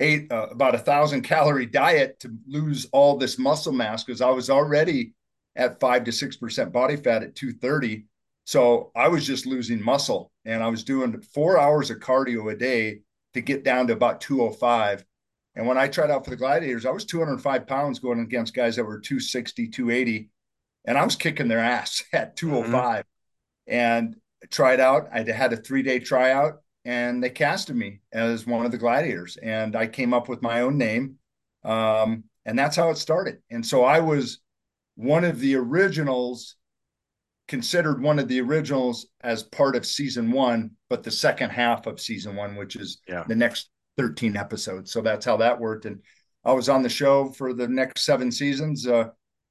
ate 0.02 0.32
uh, 0.32 0.48
about 0.52 0.76
a 0.76 0.80
thousand 0.80 1.22
calorie 1.22 1.66
diet 1.66 2.20
to 2.20 2.36
lose 2.48 2.88
all 2.92 3.18
this 3.18 3.38
muscle 3.38 3.72
mass 3.72 4.04
because 4.04 4.22
I 4.22 4.30
was 4.30 4.50
already 4.50 5.14
at 5.56 5.80
five 5.80 6.04
to 6.06 6.12
six 6.12 6.36
percent 6.36 6.72
body 6.72 6.96
fat 6.96 7.24
at 7.24 7.36
230. 7.36 8.06
So 8.46 8.92
I 8.96 9.08
was 9.08 9.26
just 9.26 9.46
losing 9.46 9.82
muscle 9.82 10.32
and 10.46 10.64
I 10.64 10.68
was 10.68 10.84
doing 10.84 11.22
four 11.22 11.60
hours 11.60 11.92
of 11.92 12.00
cardio 12.00 12.52
a 12.52 12.56
day 12.56 13.02
to 13.34 13.42
get 13.42 13.64
down 13.64 13.88
to 13.88 13.94
about 13.94 14.22
205. 14.22 15.06
And 15.56 15.68
when 15.68 15.78
I 15.78 15.88
tried 15.88 16.12
out 16.12 16.24
for 16.24 16.32
the 16.32 16.38
gladiators, 16.38 16.86
I 16.86 16.92
was 16.92 17.06
205 17.06 17.68
pounds 17.68 18.00
going 18.00 18.20
against 18.20 18.56
guys 18.56 18.76
that 18.76 18.84
were 18.84 19.00
260, 19.00 19.68
280. 19.68 20.30
And 20.86 20.98
I 20.98 21.06
was 21.06 21.16
kicking 21.16 21.48
their 21.48 21.60
ass 21.60 22.04
at 22.14 22.36
205 22.36 22.72
mm-hmm. 22.72 23.74
and 23.74 24.16
tried 24.50 24.80
out. 24.80 25.10
I 25.14 25.24
had 25.32 25.54
a 25.54 25.58
three 25.58 25.84
day 25.84 26.00
tryout 26.00 26.62
and 26.86 27.24
they 27.24 27.30
casted 27.30 27.76
me 27.76 28.00
as 28.12 28.48
one 28.48 28.66
of 28.66 28.72
the 28.72 28.78
gladiators 28.78 29.38
and 29.38 29.76
i 29.76 29.86
came 29.86 30.14
up 30.14 30.28
with 30.28 30.42
my 30.42 30.62
own 30.62 30.78
name 30.78 31.18
um, 31.64 32.24
and 32.46 32.58
that's 32.58 32.76
how 32.76 32.90
it 32.90 32.98
started. 32.98 33.40
And 33.50 33.66
so 33.66 33.84
i 33.84 34.00
was 34.00 34.40
one 34.96 35.24
of 35.24 35.40
the 35.40 35.56
originals 35.56 36.56
considered 37.48 38.02
one 38.02 38.20
of 38.20 38.28
the 38.28 38.40
originals 38.40 39.08
as 39.22 39.44
part 39.44 39.76
of 39.76 39.86
season 39.86 40.32
one 40.32 40.72
but 40.90 41.04
the 41.04 41.12
second 41.12 41.50
half 41.50 41.86
of 41.86 42.00
season 42.00 42.36
one 42.36 42.56
which 42.56 42.76
is 42.76 43.02
yeah. 43.08 43.24
the 43.28 43.36
next 43.36 43.70
13 43.98 44.38
episodes. 44.38 44.92
So 44.92 45.02
that's 45.02 45.26
how 45.26 45.38
that 45.38 45.60
worked. 45.60 45.86
And 45.86 46.02
i 46.44 46.52
was 46.52 46.70
on 46.70 46.82
the 46.82 46.90
show 46.90 47.30
for 47.30 47.54
the 47.54 47.68
next 47.68 48.04
seven 48.04 48.32
seasons 48.32 48.88
uh, 48.88 49.10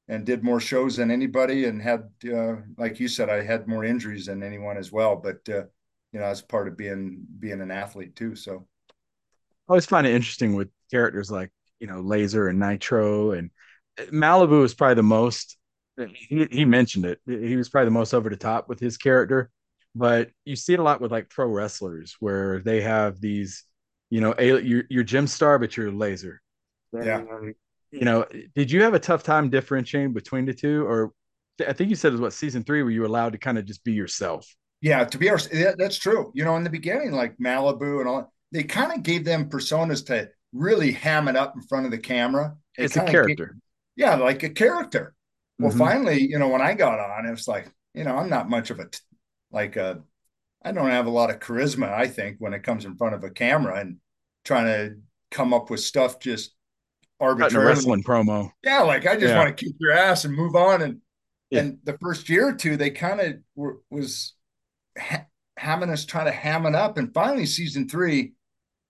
and 0.09 0.25
did 0.25 0.43
more 0.43 0.61
shows 0.61 0.97
than 0.97 1.11
anybody 1.11 1.67
and 1.67 1.81
had 1.81 2.03
uh, 2.33 2.57
like 2.77 2.99
you 2.99 3.07
said 3.07 3.31
i 3.31 3.43
had 3.45 3.69
more 3.69 3.85
injuries 3.85 4.27
than 4.27 4.43
anyone 4.43 4.77
as 4.77 4.91
well. 4.91 5.17
But 5.17 5.49
uh, 5.49 5.65
you 6.13 6.21
know, 6.21 6.27
as 6.27 6.43
part 6.43 6.69
of 6.69 6.77
being 6.77 7.27
being 7.39 7.61
an 7.61 7.71
athlete 7.71 8.17
too. 8.17 8.35
So 8.35 8.67
I 8.89 9.73
always 9.73 9.87
find 9.87 10.07
it 10.07 10.15
interesting 10.15 10.55
with 10.55 10.69
characters 10.91 11.31
like, 11.31 11.51
you 11.79 11.87
know, 11.87 12.01
Laser 12.01 12.49
and 12.49 12.59
Nitro 12.59 13.33
and 13.33 13.51
uh, 13.99 14.05
Malibu 14.05 14.65
is 14.65 14.75
probably 14.75 14.97
the 14.97 15.03
most 15.03 15.57
he, 15.97 16.47
he 16.51 16.65
mentioned 16.65 17.05
it. 17.05 17.21
He 17.27 17.57
was 17.57 17.69
probably 17.69 17.87
the 17.87 17.93
most 17.93 18.15
over 18.15 18.31
the 18.31 18.37
top 18.37 18.69
with 18.69 18.81
his 18.81 18.97
character. 18.97 19.51
But 19.95 20.31
you 20.45 20.57
see 20.57 20.75
it 20.75 20.79
a 20.81 20.83
lot 20.83 21.01
with 21.01 21.11
like 21.11 21.29
pro 21.29 21.47
wrestlers 21.47 22.17
where 22.21 22.61
they 22.61 22.81
have 22.81 23.21
these, 23.21 23.65
you 24.09 24.21
know, 24.21 24.35
a, 24.39 24.61
you're, 24.61 24.85
you're 24.89 25.05
Jim 25.05 25.27
Starr, 25.27 25.59
but 25.59 25.77
you're 25.77 25.91
Laser. 25.91 26.41
Yeah. 26.93 27.25
You 27.91 28.05
know, 28.05 28.25
did 28.55 28.71
you 28.71 28.83
have 28.85 28.95
a 28.95 29.01
tough 29.01 29.25
time 29.25 29.51
differentiating 29.51 30.13
between 30.13 30.45
the 30.45 30.55
two? 30.55 30.87
Or 30.87 31.13
I 31.67 31.73
think 31.73 31.91
you 31.91 31.97
said 31.97 32.09
it 32.09 32.13
was 32.13 32.21
what 32.21 32.33
season 32.33 32.63
three 32.63 32.83
where 32.83 32.93
you 32.93 33.01
were 33.01 33.07
allowed 33.07 33.33
to 33.33 33.39
kind 33.39 33.59
of 33.59 33.65
just 33.65 33.83
be 33.83 33.93
yourself. 33.93 34.47
Yeah, 34.81 35.05
to 35.05 35.19
be 35.19 35.29
honest, 35.29 35.51
that's 35.79 35.99
true. 35.99 36.33
You 36.35 36.45
know, 36.45 36.57
in 36.57 36.65
the 36.65 36.71
beginning, 36.71 37.13
like 37.13 37.37
Malibu 37.39 38.01
and 38.01 38.09
all, 38.09 38.33
they 38.53 38.63
kind 38.63 38.93
of 38.93 39.03
gave 39.03 39.25
them 39.25 39.51
personas 39.51 40.07
to 40.07 40.31
really 40.53 40.93
ham 40.93 41.29
it 41.29 41.37
up 41.37 41.55
in 41.55 41.63
front 41.63 41.85
of 41.85 41.93
the 41.93 41.99
camera. 41.99 42.57
They 42.77 42.85
it's 42.85 42.97
a 42.97 43.05
character. 43.05 43.47
Gave, 43.47 43.61
yeah, 43.97 44.15
like 44.17 44.43
a 44.43 44.49
character. 44.49 45.15
Well, 45.59 45.71
mm-hmm. 45.71 45.79
finally, 45.79 46.23
you 46.23 46.39
know, 46.39 46.49
when 46.49 46.63
I 46.63 46.75
got 46.75 46.99
on, 46.99 47.27
it 47.27 47.31
was 47.31 47.47
like, 47.47 47.71
you 47.95 48.05
know, 48.05 48.17
I'm 48.17 48.31
not 48.31 48.49
much 48.49 48.71
of 48.71 48.81
a 48.81 48.89
like 49.53 49.77
a 49.77 50.03
I 50.63 50.73
don't 50.73 50.91
have 50.91 51.07
a 51.07 51.11
lot 51.11 51.31
of 51.31 51.41
charisma, 51.41 51.93
I 51.93 52.07
think, 52.07 52.37
when 52.39 52.55
it 52.55 52.63
comes 52.63 52.85
in 52.85 52.97
front 52.97 53.15
of 53.15 53.25
a 53.25 53.31
camera 53.31 53.81
and 53.81 53.97
trying 54.45 54.67
to 54.67 54.97
come 55.31 55.55
up 55.55 55.71
with 55.71 55.81
stuff 55.81 56.19
just 56.21 56.55
arbitrarily. 57.19 57.69
wrestling 57.69 58.03
promo. 58.03 58.51
Yeah, 58.63 58.83
like 58.83 59.07
I 59.07 59.15
just 59.15 59.29
yeah. 59.29 59.39
want 59.39 59.57
to 59.57 59.65
kick 59.65 59.75
your 59.79 59.93
ass 59.93 60.25
and 60.25 60.35
move 60.35 60.57
on. 60.57 60.83
And 60.83 61.01
yeah. 61.51 61.61
and 61.61 61.79
the 61.85 61.99
first 61.99 62.29
year 62.29 62.49
or 62.49 62.55
two, 62.55 62.77
they 62.77 62.91
kind 62.91 63.21
of 63.21 63.75
was 63.91 64.35
ha- 65.01 65.27
having 65.57 65.91
us 65.91 66.05
try 66.05 66.25
to 66.25 66.31
ham 66.31 66.67
it 66.67 66.75
up. 66.75 66.99
And 66.99 67.13
finally, 67.13 67.47
season 67.47 67.89
three, 67.89 68.33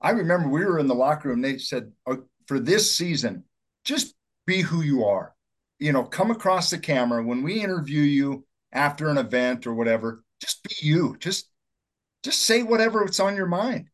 I 0.00 0.10
remember 0.10 0.48
we 0.48 0.64
were 0.64 0.78
in 0.78 0.86
the 0.86 0.94
locker 0.94 1.28
room. 1.28 1.42
They 1.42 1.58
said, 1.58 1.92
oh, 2.06 2.24
for 2.46 2.58
this 2.58 2.94
season, 2.94 3.44
just 3.84 4.14
be 4.46 4.60
who 4.60 4.82
you 4.82 5.04
are. 5.04 5.34
You 5.78 5.92
know, 5.92 6.04
come 6.04 6.30
across 6.30 6.70
the 6.70 6.78
camera 6.78 7.24
when 7.24 7.42
we 7.42 7.62
interview 7.62 8.02
you 8.02 8.44
after 8.72 9.08
an 9.08 9.18
event 9.18 9.66
or 9.66 9.74
whatever. 9.74 10.24
Just 10.40 10.62
be 10.62 10.74
you. 10.80 11.16
Just 11.18 11.48
just 12.22 12.42
say 12.42 12.62
whatever 12.62 13.02
it's 13.04 13.20
on 13.20 13.36
your 13.36 13.46
mind. 13.46 13.88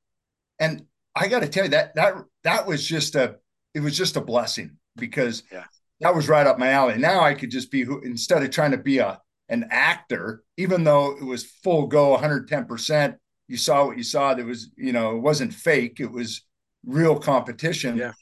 And 0.59 0.87
I 1.15 1.29
got 1.29 1.41
to 1.41 1.49
tell 1.49 1.65
you 1.65 1.71
that 1.71 1.95
that 1.95 2.15
that 2.45 2.67
was 2.67 2.87
just 2.87 3.15
a 3.15 3.37
it 3.75 3.81
was 3.81 3.97
just 3.97 4.17
a 4.17 4.21
blessing 4.21 4.79
because 4.97 5.43
yeah. 5.53 5.65
that 6.01 6.15
was 6.15 6.29
right 6.29 6.47
up 6.47 6.59
my 6.59 6.71
alley. 6.71 6.99
Now 6.99 7.21
I 7.21 7.35
could 7.35 7.51
just 7.51 7.71
be 7.71 7.83
who 7.83 8.01
instead 8.01 8.43
of 8.43 8.51
trying 8.51 8.73
to 8.73 8.79
be 8.79 8.99
a 8.99 9.21
an 9.49 9.69
actor, 9.71 10.43
even 10.57 10.85
though 10.85 11.17
it 11.17 11.25
was 11.25 11.45
full 11.45 11.87
go 11.87 12.17
110%, 12.17 13.17
you 13.49 13.57
saw 13.57 13.87
what 13.87 13.97
you 13.97 14.03
saw. 14.03 14.35
That 14.35 14.47
was, 14.47 14.71
you 14.77 14.93
know, 14.93 15.17
it 15.17 15.21
wasn't 15.21 15.55
fake. 15.55 16.01
It 16.01 16.11
was 16.11 16.43
real 16.85 17.19
competition. 17.19 17.97
Yeah. 17.97 18.13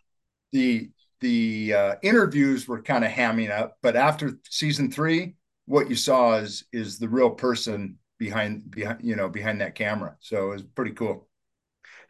The 0.52 0.90
the 1.20 1.72
uh, 1.72 1.94
interviews 2.02 2.68
were 2.68 2.82
kind 2.82 3.02
of 3.04 3.10
hamming 3.10 3.50
up, 3.50 3.78
but 3.82 3.96
after 3.96 4.32
season 4.50 4.90
three, 4.90 5.36
what 5.64 5.88
you 5.88 5.96
saw 5.96 6.34
is 6.34 6.64
is 6.72 6.98
the 6.98 7.08
real 7.08 7.30
person 7.30 7.96
behind 8.18 8.70
behind 8.70 9.00
you 9.02 9.16
know 9.16 9.28
behind 9.28 9.60
that 9.60 9.74
camera. 9.74 10.16
So 10.20 10.48
it 10.48 10.52
was 10.54 10.62
pretty 10.62 10.92
cool. 10.92 11.28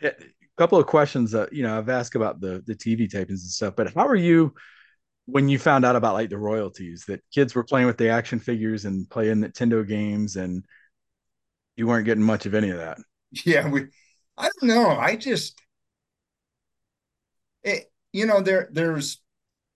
Yeah, 0.01 0.11
a 0.19 0.59
couple 0.59 0.79
of 0.79 0.87
questions 0.87 1.31
that 1.31 1.53
you 1.53 1.63
know 1.63 1.79
I've 1.79 1.89
asked 1.89 2.17
about 2.17 2.41
the 2.41 2.63
the 2.67 2.75
TV 2.75 3.09
tapings 3.09 3.29
and 3.29 3.41
stuff, 3.41 3.75
but 3.77 3.95
how 3.95 4.07
are 4.07 4.17
you? 4.17 4.53
When 5.27 5.49
you 5.49 5.59
found 5.59 5.85
out 5.85 5.97
about 5.97 6.15
like 6.15 6.31
the 6.31 6.39
royalties 6.39 7.05
that 7.09 7.23
kids 7.33 7.55
were 7.55 7.65
playing 7.65 7.87
with 7.87 7.97
the 7.97 8.11
action 8.11 8.39
figures 8.39 8.85
and 8.85 9.09
playing 9.09 9.37
Nintendo 9.37 9.87
games 9.87 10.37
and 10.37 10.65
you 11.77 11.87
weren't 11.87 12.05
getting 12.05 12.23
much 12.23 12.47
of 12.47 12.55
any 12.55 12.71
of 12.71 12.79
that. 12.79 12.99
Yeah, 13.45 13.69
we 13.69 13.87
I 14.37 14.49
don't 14.61 14.69
know. 14.69 14.91
I 14.91 15.17
just 15.17 15.61
it, 17.63 17.91
you 18.13 18.27
know 18.27 18.41
there 18.41 18.69
there's 18.71 19.21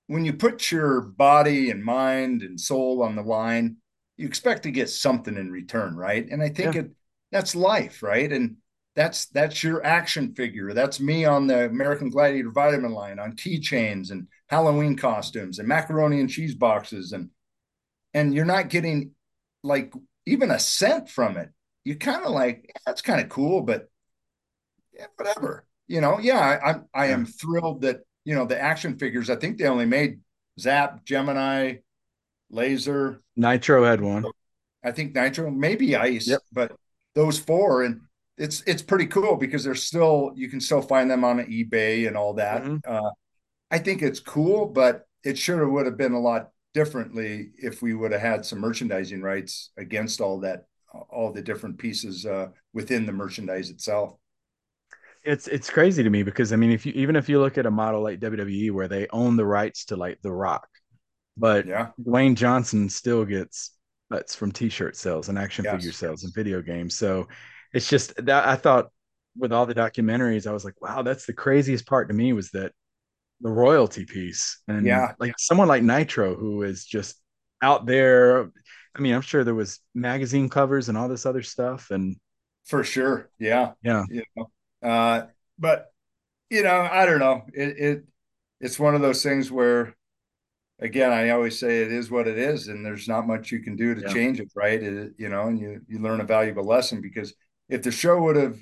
when 0.06 0.24
you 0.24 0.32
put 0.32 0.70
your 0.70 1.00
body 1.00 1.70
and 1.70 1.84
mind 1.84 2.42
and 2.42 2.60
soul 2.60 3.02
on 3.02 3.16
the 3.16 3.22
line, 3.22 3.76
you 4.16 4.26
expect 4.26 4.62
to 4.62 4.70
get 4.70 4.90
something 4.90 5.36
in 5.36 5.50
return, 5.50 5.96
right? 5.96 6.26
And 6.30 6.42
I 6.42 6.50
think 6.50 6.74
yeah. 6.74 6.82
it 6.82 6.90
that's 7.32 7.54
life, 7.54 8.02
right? 8.02 8.32
And 8.32 8.56
that's 8.98 9.26
that's 9.26 9.62
your 9.62 9.84
action 9.86 10.34
figure. 10.34 10.74
That's 10.74 10.98
me 10.98 11.24
on 11.24 11.46
the 11.46 11.66
American 11.66 12.10
Gladiator 12.10 12.50
vitamin 12.50 12.90
line 12.90 13.20
on 13.20 13.36
keychains 13.36 14.10
and 14.10 14.26
Halloween 14.48 14.96
costumes 14.96 15.60
and 15.60 15.68
macaroni 15.68 16.18
and 16.18 16.28
cheese 16.28 16.56
boxes 16.56 17.12
and 17.12 17.30
and 18.12 18.34
you're 18.34 18.44
not 18.44 18.70
getting 18.70 19.12
like 19.62 19.94
even 20.26 20.50
a 20.50 20.58
cent 20.58 21.08
from 21.08 21.36
it. 21.36 21.48
You're 21.84 21.94
kind 21.94 22.24
of 22.24 22.32
like 22.32 22.64
yeah, 22.64 22.80
that's 22.84 23.00
kind 23.00 23.20
of 23.20 23.28
cool, 23.28 23.62
but 23.62 23.88
yeah, 24.92 25.06
whatever. 25.14 25.64
You 25.86 26.00
know, 26.00 26.18
yeah, 26.18 26.40
I, 26.40 26.70
I'm 26.70 26.84
I 26.92 27.06
am 27.06 27.24
thrilled 27.24 27.82
that 27.82 28.00
you 28.24 28.34
know 28.34 28.46
the 28.46 28.60
action 28.60 28.98
figures. 28.98 29.30
I 29.30 29.36
think 29.36 29.58
they 29.58 29.68
only 29.68 29.86
made 29.86 30.18
Zap, 30.58 31.04
Gemini, 31.04 31.76
Laser, 32.50 33.22
Nitro 33.36 33.84
had 33.84 34.00
one. 34.00 34.24
I 34.84 34.90
think 34.90 35.14
Nitro, 35.14 35.52
maybe 35.52 35.94
Ice, 35.94 36.26
yep. 36.26 36.40
but 36.52 36.72
those 37.14 37.38
four 37.38 37.84
and 37.84 38.00
it's 38.38 38.62
it's 38.66 38.82
pretty 38.82 39.06
cool 39.06 39.36
because 39.36 39.64
they're 39.64 39.74
still 39.74 40.32
you 40.34 40.48
can 40.48 40.60
still 40.60 40.82
find 40.82 41.10
them 41.10 41.24
on 41.24 41.38
eBay 41.38 42.06
and 42.06 42.16
all 42.16 42.34
that. 42.34 42.62
Mm-hmm. 42.62 42.76
Uh, 42.86 43.10
I 43.70 43.78
think 43.78 44.02
it's 44.02 44.20
cool, 44.20 44.66
but 44.66 45.06
it 45.24 45.36
sure 45.36 45.68
would 45.68 45.86
have 45.86 45.96
been 45.98 46.12
a 46.12 46.20
lot 46.20 46.50
differently 46.74 47.50
if 47.56 47.82
we 47.82 47.94
would 47.94 48.12
have 48.12 48.20
had 48.20 48.44
some 48.46 48.60
merchandising 48.60 49.20
rights 49.20 49.70
against 49.76 50.20
all 50.20 50.40
that 50.40 50.66
all 51.10 51.32
the 51.32 51.42
different 51.42 51.78
pieces 51.78 52.24
uh, 52.24 52.48
within 52.72 53.04
the 53.06 53.12
merchandise 53.12 53.70
itself. 53.70 54.14
It's 55.24 55.48
it's 55.48 55.68
crazy 55.68 56.02
to 56.02 56.10
me 56.10 56.22
because 56.22 56.52
I 56.52 56.56
mean, 56.56 56.70
if 56.70 56.86
you 56.86 56.92
even 56.94 57.16
if 57.16 57.28
you 57.28 57.40
look 57.40 57.58
at 57.58 57.66
a 57.66 57.70
model 57.70 58.02
like 58.02 58.20
WWE 58.20 58.70
where 58.70 58.88
they 58.88 59.08
own 59.08 59.36
the 59.36 59.44
rights 59.44 59.84
to 59.86 59.96
like 59.96 60.20
The 60.22 60.32
Rock, 60.32 60.68
but 61.36 61.66
yeah, 61.66 61.88
Dwayne 62.00 62.34
Johnson 62.34 62.88
still 62.88 63.24
gets 63.24 63.72
butts 64.08 64.34
from 64.34 64.52
T-shirt 64.52 64.96
sales 64.96 65.28
and 65.28 65.38
action 65.38 65.64
Yes. 65.64 65.74
figure 65.74 65.92
sales 65.92 66.24
and 66.24 66.32
video 66.34 66.62
games. 66.62 66.96
So 66.96 67.28
it's 67.72 67.88
just 67.88 68.14
that 68.24 68.46
I 68.48 68.56
thought 68.56 68.90
with 69.36 69.52
all 69.52 69.66
the 69.66 69.74
documentaries, 69.74 70.46
I 70.46 70.52
was 70.52 70.64
like, 70.64 70.80
wow, 70.80 71.02
that's 71.02 71.26
the 71.26 71.32
craziest 71.32 71.86
part 71.86 72.08
to 72.08 72.14
me 72.14 72.32
was 72.32 72.50
that 72.52 72.72
the 73.40 73.50
royalty 73.50 74.04
piece 74.04 74.62
and 74.68 74.86
Yeah. 74.86 75.14
like 75.18 75.34
someone 75.38 75.68
like 75.68 75.82
Nitro 75.82 76.34
who 76.36 76.62
is 76.62 76.84
just 76.84 77.16
out 77.62 77.86
there. 77.86 78.50
I 78.96 79.00
mean, 79.00 79.14
I'm 79.14 79.22
sure 79.22 79.44
there 79.44 79.54
was 79.54 79.80
magazine 79.94 80.48
covers 80.48 80.88
and 80.88 80.98
all 80.98 81.08
this 81.08 81.26
other 81.26 81.42
stuff, 81.42 81.90
and 81.90 82.16
for 82.66 82.84
sure. 82.84 83.30
Yeah, 83.38 83.72
yeah, 83.82 84.04
you 84.06 84.22
know, 84.36 84.50
uh, 84.82 85.26
but 85.58 85.92
you 86.50 86.62
know, 86.62 86.88
I 86.90 87.06
don't 87.06 87.20
know. 87.20 87.44
It 87.54 87.78
it 87.78 88.04
it's 88.60 88.78
one 88.80 88.94
of 88.94 89.02
those 89.02 89.22
things 89.22 89.52
where, 89.52 89.96
again, 90.80 91.12
I 91.12 91.30
always 91.30 91.58
say 91.58 91.82
it 91.82 91.92
is 91.92 92.10
what 92.10 92.28
it 92.28 92.38
is, 92.38 92.68
and 92.68 92.84
there's 92.86 93.08
not 93.08 93.26
much 93.26 93.52
you 93.52 93.60
can 93.62 93.76
do 93.76 93.94
to 93.94 94.02
Yeah. 94.02 94.14
change 94.14 94.40
it, 94.40 94.50
right? 94.56 94.82
It, 94.82 95.14
you 95.18 95.28
know, 95.28 95.44
and 95.48 95.60
you 95.60 95.82
you 95.88 96.00
learn 96.00 96.20
a 96.20 96.24
valuable 96.26 96.64
lesson 96.66 97.00
because 97.02 97.34
if 97.68 97.82
the 97.82 97.90
show 97.90 98.20
would 98.22 98.36
have 98.36 98.58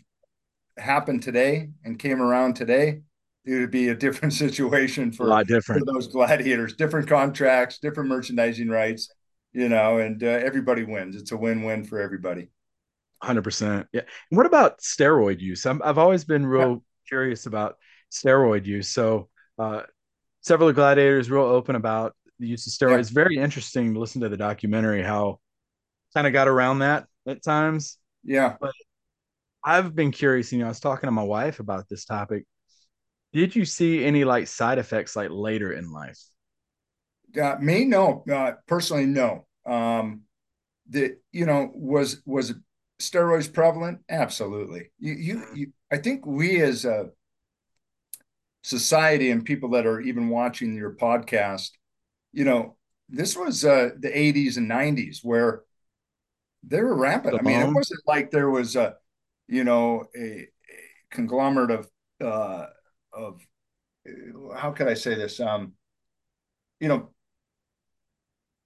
happened 0.79 1.23
today 1.23 1.71
and 1.85 1.99
came 1.99 2.21
around 2.21 2.55
today, 2.55 3.01
it 3.45 3.55
would 3.61 3.71
be 3.71 3.89
a 3.89 3.95
different 3.95 4.33
situation 4.45 5.13
for, 5.13 5.25
a 5.25 5.27
for 5.27 5.31
lot 5.31 5.47
for 5.47 5.55
different. 5.55 5.87
those 5.87 6.09
gladiators, 6.09 6.75
different 6.75 7.09
contracts, 7.09 7.79
different 7.79 8.09
merchandising 8.09 8.69
rights, 8.69 9.11
you 9.53 9.69
know, 9.69 9.99
and 9.99 10.23
uh, 10.23 10.27
everybody 10.27 10.85
wins. 10.85 11.17
It's 11.17 11.33
a 11.33 11.37
win-win 11.37 11.85
for 11.85 12.01
everybody. 12.01 12.49
Hundred 13.23 13.43
percent. 13.43 13.87
Yeah. 13.93 14.03
And 14.31 14.37
what 14.37 14.47
about 14.47 14.81
steroid 14.81 15.41
use? 15.41 15.65
I'm, 15.65 15.81
I've 15.83 15.99
always 15.99 16.25
been 16.25 16.47
real 16.47 16.85
curious 17.09 17.47
about 17.47 17.77
steroid 18.13 18.67
use. 18.67 18.91
So, 18.91 19.29
uh, 19.59 19.83
several 20.43 20.71
gladiators 20.73 21.31
real 21.31 21.45
open 21.45 21.77
about 21.77 22.15
the 22.39 22.47
use 22.47 22.67
of 22.67 22.73
steroids. 22.73 22.93
Yeah. 22.93 23.01
It's 23.01 23.11
very 23.11 23.39
interesting 23.39 23.95
to 23.95 24.01
listen 24.01 24.21
to 24.21 24.29
the 24.29 24.37
documentary 24.37 25.03
how 25.03 25.41
kind 26.15 26.27
of 26.27 26.33
got 26.33 26.47
around 26.47 26.81
that 26.81 27.07
at 27.27 27.43
times. 27.43 27.99
Yeah. 28.23 28.57
I've 29.67 29.97
been 29.97 30.13
curious. 30.13 30.53
You 30.53 30.61
know, 30.61 30.67
I 30.67 30.69
was 30.69 30.81
talking 30.81 31.09
to 31.09 31.13
my 31.13 31.25
wife 31.25 31.59
about 31.59 31.89
this 31.89 32.05
topic. 32.05 32.47
Did 33.33 33.57
you 33.57 33.65
see 33.65 34.05
any 34.05 34.25
like 34.25 34.47
side 34.47 34.79
effects 34.79 35.17
like 35.17 35.29
later 35.31 35.73
in 35.73 35.93
life? 35.93 36.19
Uh, 37.39 37.57
me, 37.61 37.85
no. 37.85 38.25
Uh, 38.33 38.53
personally, 38.69 39.07
no. 39.07 39.45
Um, 39.67 40.23
the 40.89 41.17
you 41.33 41.45
know 41.47 41.71
was 41.75 42.23
was 42.25 42.55
steroids 43.01 43.53
prevalent? 43.53 43.99
Absolutely. 44.09 44.93
You, 45.01 45.15
you, 45.15 45.43
you 45.55 45.73
I 45.91 45.97
think 45.99 46.25
we 46.25 46.63
as 46.63 46.85
a 46.85 47.11
society 48.63 49.31
and 49.31 49.45
people 49.45 49.71
that 49.71 49.85
are 49.85 50.01
even 50.01 50.29
watching 50.29 50.77
your 50.77 50.93
podcast, 50.93 51.71
you 52.33 52.45
know, 52.45 52.77
this 53.09 53.37
was 53.37 53.65
uh, 53.65 53.91
the 53.99 54.09
80s 54.09 54.57
and 54.57 54.69
90s 54.69 55.21
where 55.23 55.63
they 56.63 56.81
were 56.81 56.97
rampant. 56.97 57.37
I 57.39 57.43
mean, 57.43 57.61
it 57.61 57.73
wasn't 57.73 58.01
like 58.07 58.31
there 58.31 58.51
was 58.51 58.77
a, 58.77 58.95
you 59.49 59.65
know, 59.65 60.05
a, 60.17 60.21
a 60.23 60.49
conglomerate 61.11 61.71
of 61.71 61.89
uh, 62.21 62.67
of 63.13 63.41
how 64.55 64.73
could 64.73 64.89
I 64.89 64.95
say 64.95 65.15
this? 65.15 65.41
Um, 65.41 65.75
you 66.81 66.89
know, 66.89 67.11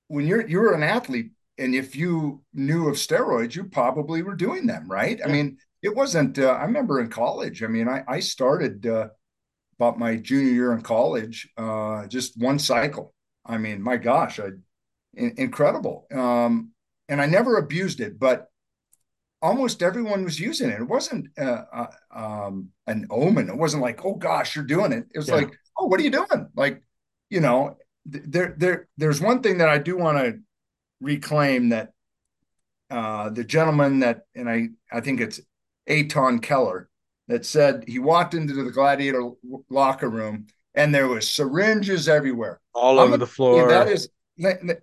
when 0.08 0.26
you're 0.26 0.46
you're 0.46 0.74
an 0.74 0.82
athlete 0.82 1.32
and 1.58 1.74
if 1.74 1.94
you 1.94 2.42
knew 2.52 2.88
of 2.88 2.96
steroids, 2.96 3.54
you 3.54 3.64
probably 3.64 4.22
were 4.22 4.34
doing 4.34 4.66
them, 4.66 4.90
right? 4.90 5.20
I 5.24 5.28
mean, 5.28 5.58
it 5.82 5.94
wasn't. 5.94 6.38
Uh, 6.38 6.50
I 6.50 6.64
remember 6.64 7.00
in 7.00 7.10
college. 7.10 7.62
I 7.62 7.66
mean, 7.66 7.88
I 7.88 8.02
I 8.08 8.20
started 8.20 8.86
uh, 8.86 9.08
about 9.78 9.98
my 9.98 10.16
junior 10.16 10.52
year 10.52 10.72
in 10.72 10.82
college, 10.82 11.48
uh, 11.56 12.06
just 12.06 12.38
one 12.40 12.58
cycle. 12.58 13.14
I 13.46 13.58
mean, 13.58 13.82
my 13.82 13.96
gosh, 13.96 14.40
I 14.40 14.50
in, 15.14 15.34
incredible. 15.36 16.06
Um, 16.12 16.72
and 17.08 17.20
I 17.20 17.26
never 17.26 17.56
abused 17.56 18.00
it, 18.00 18.18
but 18.18 18.49
almost 19.42 19.82
everyone 19.82 20.24
was 20.24 20.38
using 20.38 20.70
it. 20.70 20.80
It 20.80 20.88
wasn't 20.88 21.28
uh, 21.38 21.64
uh, 21.72 21.86
um, 22.14 22.68
an 22.86 23.06
omen. 23.10 23.48
It 23.48 23.56
wasn't 23.56 23.82
like, 23.82 24.04
oh 24.04 24.14
gosh, 24.14 24.54
you're 24.54 24.64
doing 24.64 24.92
it. 24.92 25.06
It 25.14 25.18
was 25.18 25.28
Yeah. 25.28 25.36
like, 25.36 25.50
oh, 25.78 25.86
what 25.86 26.00
are 26.00 26.02
you 26.02 26.10
doing? 26.10 26.48
Like, 26.54 26.82
you 27.30 27.40
know, 27.40 27.76
th- 28.10 28.24
there, 28.26 28.54
there, 28.58 28.88
there's 28.98 29.20
one 29.20 29.42
thing 29.42 29.58
that 29.58 29.68
I 29.68 29.78
do 29.78 29.96
want 29.96 30.18
to 30.18 30.38
reclaim 31.00 31.70
that 31.70 31.92
uh, 32.90 33.30
the 33.30 33.44
gentleman 33.44 34.00
that, 34.00 34.22
and 34.34 34.48
I, 34.48 34.68
I 34.92 35.00
think 35.00 35.20
it's 35.20 35.40
Aton 35.86 36.40
Keller 36.40 36.88
that 37.28 37.46
said 37.46 37.84
he 37.86 37.98
walked 37.98 38.34
into 38.34 38.52
the 38.52 38.70
gladiator 38.70 39.30
locker 39.70 40.10
room 40.10 40.48
and 40.74 40.94
there 40.94 41.08
was 41.08 41.30
syringes 41.30 42.08
everywhere. 42.08 42.60
All 42.74 42.98
I'm 42.98 43.08
over 43.08 43.16
the 43.16 43.26
floor. 43.26 43.68
That 43.68 43.88
is. 43.88 44.08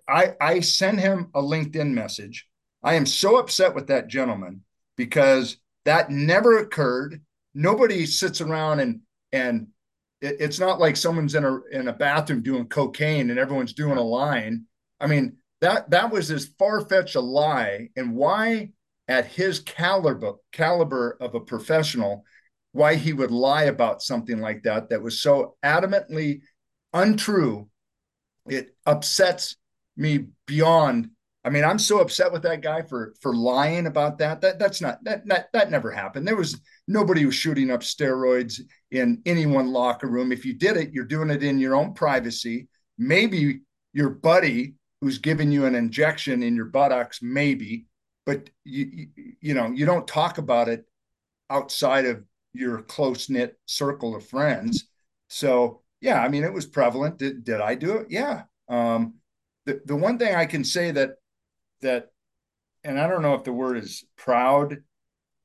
I 0.08 0.34
I 0.40 0.60
send 0.60 1.00
him 1.00 1.30
a 1.34 1.42
LinkedIn 1.42 1.90
message. 1.90 2.47
I 2.82 2.94
am 2.94 3.06
so 3.06 3.38
upset 3.38 3.74
with 3.74 3.88
that 3.88 4.08
gentleman 4.08 4.62
because 4.96 5.56
that 5.84 6.10
never 6.10 6.58
occurred. 6.58 7.20
Nobody 7.54 8.06
sits 8.06 8.40
around 8.40 8.80
and 8.80 9.00
and 9.32 9.68
it, 10.20 10.36
it's 10.40 10.60
not 10.60 10.80
like 10.80 10.96
someone's 10.96 11.34
in 11.34 11.44
a 11.44 11.60
in 11.72 11.88
a 11.88 11.92
bathroom 11.92 12.42
doing 12.42 12.66
cocaine 12.66 13.30
and 13.30 13.38
everyone's 13.38 13.72
doing 13.72 13.98
a 13.98 14.02
line. 14.02 14.64
I 15.00 15.06
mean 15.06 15.36
that 15.60 15.90
that 15.90 16.10
was 16.10 16.30
as 16.30 16.46
far 16.58 16.80
fetched 16.82 17.16
a 17.16 17.20
lie. 17.20 17.88
And 17.96 18.14
why, 18.14 18.70
at 19.08 19.26
his 19.26 19.60
caliber 19.60 20.34
caliber 20.52 21.16
of 21.20 21.34
a 21.34 21.40
professional, 21.40 22.24
why 22.72 22.94
he 22.94 23.12
would 23.12 23.30
lie 23.30 23.64
about 23.64 24.02
something 24.02 24.40
like 24.40 24.62
that 24.64 24.90
that 24.90 25.02
was 25.02 25.20
so 25.20 25.56
adamantly 25.64 26.42
untrue 26.92 27.68
it 28.48 28.74
upsets 28.86 29.56
me 29.96 30.26
beyond 30.46 31.10
i 31.44 31.50
mean 31.50 31.64
i'm 31.64 31.78
so 31.78 32.00
upset 32.00 32.32
with 32.32 32.42
that 32.42 32.60
guy 32.60 32.82
for 32.82 33.14
for 33.20 33.34
lying 33.34 33.86
about 33.86 34.18
that 34.18 34.40
that 34.40 34.58
that's 34.58 34.80
not 34.80 35.02
that 35.04 35.26
that, 35.26 35.48
that 35.52 35.70
never 35.70 35.90
happened 35.90 36.26
there 36.26 36.36
was 36.36 36.60
nobody 36.86 37.24
was 37.24 37.34
shooting 37.34 37.70
up 37.70 37.80
steroids 37.80 38.60
in 38.90 39.20
any 39.26 39.46
one 39.46 39.68
locker 39.68 40.08
room 40.08 40.32
if 40.32 40.44
you 40.44 40.54
did 40.54 40.76
it 40.76 40.92
you're 40.92 41.04
doing 41.04 41.30
it 41.30 41.42
in 41.42 41.58
your 41.58 41.74
own 41.74 41.94
privacy 41.94 42.68
maybe 42.98 43.60
your 43.92 44.10
buddy 44.10 44.74
who's 45.00 45.18
giving 45.18 45.52
you 45.52 45.64
an 45.64 45.74
injection 45.74 46.42
in 46.42 46.56
your 46.56 46.66
buttocks 46.66 47.20
maybe 47.22 47.86
but 48.26 48.50
you 48.64 48.90
you, 48.92 49.08
you 49.40 49.54
know 49.54 49.68
you 49.68 49.86
don't 49.86 50.08
talk 50.08 50.38
about 50.38 50.68
it 50.68 50.84
outside 51.50 52.04
of 52.04 52.22
your 52.52 52.82
close 52.82 53.30
knit 53.30 53.58
circle 53.66 54.16
of 54.16 54.26
friends 54.26 54.88
so 55.28 55.82
yeah, 56.00 56.22
I 56.22 56.28
mean, 56.28 56.44
it 56.44 56.52
was 56.52 56.66
prevalent. 56.66 57.18
Did, 57.18 57.44
did 57.44 57.60
I 57.60 57.74
do 57.74 57.96
it? 57.96 58.08
Yeah. 58.10 58.42
Um, 58.68 59.14
the, 59.66 59.80
the 59.84 59.96
one 59.96 60.18
thing 60.18 60.34
I 60.34 60.46
can 60.46 60.64
say 60.64 60.90
that, 60.92 61.16
that, 61.80 62.08
and 62.84 62.98
I 62.98 63.08
don't 63.08 63.22
know 63.22 63.34
if 63.34 63.44
the 63.44 63.52
word 63.52 63.76
is 63.78 64.04
proud, 64.16 64.78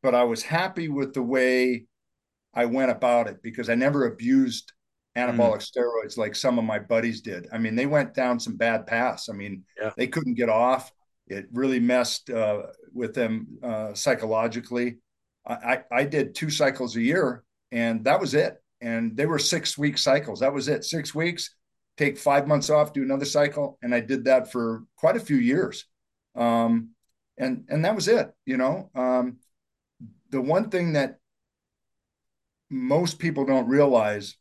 but 0.02 0.16
I 0.16 0.24
was 0.24 0.44
happy 0.44 0.90
with 0.90 1.14
the 1.14 1.22
way 1.24 1.86
I 2.54 2.66
went 2.66 2.92
about 2.92 3.28
it 3.28 3.42
because 3.42 3.70
I 3.70 3.76
never 3.76 4.06
abused 4.06 4.74
anabolic 5.18 5.62
steroids 5.62 6.18
like 6.18 6.36
some 6.36 6.58
of 6.58 6.66
my 6.66 6.80
buddies 6.80 7.22
did. 7.22 7.48
I 7.52 7.58
mean, 7.58 7.76
they 7.76 7.86
went 7.86 8.14
down 8.14 8.40
some 8.40 8.58
bad 8.58 8.88
paths. 8.88 9.30
I 9.30 9.34
mean, 9.34 9.64
Yeah. 9.80 9.92
they 9.96 10.08
couldn't 10.08 10.34
get 10.36 10.50
off. 10.50 10.92
It 11.28 11.46
really 11.52 11.80
messed 11.80 12.30
uh, 12.30 12.64
with 12.94 13.14
them 13.14 13.48
uh, 13.64 13.94
psychologically. 13.94 14.98
I, 15.46 15.54
I, 15.54 15.84
I 16.00 16.04
did 16.06 16.36
two 16.36 16.50
cycles 16.50 16.96
a 16.96 17.02
year, 17.02 17.44
and 17.72 18.04
that 18.06 18.20
was 18.20 18.34
it 18.34 18.58
and 18.84 19.16
they 19.16 19.26
were 19.26 19.40
six 19.40 19.78
week 19.78 19.98
cycles. 19.98 20.42
That 20.42 20.54
was 20.54 20.68
it. 20.68 20.84
Six 20.84 21.16
weeks, 21.16 21.56
take 21.98 22.18
five 22.18 22.48
months 22.48 22.70
off, 22.70 22.92
do 22.92 23.02
another 23.02 23.26
cycle, 23.26 23.78
and 23.82 23.96
I 23.96 24.02
did 24.02 24.26
that 24.26 24.52
for 24.52 24.84
quite 24.98 25.16
a 25.16 25.22
few 25.22 25.38
years. 25.38 25.86
Um, 26.36 26.90
and 27.38 27.66
and 27.70 27.86
that 27.86 27.96
was 27.96 28.08
it. 28.08 28.32
You 28.46 28.58
know, 28.58 28.90
um, 28.96 29.38
the 30.30 30.42
one 30.42 30.70
thing 30.70 30.94
that 30.94 31.20
most 32.70 33.20
people 33.20 33.46
don't 33.46 33.68
realize, 33.68 34.36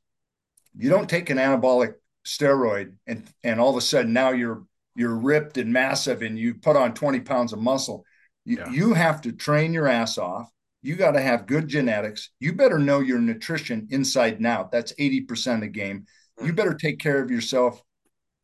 you 0.77 0.89
don't 0.91 1.09
take 1.09 1.31
an 1.31 1.39
anabolic 1.39 1.95
steroid 2.27 2.95
and 3.07 3.27
and 3.43 3.61
all 3.61 3.71
of 3.71 3.77
a 3.77 3.81
sudden 3.81 4.13
now 4.13 4.31
you're 4.31 4.65
you're 4.95 5.17
ripped 5.17 5.57
and 5.59 5.73
massive 5.73 6.23
and 6.23 6.39
you 6.39 6.55
put 6.55 6.77
on 6.77 6.95
20 6.95 7.21
pounds 7.21 7.53
of 7.53 7.59
muscle. 7.59 8.05
You, 8.45 8.59
Yeah. 8.59 8.71
you 8.71 8.95
have 8.95 9.23
to 9.23 9.33
train 9.33 9.73
your 9.73 9.89
ass 9.89 10.19
off 10.19 10.53
you 10.83 10.97
got 10.97 11.13
to 11.13 11.21
have 11.21 11.47
good 11.47 11.69
genetics. 11.69 12.31
You 12.41 12.53
better 12.53 12.79
know 12.79 12.99
your 12.99 13.21
nutrition 13.21 13.87
inside 13.91 14.35
and 14.35 14.47
out. 14.47 14.73
That's 14.73 14.93
80% 14.99 15.55
of 15.55 15.61
the 15.61 15.69
game. 15.69 16.07
You 16.45 16.53
better 16.53 16.75
take 16.75 16.99
care 16.99 17.23
of 17.23 17.31
yourself 17.31 17.81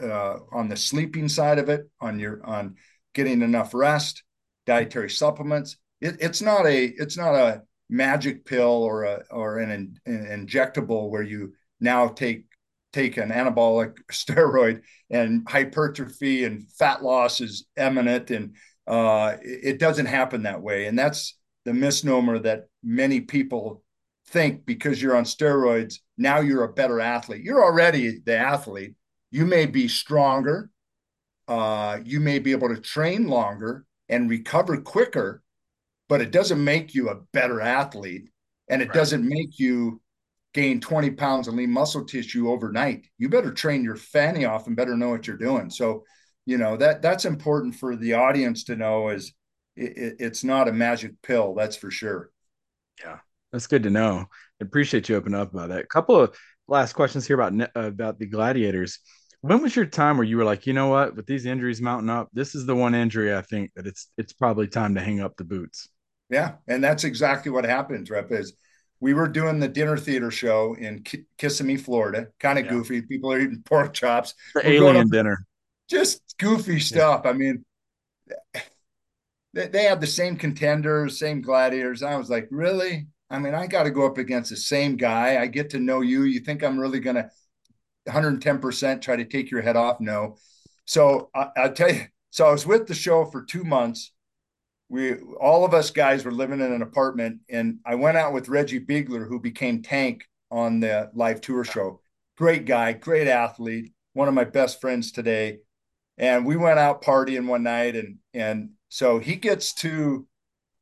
uh, 0.00 0.36
on 0.52 0.68
the 0.68 0.76
sleeping 0.76 1.28
side 1.28 1.58
of 1.58 1.68
it, 1.68 1.90
on 2.00 2.20
your 2.20 2.44
on 2.46 2.76
getting 3.18 3.42
enough 3.42 3.74
rest, 3.74 4.22
dietary 4.66 5.10
supplements. 5.10 5.76
It, 6.00 6.16
it's 6.20 6.42
not 6.42 6.64
a 6.66 6.78
it's 7.02 7.16
not 7.16 7.34
a 7.34 7.62
magic 7.90 8.44
pill 8.44 8.76
or 8.88 9.04
a 9.04 9.14
or 9.30 9.58
an, 9.58 9.70
an 10.06 10.46
injectable 10.46 11.10
where 11.10 11.26
you 11.32 11.40
now 11.80 12.08
take 12.08 12.46
take 12.92 13.16
an 13.18 13.30
anabolic 13.30 13.92
steroid 14.12 14.82
and 15.10 15.46
hypertrophy 15.48 16.44
and 16.44 16.70
fat 16.78 17.02
loss 17.02 17.40
is 17.40 17.66
imminent 17.76 18.30
and 18.30 18.46
Uh, 18.88 19.36
it 19.42 19.78
doesn't 19.78 20.06
happen 20.18 20.42
that 20.44 20.62
way, 20.62 20.88
and 20.88 20.98
that's 20.98 21.36
the 21.64 21.74
misnomer 21.74 22.38
that 22.40 22.60
many 22.82 23.20
people 23.20 23.82
think 24.28 24.64
because 24.64 25.02
you're 25.02 25.16
on 25.16 25.24
steroids 25.24 25.94
now 26.18 26.40
you're 26.40 26.64
a 26.64 26.72
better 26.72 27.00
athlete. 27.00 27.44
You're 27.44 27.64
already 27.64 28.18
the 28.24 28.36
athlete. 28.36 28.94
You 29.30 29.46
may 29.46 29.66
be 29.66 29.86
stronger. 29.88 30.70
Uh, 31.48 31.98
you 32.04 32.20
may 32.20 32.38
be 32.38 32.52
able 32.52 32.68
to 32.68 32.80
train 32.80 33.26
longer 33.26 33.86
and 34.08 34.30
recover 34.30 34.80
quicker, 34.80 35.42
but 36.08 36.20
it 36.20 36.30
doesn't 36.30 36.62
make 36.62 36.94
you 36.94 37.08
a 37.08 37.20
better 37.32 37.60
athlete, 37.60 38.28
and 38.68 38.82
it 38.82 38.88
right. 38.88 38.94
doesn't 38.94 39.26
make 39.26 39.58
you 39.58 40.00
gain 40.54 40.80
20 40.80 41.10
pounds 41.12 41.48
of 41.48 41.54
lean 41.54 41.70
muscle 41.70 42.04
tissue 42.04 42.50
overnight. 42.50 43.06
You 43.18 43.28
better 43.28 43.52
train 43.52 43.84
your 43.84 43.96
fanny 43.96 44.44
off 44.44 44.66
and 44.66 44.76
better 44.76 44.96
know 44.96 45.10
what 45.10 45.26
you're 45.26 45.36
doing. 45.36 45.70
So, 45.70 46.04
you 46.46 46.58
know, 46.58 46.76
that 46.76 47.02
that's 47.02 47.24
important 47.24 47.74
for 47.74 47.96
the 47.96 48.14
audience 48.14 48.64
to 48.64 48.76
know 48.76 49.08
is 49.08 49.32
it, 49.76 50.16
it's 50.18 50.44
not 50.44 50.68
a 50.68 50.72
magic 50.72 51.20
pill. 51.22 51.54
That's 51.54 51.76
for 51.76 51.90
sure. 51.90 52.30
Yeah, 53.00 53.18
that's 53.52 53.66
good 53.66 53.84
to 53.84 53.90
know. 53.90 54.26
I 54.60 54.64
appreciate 54.64 55.08
you 55.08 55.16
opening 55.16 55.40
up 55.40 55.52
about 55.52 55.68
that. 55.68 55.80
A 55.84 55.86
couple 55.86 56.16
of 56.16 56.36
last 56.66 56.94
questions 56.94 57.26
here 57.26 57.40
about 57.40 57.70
uh, 57.76 57.86
about 57.86 58.18
the 58.18 58.26
gladiators. 58.26 58.98
When 59.48 59.62
was 59.62 59.74
your 59.74 59.86
time 59.86 60.18
where 60.18 60.26
you 60.26 60.36
were 60.36 60.44
like, 60.44 60.66
you 60.66 60.74
know 60.74 60.88
what, 60.88 61.16
with 61.16 61.24
these 61.24 61.46
injuries 61.46 61.80
mounting 61.80 62.10
up, 62.10 62.28
this 62.34 62.54
is 62.54 62.66
the 62.66 62.74
one 62.74 62.94
injury 62.94 63.34
I 63.34 63.40
think 63.40 63.70
that 63.76 63.86
it's 63.86 64.10
it's 64.18 64.34
probably 64.34 64.68
time 64.68 64.94
to 64.96 65.00
hang 65.00 65.20
up 65.20 65.36
the 65.36 65.44
boots. 65.44 65.88
Yeah, 66.28 66.56
and 66.66 66.84
that's 66.84 67.04
exactly 67.04 67.50
what 67.50 67.64
happens. 67.64 68.10
Rep 68.10 68.30
is 68.30 68.52
we 69.00 69.14
were 69.14 69.26
doing 69.26 69.58
the 69.58 69.68
dinner 69.68 69.96
theater 69.96 70.30
show 70.30 70.74
in 70.74 71.02
K- 71.02 71.24
Kissimmee, 71.38 71.78
Florida. 71.78 72.26
Kind 72.38 72.58
of 72.58 72.66
yeah. 72.66 72.72
goofy. 72.72 73.00
People 73.00 73.32
are 73.32 73.40
eating 73.40 73.62
pork 73.64 73.94
chops. 73.94 74.34
For 74.52 74.64
alien 74.66 75.08
dinner. 75.08 75.46
Just 75.88 76.34
goofy 76.38 76.78
stuff. 76.78 77.22
Yeah. 77.24 77.30
I 77.30 77.32
mean, 77.32 77.64
they, 79.54 79.68
they 79.68 79.84
had 79.84 80.02
the 80.02 80.06
same 80.06 80.36
contenders, 80.36 81.18
same 81.18 81.40
gladiators. 81.40 82.02
I 82.02 82.16
was 82.16 82.28
like, 82.28 82.48
really? 82.50 83.06
I 83.30 83.38
mean, 83.38 83.54
I 83.54 83.66
got 83.66 83.84
to 83.84 83.90
go 83.90 84.06
up 84.06 84.18
against 84.18 84.50
the 84.50 84.56
same 84.56 84.96
guy. 84.96 85.40
I 85.40 85.46
get 85.46 85.70
to 85.70 85.78
know 85.78 86.02
you. 86.02 86.24
You 86.24 86.40
think 86.40 86.62
I'm 86.62 86.78
really 86.78 87.00
going 87.00 87.16
to 87.16 87.30
110% 88.08 89.00
try 89.00 89.16
to 89.16 89.24
take 89.24 89.50
your 89.50 89.62
head 89.62 89.76
off? 89.76 90.00
No. 90.00 90.36
So 90.84 91.30
I, 91.34 91.48
I'll 91.56 91.72
tell 91.72 91.92
you. 91.92 92.02
So 92.30 92.46
I 92.46 92.50
was 92.52 92.66
with 92.66 92.86
the 92.86 92.94
show 92.94 93.24
for 93.24 93.44
two 93.44 93.64
months 93.64 94.12
we 94.88 95.14
all 95.40 95.64
of 95.64 95.74
us 95.74 95.90
guys 95.90 96.24
were 96.24 96.32
living 96.32 96.60
in 96.60 96.72
an 96.72 96.82
apartment 96.82 97.40
and 97.48 97.78
i 97.84 97.94
went 97.94 98.16
out 98.16 98.32
with 98.32 98.48
reggie 98.48 98.78
Bigler, 98.78 99.26
who 99.26 99.40
became 99.40 99.82
tank 99.82 100.26
on 100.50 100.80
the 100.80 101.10
live 101.14 101.40
tour 101.40 101.64
show 101.64 102.00
great 102.36 102.64
guy 102.64 102.92
great 102.92 103.28
athlete 103.28 103.92
one 104.14 104.28
of 104.28 104.34
my 104.34 104.44
best 104.44 104.80
friends 104.80 105.12
today 105.12 105.58
and 106.16 106.44
we 106.44 106.56
went 106.56 106.78
out 106.78 107.02
partying 107.02 107.46
one 107.46 107.62
night 107.62 107.96
and 107.96 108.18
and 108.34 108.70
so 108.88 109.18
he 109.18 109.36
gets 109.36 109.74
to 109.74 110.26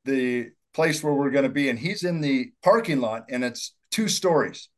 the 0.04 0.50
place 0.72 1.02
where 1.02 1.14
we're 1.14 1.30
going 1.30 1.42
to 1.42 1.48
be 1.48 1.68
and 1.68 1.78
he's 1.78 2.04
in 2.04 2.20
the 2.20 2.52
parking 2.62 3.00
lot 3.00 3.24
and 3.28 3.44
it's 3.44 3.74
two 3.90 4.08
stories 4.08 4.68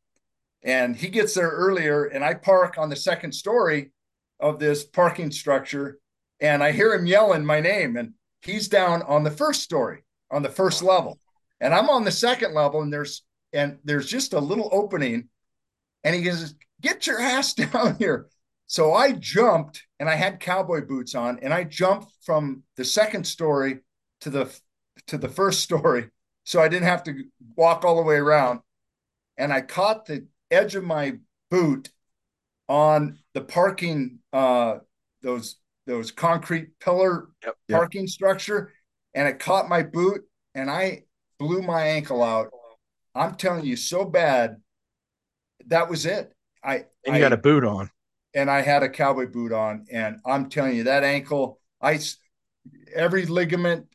and 0.62 0.96
he 0.96 1.08
gets 1.08 1.34
there 1.34 1.50
earlier 1.50 2.04
and 2.04 2.24
i 2.24 2.34
park 2.34 2.76
on 2.78 2.88
the 2.88 2.96
second 2.96 3.32
story 3.32 3.92
of 4.40 4.58
this 4.58 4.84
parking 4.84 5.30
structure 5.30 5.98
and 6.40 6.62
i 6.62 6.72
hear 6.72 6.92
him 6.94 7.06
yelling 7.06 7.44
my 7.44 7.60
name 7.60 7.96
and 7.96 8.12
he's 8.42 8.68
down 8.68 9.02
on 9.02 9.24
the 9.24 9.30
first 9.30 9.62
story 9.62 10.04
on 10.30 10.42
the 10.42 10.48
first 10.48 10.82
level. 10.82 11.18
And 11.60 11.74
i'm 11.74 11.88
on 11.88 12.04
the 12.04 12.12
second 12.12 12.54
level 12.54 12.82
and 12.82 12.92
there's 12.92 13.24
and 13.52 13.78
there's 13.84 14.08
just 14.08 14.32
a 14.32 14.40
little 14.40 14.68
opening 14.72 15.28
and 16.04 16.14
he 16.14 16.22
goes 16.22 16.54
get 16.80 17.06
your 17.06 17.20
ass 17.20 17.54
down 17.54 17.96
here. 17.98 18.26
So 18.66 18.92
i 18.92 19.12
jumped 19.12 19.82
and 19.98 20.08
i 20.08 20.14
had 20.14 20.40
cowboy 20.40 20.86
boots 20.86 21.14
on 21.14 21.38
and 21.40 21.52
i 21.52 21.64
jumped 21.64 22.12
from 22.22 22.62
the 22.76 22.84
second 22.84 23.26
story 23.26 23.80
to 24.20 24.30
the 24.30 24.60
to 25.08 25.18
the 25.18 25.28
first 25.28 25.60
story 25.68 26.08
so 26.44 26.60
i 26.60 26.68
didn't 26.68 26.88
have 26.88 27.02
to 27.04 27.24
walk 27.56 27.84
all 27.84 27.96
the 27.96 28.02
way 28.02 28.16
around. 28.16 28.60
And 29.36 29.52
i 29.52 29.60
caught 29.60 30.06
the 30.06 30.26
edge 30.50 30.74
of 30.74 30.84
my 30.84 31.18
boot 31.50 31.90
on 32.68 33.18
the 33.34 33.40
parking 33.40 34.18
uh 34.32 34.78
those 35.22 35.56
those 35.86 36.10
concrete 36.10 36.78
pillar 36.80 37.28
yep, 37.42 37.56
yep. 37.66 37.78
parking 37.78 38.06
structure, 38.06 38.72
and 39.14 39.26
it 39.26 39.38
caught 39.38 39.68
my 39.68 39.82
boot, 39.82 40.20
and 40.54 40.70
I 40.70 41.04
blew 41.38 41.62
my 41.62 41.82
ankle 41.82 42.22
out. 42.22 42.50
I'm 43.14 43.34
telling 43.34 43.64
you, 43.64 43.74
so 43.74 44.04
bad. 44.04 44.56
That 45.66 45.88
was 45.88 46.06
it. 46.06 46.32
I 46.62 46.84
and 47.04 47.06
you 47.06 47.12
I, 47.14 47.18
got 47.20 47.32
a 47.32 47.38
boot 47.38 47.64
on, 47.64 47.90
and 48.34 48.50
I 48.50 48.60
had 48.60 48.82
a 48.82 48.88
cowboy 48.88 49.28
boot 49.28 49.52
on, 49.52 49.86
and 49.90 50.18
I'm 50.26 50.50
telling 50.50 50.76
you 50.76 50.84
that 50.84 51.04
ankle, 51.04 51.58
I 51.80 51.98
every 52.94 53.26
ligament, 53.26 53.86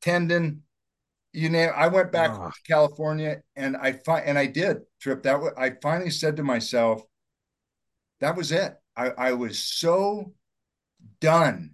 tendon, 0.00 0.62
you 1.32 1.50
know, 1.50 1.58
I 1.58 1.88
went 1.88 2.10
back 2.10 2.30
oh. 2.32 2.48
to 2.48 2.52
California, 2.66 3.42
and 3.54 3.76
I 3.76 3.92
find 3.92 4.24
and 4.24 4.38
I 4.38 4.46
did 4.46 4.78
trip 5.04 5.22
that. 5.22 5.38
I 5.58 5.74
finally 5.82 6.10
said 6.10 6.36
to 6.36 6.42
myself, 6.42 7.02
that 8.20 8.36
was 8.36 8.50
it. 8.50 8.74
I, 8.96 9.10
I 9.10 9.32
was 9.34 9.58
so 9.58 10.32
done 11.20 11.72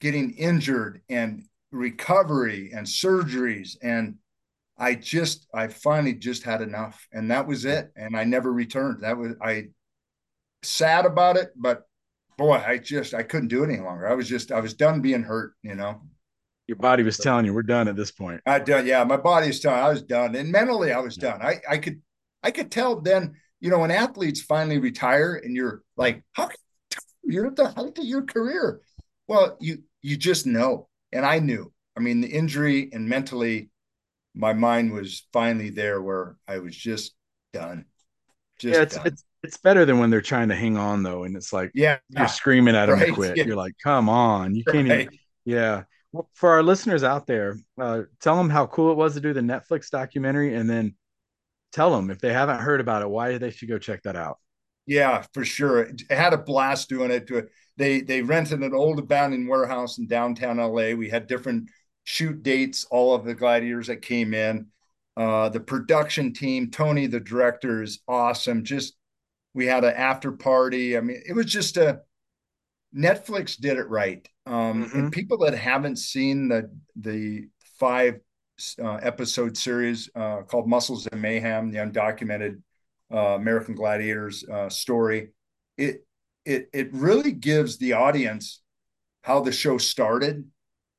getting 0.00 0.32
injured 0.32 1.00
and 1.08 1.44
recovery 1.72 2.70
and 2.74 2.86
surgeries 2.86 3.76
and 3.82 4.16
I 4.78 4.94
just 4.94 5.46
I 5.54 5.68
finally 5.68 6.12
just 6.12 6.42
had 6.42 6.60
enough 6.60 7.08
and 7.12 7.30
that 7.30 7.46
was 7.46 7.64
it 7.64 7.90
and 7.96 8.14
I 8.14 8.24
never 8.24 8.52
returned. 8.52 9.02
That 9.02 9.16
was 9.16 9.32
I 9.42 9.68
sad 10.62 11.06
about 11.06 11.36
it 11.36 11.52
but 11.56 11.84
boy 12.36 12.62
I 12.64 12.76
just 12.76 13.14
I 13.14 13.22
couldn't 13.22 13.48
do 13.48 13.64
it 13.64 13.70
any 13.70 13.80
longer. 13.80 14.06
I 14.06 14.14
was 14.14 14.28
just 14.28 14.52
I 14.52 14.60
was 14.60 14.74
done 14.74 15.00
being 15.00 15.22
hurt 15.22 15.54
you 15.62 15.74
know? 15.74 16.02
Your 16.66 16.76
body 16.76 17.02
was 17.02 17.16
telling 17.16 17.46
you 17.46 17.54
we're 17.54 17.62
done 17.62 17.88
at 17.88 17.96
this 17.96 18.10
point. 18.10 18.42
I 18.44 18.58
done 18.58 18.86
yeah 18.86 19.04
my 19.04 19.16
body 19.16 19.46
was 19.46 19.60
telling 19.60 19.80
I 19.80 19.88
was 19.88 20.02
done 20.02 20.34
and 20.36 20.52
mentally 20.52 20.92
I 20.92 20.98
was 20.98 21.16
done. 21.16 21.40
I 21.40 21.60
I 21.68 21.78
could 21.78 22.02
I 22.42 22.50
could 22.50 22.70
tell 22.70 23.00
then 23.00 23.36
you 23.60 23.70
know 23.70 23.78
when 23.78 23.90
athletes 23.90 24.42
finally 24.42 24.78
retire 24.78 25.40
and 25.42 25.56
you're 25.56 25.82
like 25.96 26.22
how 26.32 26.50
you're 27.26 27.46
at 27.46 27.56
the 27.56 27.68
height 27.68 27.98
of 27.98 28.04
your 28.04 28.22
career. 28.22 28.80
Well, 29.28 29.56
you 29.60 29.82
you 30.02 30.16
just 30.16 30.46
know, 30.46 30.88
and 31.12 31.26
I 31.26 31.40
knew. 31.40 31.72
I 31.96 32.00
mean, 32.00 32.20
the 32.20 32.28
injury 32.28 32.90
and 32.92 33.08
mentally, 33.08 33.70
my 34.34 34.52
mind 34.52 34.92
was 34.92 35.26
finally 35.32 35.70
there 35.70 36.00
where 36.00 36.36
I 36.46 36.58
was 36.58 36.76
just 36.76 37.14
done. 37.52 37.86
Just 38.58 38.74
yeah, 38.74 38.82
it's, 38.82 38.96
done. 38.96 39.06
it's 39.06 39.24
it's 39.42 39.56
better 39.56 39.84
than 39.84 39.98
when 39.98 40.10
they're 40.10 40.20
trying 40.20 40.48
to 40.48 40.54
hang 40.54 40.76
on 40.76 41.02
though, 41.02 41.24
and 41.24 41.36
it's 41.36 41.52
like 41.52 41.70
yeah, 41.74 41.98
you're 42.10 42.28
screaming 42.28 42.76
at 42.76 42.86
them 42.86 42.98
right. 42.98 43.08
to 43.08 43.12
quit. 43.12 43.36
Yeah. 43.36 43.44
You're 43.44 43.56
like, 43.56 43.74
come 43.82 44.08
on, 44.08 44.54
you 44.54 44.64
can't 44.64 44.88
right. 44.88 45.00
even. 45.02 45.18
Yeah. 45.44 45.84
Well, 46.12 46.28
for 46.34 46.50
our 46.50 46.62
listeners 46.62 47.04
out 47.04 47.26
there, 47.26 47.58
uh, 47.78 48.02
tell 48.20 48.36
them 48.36 48.48
how 48.48 48.66
cool 48.66 48.90
it 48.92 48.96
was 48.96 49.14
to 49.14 49.20
do 49.20 49.32
the 49.32 49.40
Netflix 49.40 49.90
documentary, 49.90 50.54
and 50.54 50.68
then 50.68 50.94
tell 51.76 51.94
them 51.94 52.10
if 52.10 52.18
they 52.18 52.32
haven't 52.32 52.60
heard 52.60 52.80
about 52.80 53.02
it, 53.02 53.10
why 53.10 53.36
they 53.36 53.50
should 53.50 53.68
go 53.68 53.78
check 53.78 54.02
that 54.02 54.16
out. 54.16 54.38
Yeah, 54.86 55.24
for 55.34 55.44
sure. 55.44 55.90
I 56.10 56.14
had 56.14 56.32
a 56.32 56.38
blast 56.38 56.88
doing 56.88 57.10
it. 57.10 57.30
They 57.76 58.00
they 58.00 58.22
rented 58.22 58.60
an 58.60 58.74
old 58.74 58.98
abandoned 58.98 59.48
warehouse 59.48 59.98
in 59.98 60.06
downtown 60.06 60.56
LA. 60.56 60.94
We 60.94 61.10
had 61.10 61.26
different 61.26 61.68
shoot 62.04 62.42
dates. 62.42 62.86
All 62.90 63.14
of 63.14 63.24
the 63.24 63.34
gladiators 63.34 63.88
that 63.88 64.00
came 64.00 64.32
in. 64.32 64.68
Uh, 65.16 65.48
the 65.48 65.60
production 65.60 66.32
team, 66.32 66.70
Tony, 66.70 67.06
the 67.06 67.20
director, 67.20 67.82
is 67.82 68.00
awesome. 68.08 68.64
Just 68.64 68.96
we 69.54 69.66
had 69.66 69.84
an 69.84 69.94
after 69.94 70.32
party. 70.32 70.96
I 70.96 71.00
mean, 71.00 71.22
it 71.26 71.34
was 71.34 71.46
just 71.46 71.76
a 71.76 72.00
Netflix 72.96 73.58
did 73.58 73.76
it 73.76 73.88
right. 73.88 74.26
Um, 74.46 74.84
mm-hmm. 74.84 74.98
And 74.98 75.12
people 75.12 75.38
that 75.38 75.54
haven't 75.54 75.96
seen 75.96 76.48
the 76.48 76.70
the 76.94 77.48
five 77.78 78.20
uh, 78.82 78.94
episode 78.96 79.56
series 79.56 80.08
uh, 80.14 80.42
called 80.42 80.68
Muscles 80.68 81.06
and 81.06 81.20
Mayhem, 81.20 81.70
the 81.70 81.78
undocumented 81.78 82.62
uh, 83.12 83.36
American 83.36 83.74
Gladiators 83.74 84.44
uh, 84.48 84.68
story, 84.68 85.30
it 85.76 86.06
it 86.44 86.68
it 86.72 86.92
really 86.92 87.32
gives 87.32 87.78
the 87.78 87.92
audience 87.92 88.62
how 89.22 89.40
the 89.40 89.52
show 89.52 89.78
started, 89.78 90.44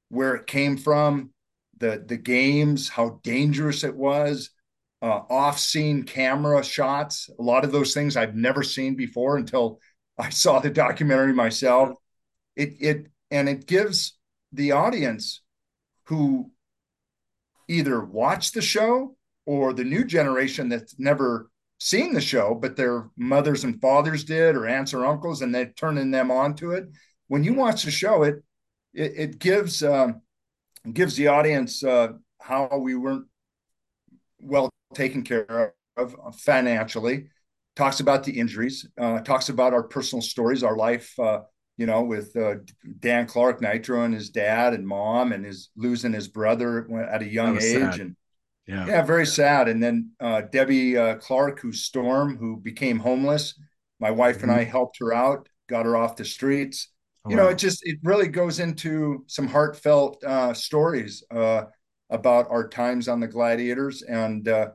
where 0.09 0.35
it 0.35 0.47
came 0.47 0.77
from, 0.77 1.31
the 1.77 2.03
the 2.05 2.17
games, 2.17 2.89
how 2.89 3.19
dangerous 3.23 3.83
it 3.83 3.95
was, 3.95 4.51
uh, 5.01 5.21
off-scene 5.29 6.03
camera 6.03 6.63
shots. 6.63 7.29
A 7.39 7.41
lot 7.41 7.65
of 7.65 7.71
those 7.71 7.93
things 7.93 8.17
I've 8.17 8.35
never 8.35 8.63
seen 8.63 8.95
before 8.95 9.37
until 9.37 9.79
I 10.17 10.29
saw 10.29 10.59
the 10.59 10.69
documentary 10.69 11.33
myself. 11.33 11.95
It 12.55 12.75
it 12.79 13.07
and 13.31 13.49
it 13.49 13.67
gives 13.67 14.17
the 14.53 14.71
audience 14.71 15.41
who 16.05 16.51
either 17.67 18.03
watch 18.03 18.51
the 18.51 18.61
show 18.61 19.15
or 19.45 19.73
the 19.73 19.83
new 19.83 20.03
generation 20.03 20.69
that's 20.69 20.97
never 20.99 21.49
seen 21.79 22.13
the 22.13 22.21
show, 22.21 22.55
but 22.55 22.75
their 22.75 23.09
mothers 23.17 23.63
and 23.63 23.79
fathers 23.79 24.23
did, 24.23 24.55
or 24.55 24.67
aunts 24.67 24.93
or 24.93 25.05
uncles, 25.05 25.41
and 25.41 25.53
they're 25.53 25.73
turning 25.73 26.11
them 26.11 26.31
on 26.31 26.55
to 26.55 26.71
it. 26.71 26.85
When 27.27 27.43
you 27.43 27.53
watch 27.53 27.83
the 27.83 27.91
show, 27.91 28.23
it 28.23 28.43
it, 28.93 29.13
it 29.15 29.39
gives 29.39 29.83
um, 29.83 30.21
gives 30.91 31.15
the 31.15 31.27
audience 31.27 31.83
uh, 31.83 32.13
how 32.41 32.77
we 32.77 32.95
weren't 32.95 33.27
well 34.39 34.69
taken 34.93 35.23
care 35.23 35.73
of 35.95 36.15
financially. 36.39 37.27
Talks 37.75 37.99
about 37.99 38.23
the 38.23 38.39
injuries. 38.39 38.87
Uh, 38.99 39.19
talks 39.19 39.49
about 39.49 39.73
our 39.73 39.83
personal 39.83 40.21
stories, 40.21 40.63
our 40.63 40.75
life 40.75 41.17
uh, 41.19 41.41
you 41.77 41.85
know, 41.85 42.01
with 42.01 42.35
uh, 42.35 42.55
Dan 42.99 43.27
Clark, 43.27 43.61
Nitro, 43.61 44.03
and 44.03 44.13
his 44.13 44.29
dad 44.29 44.73
and 44.73 44.87
mom, 44.87 45.31
and 45.31 45.45
his 45.45 45.69
losing 45.75 46.11
his 46.11 46.27
brother 46.27 46.87
at 47.09 47.21
a 47.21 47.27
young 47.27 47.57
age, 47.57 47.73
sad. 47.73 47.99
and 47.99 48.15
yeah. 48.67 48.85
yeah, 48.87 49.01
very 49.03 49.25
sad. 49.25 49.69
And 49.69 49.81
then 49.81 50.11
uh, 50.19 50.41
Debbie 50.41 50.97
uh, 50.97 51.15
Clark, 51.15 51.59
who's 51.59 51.83
Storm, 51.83 52.37
who 52.37 52.57
became 52.57 52.99
homeless. 52.99 53.59
My 53.99 54.11
wife 54.11 54.37
mm-hmm. 54.37 54.49
and 54.49 54.51
I 54.51 54.61
mm-hmm. 54.63 54.71
helped 54.71 54.97
her 54.99 55.13
out, 55.13 55.47
got 55.69 55.85
her 55.85 55.95
off 55.95 56.15
the 56.15 56.25
streets. 56.25 56.89
Oh, 57.25 57.29
you 57.29 57.35
know, 57.35 57.47
it 57.47 57.57
just 57.57 57.85
it 57.85 57.99
really 58.03 58.27
goes 58.27 58.59
into 58.59 59.23
some 59.27 59.47
heartfelt 59.47 60.23
uh, 60.23 60.53
stories 60.53 61.23
uh, 61.31 61.65
about 62.09 62.47
our 62.49 62.67
times 62.67 63.07
on 63.07 63.19
the 63.19 63.27
Gladiators, 63.27 64.01
and 64.01 64.47
uh, 64.47 64.69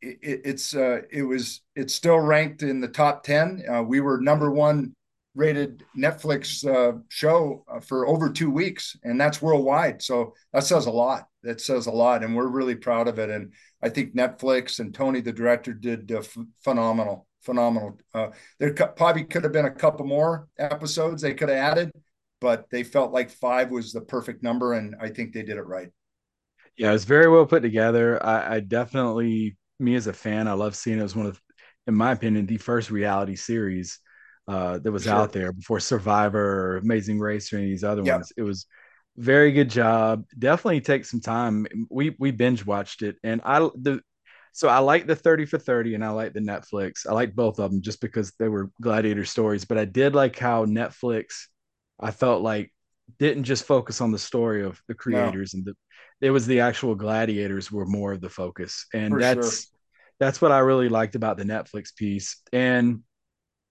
it, 0.00 0.18
it's 0.22 0.74
uh, 0.74 1.02
it 1.10 1.22
was 1.22 1.62
it's 1.76 1.94
still 1.94 2.18
ranked 2.18 2.62
in 2.62 2.80
the 2.80 2.88
top 2.88 3.24
ten. 3.24 3.62
Uh, 3.70 3.82
we 3.82 4.00
were 4.00 4.20
number 4.20 4.50
one 4.50 4.94
rated 5.38 5.84
Netflix 5.96 6.66
uh, 6.66 6.98
show 7.08 7.64
uh, 7.72 7.78
for 7.78 8.08
over 8.08 8.28
two 8.28 8.50
weeks, 8.50 8.96
and 9.04 9.20
that's 9.20 9.40
worldwide. 9.40 10.02
So 10.02 10.34
that 10.52 10.64
says 10.64 10.86
a 10.86 10.90
lot. 10.90 11.28
That 11.44 11.60
says 11.60 11.86
a 11.86 11.92
lot, 11.92 12.24
and 12.24 12.34
we're 12.34 12.48
really 12.48 12.74
proud 12.74 13.06
of 13.06 13.20
it. 13.20 13.30
And 13.30 13.52
I 13.80 13.88
think 13.88 14.16
Netflix 14.16 14.80
and 14.80 14.92
Tony, 14.92 15.20
the 15.20 15.32
director, 15.32 15.72
did 15.72 16.10
uh, 16.10 16.18
f- 16.18 16.36
phenomenal, 16.64 17.28
phenomenal. 17.42 18.00
Uh, 18.12 18.30
there 18.58 18.74
probably 18.74 19.24
could 19.24 19.44
have 19.44 19.52
been 19.52 19.64
a 19.64 19.70
couple 19.70 20.04
more 20.06 20.48
episodes 20.58 21.22
they 21.22 21.34
could 21.34 21.48
have 21.48 21.58
added, 21.58 21.92
but 22.40 22.66
they 22.70 22.82
felt 22.82 23.12
like 23.12 23.30
five 23.30 23.70
was 23.70 23.92
the 23.92 24.00
perfect 24.00 24.42
number, 24.42 24.72
and 24.72 24.96
I 25.00 25.08
think 25.10 25.32
they 25.32 25.42
did 25.42 25.56
it 25.56 25.66
right. 25.66 25.88
Yeah, 26.76 26.92
it's 26.92 27.04
very 27.04 27.28
well 27.28 27.46
put 27.46 27.62
together. 27.62 28.24
I, 28.24 28.56
I 28.56 28.60
definitely, 28.60 29.56
me 29.78 29.94
as 29.94 30.08
a 30.08 30.12
fan, 30.12 30.48
I 30.48 30.52
love 30.54 30.74
seeing 30.74 30.98
it 30.98 31.04
as 31.04 31.14
one 31.14 31.26
of, 31.26 31.40
in 31.86 31.94
my 31.94 32.10
opinion, 32.10 32.46
the 32.46 32.56
first 32.56 32.90
reality 32.90 33.36
series 33.36 34.00
uh, 34.48 34.78
that 34.78 34.90
was 34.90 35.04
sure. 35.04 35.12
out 35.12 35.32
there 35.32 35.52
before 35.52 35.78
Survivor, 35.78 36.72
or 36.74 36.76
Amazing 36.78 37.20
Race, 37.20 37.52
or 37.52 37.56
any 37.56 37.66
of 37.66 37.70
these 37.70 37.84
other 37.84 38.02
yep. 38.02 38.16
ones. 38.16 38.32
It 38.36 38.42
was 38.42 38.66
very 39.16 39.52
good 39.52 39.70
job. 39.70 40.24
Definitely 40.38 40.80
take 40.80 41.04
some 41.04 41.20
time. 41.20 41.66
We 41.90 42.16
we 42.18 42.30
binge 42.30 42.64
watched 42.64 43.02
it, 43.02 43.16
and 43.22 43.40
I 43.44 43.60
the 43.60 44.00
so 44.52 44.68
I 44.68 44.78
like 44.78 45.06
the 45.06 45.14
30 45.14 45.46
for 45.46 45.58
30 45.58 45.94
and 45.94 46.04
I 46.04 46.08
like 46.08 46.32
the 46.32 46.40
Netflix. 46.40 47.06
I 47.08 47.12
like 47.12 47.32
both 47.32 47.60
of 47.60 47.70
them 47.70 47.80
just 47.80 48.00
because 48.00 48.32
they 48.40 48.48
were 48.48 48.72
gladiator 48.80 49.24
stories, 49.24 49.64
but 49.64 49.78
I 49.78 49.84
did 49.84 50.16
like 50.16 50.36
how 50.36 50.64
Netflix 50.64 51.46
I 52.00 52.10
felt 52.10 52.42
like 52.42 52.72
didn't 53.18 53.44
just 53.44 53.64
focus 53.64 54.00
on 54.00 54.10
the 54.10 54.18
story 54.18 54.64
of 54.64 54.80
the 54.88 54.94
creators 54.94 55.54
no. 55.54 55.58
and 55.58 55.66
the 55.66 55.74
it 56.20 56.30
was 56.30 56.46
the 56.46 56.60
actual 56.60 56.96
gladiators 56.96 57.70
were 57.70 57.86
more 57.86 58.12
of 58.12 58.20
the 58.20 58.28
focus. 58.28 58.86
And 58.92 59.14
For 59.14 59.20
that's 59.20 59.62
sure. 59.62 59.78
that's 60.18 60.40
what 60.40 60.50
I 60.50 60.58
really 60.58 60.88
liked 60.88 61.14
about 61.14 61.36
the 61.36 61.44
Netflix 61.44 61.94
piece. 61.94 62.42
And 62.52 63.02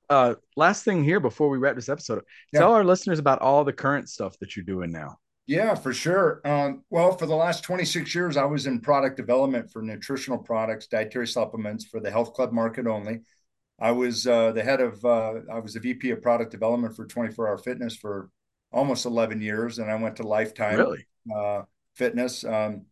uh 0.10 0.36
last 0.56 0.84
thing 0.84 1.04
here 1.04 1.20
before 1.20 1.50
we 1.50 1.58
wrap 1.58 1.76
this 1.76 1.90
episode 1.90 2.24
yeah. 2.54 2.60
tell 2.60 2.74
our 2.74 2.84
listeners 2.84 3.20
about 3.20 3.40
all 3.40 3.64
the 3.64 3.74
current 3.74 4.10
stuff 4.10 4.38
that 4.40 4.56
you're 4.56 4.66
doing 4.66 4.92
now. 4.92 5.18
Yeah 5.46 5.76
for 5.76 5.94
sure. 5.94 6.42
Um, 6.46 6.84
well 6.90 7.18
for 7.18 7.26
the 7.26 7.36
last 7.36 7.64
26 7.64 8.14
years 8.14 8.38
i 8.38 8.46
was 8.46 8.68
in 8.68 8.80
product 8.80 9.18
development 9.18 9.72
for 9.72 9.82
nutritional 9.82 10.38
products 10.38 10.88
dietary 10.88 11.28
supplements 11.28 11.86
for 11.86 12.00
the 12.00 12.12
health 12.12 12.34
club 12.34 12.52
market 12.52 12.88
only. 12.88 13.22
I 13.80 13.92
was 13.92 14.26
uh, 14.26 14.54
the 14.54 14.64
head 14.64 14.82
of 14.82 15.04
uh, 15.06 15.36
i 15.52 15.60
was 15.60 15.74
the 15.74 15.80
vp 15.80 16.12
of 16.12 16.22
product 16.22 16.52
development 16.52 16.96
for 16.96 17.06
24 17.06 17.48
hour 17.48 17.58
fitness 17.58 17.96
for 17.96 18.30
almost 18.72 19.06
11 19.06 19.42
years 19.42 19.80
and 19.80 19.90
i 19.90 19.96
went 19.96 20.18
to 20.18 20.24
lifetime 20.24 20.78
really? 20.78 21.06
uh, 21.34 21.62
fitness 21.96 22.44
um, 22.44 22.86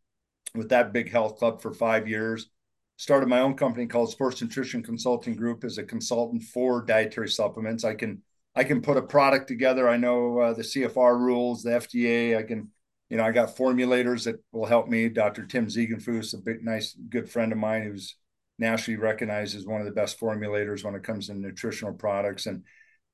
with 0.53 0.70
that 0.70 0.93
big 0.93 1.11
health 1.11 1.38
club 1.38 1.61
for 1.61 1.74
five 1.74 2.07
years 2.07 2.49
started 2.97 3.27
my 3.27 3.39
own 3.39 3.55
company 3.55 3.85
called 3.87 4.11
Sports 4.11 4.41
Nutrition 4.41 4.81
Consulting 4.81 5.35
Group 5.35 5.63
as 5.63 5.77
a 5.77 5.83
consultant 5.83 6.43
for 6.43 6.81
dietary 6.83 7.29
supplements. 7.29 7.83
I 7.83 7.95
can 7.95 8.21
I 8.55 8.63
can 8.63 8.81
put 8.81 8.97
a 8.97 9.01
product 9.01 9.47
together. 9.47 9.89
I 9.89 9.97
know 9.97 10.39
uh, 10.39 10.53
the 10.53 10.61
CFR 10.61 11.19
rules, 11.19 11.61
the 11.61 11.71
FDA. 11.71 12.37
I 12.37 12.43
can, 12.43 12.69
you 13.09 13.17
know, 13.17 13.25
I 13.25 13.31
got 13.31 13.55
formulators 13.55 14.23
that 14.23 14.41
will 14.53 14.65
help 14.65 14.87
me. 14.87 15.09
Dr. 15.09 15.45
Tim 15.45 15.67
Ziegenfuss, 15.67 16.33
a 16.33 16.37
big, 16.37 16.63
nice, 16.63 16.95
good 17.09 17.29
friend 17.29 17.51
of 17.51 17.57
mine, 17.57 17.83
who's 17.83 18.15
nationally 18.57 18.97
recognized 18.97 19.57
as 19.57 19.65
one 19.65 19.81
of 19.81 19.85
the 19.85 19.91
best 19.91 20.17
formulators 20.17 20.85
when 20.85 20.95
it 20.95 21.03
comes 21.03 21.27
to 21.27 21.33
nutritional 21.33 21.93
products. 21.93 22.45
And 22.45 22.63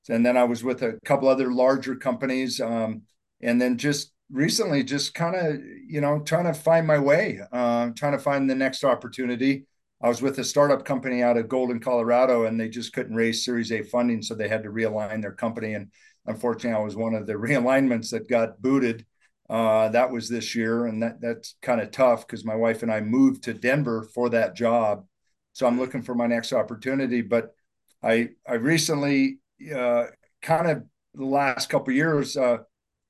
and 0.08 0.24
then 0.24 0.36
I 0.36 0.44
was 0.44 0.64
with 0.64 0.82
a 0.82 0.98
couple 1.04 1.28
other 1.28 1.52
larger 1.52 1.94
companies, 1.94 2.60
um, 2.60 3.02
and 3.40 3.60
then 3.60 3.78
just 3.78 4.12
recently, 4.30 4.82
just 4.82 5.14
kind 5.14 5.36
of, 5.36 5.60
you 5.86 6.00
know, 6.00 6.20
trying 6.20 6.44
to 6.44 6.54
find 6.54 6.86
my 6.86 6.98
way, 6.98 7.40
uh, 7.52 7.90
trying 7.96 8.12
to 8.12 8.18
find 8.18 8.48
the 8.48 8.54
next 8.54 8.82
opportunity. 8.82 9.66
I 10.02 10.08
was 10.08 10.20
with 10.20 10.38
a 10.38 10.44
startup 10.44 10.84
company 10.84 11.22
out 11.22 11.36
of 11.36 11.48
Golden, 11.48 11.78
Colorado, 11.78 12.44
and 12.44 12.58
they 12.58 12.68
just 12.68 12.92
couldn't 12.92 13.14
raise 13.14 13.44
Series 13.44 13.70
A 13.70 13.82
funding, 13.82 14.20
so 14.20 14.34
they 14.34 14.48
had 14.48 14.64
to 14.64 14.70
realign 14.70 15.22
their 15.22 15.32
company. 15.32 15.74
And 15.74 15.92
unfortunately, 16.26 16.76
I 16.76 16.84
was 16.84 16.96
one 16.96 17.14
of 17.14 17.26
the 17.26 17.32
realignments 17.34 18.10
that 18.10 18.28
got 18.28 18.60
booted. 18.60 19.06
Uh, 19.48 19.88
that 19.90 20.10
was 20.10 20.28
this 20.28 20.54
year, 20.54 20.86
and 20.86 21.02
that 21.02 21.20
that's 21.20 21.56
kind 21.62 21.80
of 21.80 21.90
tough 21.90 22.26
because 22.26 22.44
my 22.44 22.54
wife 22.54 22.82
and 22.82 22.92
I 22.92 23.00
moved 23.00 23.44
to 23.44 23.54
Denver 23.54 24.08
for 24.14 24.30
that 24.30 24.56
job. 24.56 25.04
So 25.52 25.66
I'm 25.66 25.78
looking 25.78 26.02
for 26.02 26.14
my 26.14 26.26
next 26.26 26.52
opportunity. 26.52 27.20
But 27.20 27.54
I 28.02 28.30
I 28.48 28.54
recently 28.54 29.38
uh, 29.74 30.06
kind 30.40 30.70
of 30.70 30.84
the 31.14 31.26
last 31.26 31.68
couple 31.68 31.92
years 31.92 32.36
uh, 32.36 32.58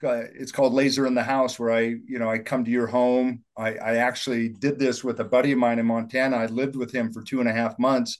uh, 0.04 0.24
it's 0.34 0.52
called 0.52 0.72
Laser 0.72 1.06
in 1.06 1.14
the 1.14 1.22
House, 1.22 1.58
where 1.58 1.72
I, 1.72 1.80
you 1.80 2.18
know, 2.18 2.30
I 2.30 2.38
come 2.38 2.64
to 2.64 2.70
your 2.70 2.86
home. 2.86 3.44
I, 3.56 3.74
I 3.74 3.96
actually 3.96 4.48
did 4.48 4.78
this 4.78 5.02
with 5.04 5.20
a 5.20 5.24
buddy 5.24 5.52
of 5.52 5.58
mine 5.58 5.78
in 5.78 5.86
Montana. 5.86 6.36
I 6.36 6.46
lived 6.46 6.76
with 6.76 6.92
him 6.92 7.12
for 7.12 7.22
two 7.22 7.40
and 7.40 7.48
a 7.48 7.52
half 7.52 7.78
months, 7.78 8.18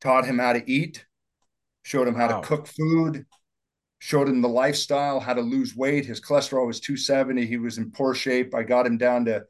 taught 0.00 0.24
him 0.24 0.38
how 0.38 0.52
to 0.52 0.70
eat, 0.70 1.04
showed 1.82 2.08
him 2.08 2.14
how 2.14 2.28
wow. 2.28 2.40
to 2.40 2.46
cook 2.46 2.66
food, 2.66 3.26
showed 3.98 4.28
him 4.28 4.40
the 4.40 4.48
lifestyle, 4.48 5.20
how 5.20 5.34
to 5.34 5.40
lose 5.40 5.76
weight. 5.76 6.06
His 6.06 6.20
cholesterol 6.20 6.66
was 6.66 6.80
270. 6.80 7.46
He 7.46 7.56
was 7.56 7.78
in 7.78 7.90
poor 7.90 8.14
shape. 8.14 8.54
I 8.54 8.62
got 8.62 8.86
him 8.86 8.98
down 8.98 9.24
to 9.26 9.44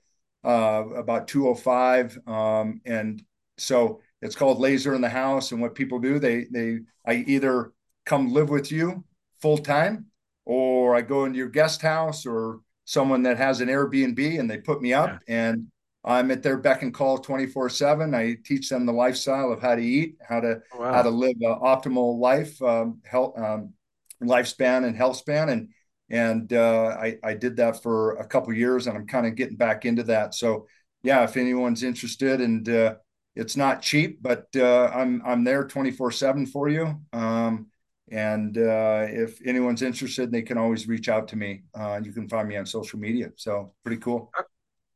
uh, 0.45 0.85
about 0.95 1.29
205. 1.29 2.19
Um, 2.27 2.81
and 2.85 3.23
so 3.57 4.01
it's 4.23 4.37
called 4.37 4.59
Laser 4.61 4.95
in 4.95 5.01
the 5.01 5.09
House. 5.09 5.53
And 5.53 5.61
what 5.61 5.75
people 5.75 5.99
do, 5.99 6.19
they, 6.19 6.47
they, 6.51 6.81
I 7.07 7.25
either 7.27 7.73
come 8.07 8.33
live 8.33 8.51
with 8.51 8.73
you 8.73 9.05
full 9.41 9.59
time 9.59 10.07
or 10.49 10.96
I 10.96 11.03
go 11.03 11.26
into 11.26 11.36
your 11.36 11.51
guest 11.51 11.82
house 11.82 12.24
or 12.24 12.61
someone 12.86 13.22
that 13.24 13.36
has 13.36 13.61
an 13.61 13.68
Airbnb 13.68 14.40
and 14.40 14.51
they 14.51 14.57
put 14.57 14.80
me 14.80 14.94
up 14.94 15.20
yeah. 15.28 15.51
and 15.51 15.66
I'm 16.03 16.30
at 16.30 16.42
their 16.42 16.57
beck 16.57 16.80
and 16.80 16.94
call 16.94 17.18
24 17.18 17.68
seven. 17.68 18.14
I 18.14 18.38
teach 18.44 18.70
them 18.70 18.86
the 18.86 18.92
lifestyle 18.92 19.53
of 19.53 19.61
how 19.61 19.74
to 19.74 19.82
eat, 19.82 20.16
how 20.26 20.40
to, 20.40 20.62
oh, 20.72 20.78
wow. 20.80 20.94
how 20.94 21.03
to 21.03 21.11
live 21.11 21.36
an 21.42 21.59
optimal 21.61 22.18
life, 22.18 22.61
um, 22.62 23.03
health, 23.05 23.38
um, 23.38 23.74
lifespan 24.22 24.86
and 24.86 24.96
health 24.96 25.18
span. 25.18 25.51
And, 25.51 25.68
and 26.09 26.51
uh, 26.51 26.96
I, 26.99 27.18
I 27.22 27.34
did 27.34 27.57
that 27.59 27.82
for 27.82 28.12
a 28.12 28.26
couple 28.26 28.55
years 28.55 28.86
and 28.86 28.96
I'm 28.96 29.07
kind 29.07 29.26
of 29.26 29.34
getting 29.34 29.57
back 29.57 29.84
into 29.84 30.05
that. 30.05 30.34
So 30.34 30.66
yeah, 31.03 31.24
if 31.24 31.36
anyone's 31.36 31.82
interested 31.82 32.40
and 32.40 32.66
uh, 32.66 32.94
it's 33.36 33.57
not 33.57 33.82
cheap, 33.82 34.22
but 34.22 34.46
uh, 34.57 34.86
I'm, 34.94 35.20
I'm 35.26 35.44
there 35.44 35.66
24 35.66 36.11
seven 36.12 36.46
for 36.46 36.70
you. 36.70 37.03
Um, 37.12 37.66
and 38.11 38.57
uh, 38.59 39.07
if 39.09 39.41
anyone's 39.47 39.83
interested, 39.83 40.31
they 40.31 40.43
can 40.43 40.59
always 40.59 40.89
reach 40.89 41.09
out 41.09 41.29
to 41.29 41.37
me. 41.37 41.63
Uh, 41.75 42.01
you 42.03 42.13
can 42.13 42.29
find 42.29 42.49
me 42.49 42.57
on 42.57 42.67
social 42.67 42.99
media. 42.99 43.31
So 43.37 43.73
pretty 43.85 44.01
cool. 44.01 44.31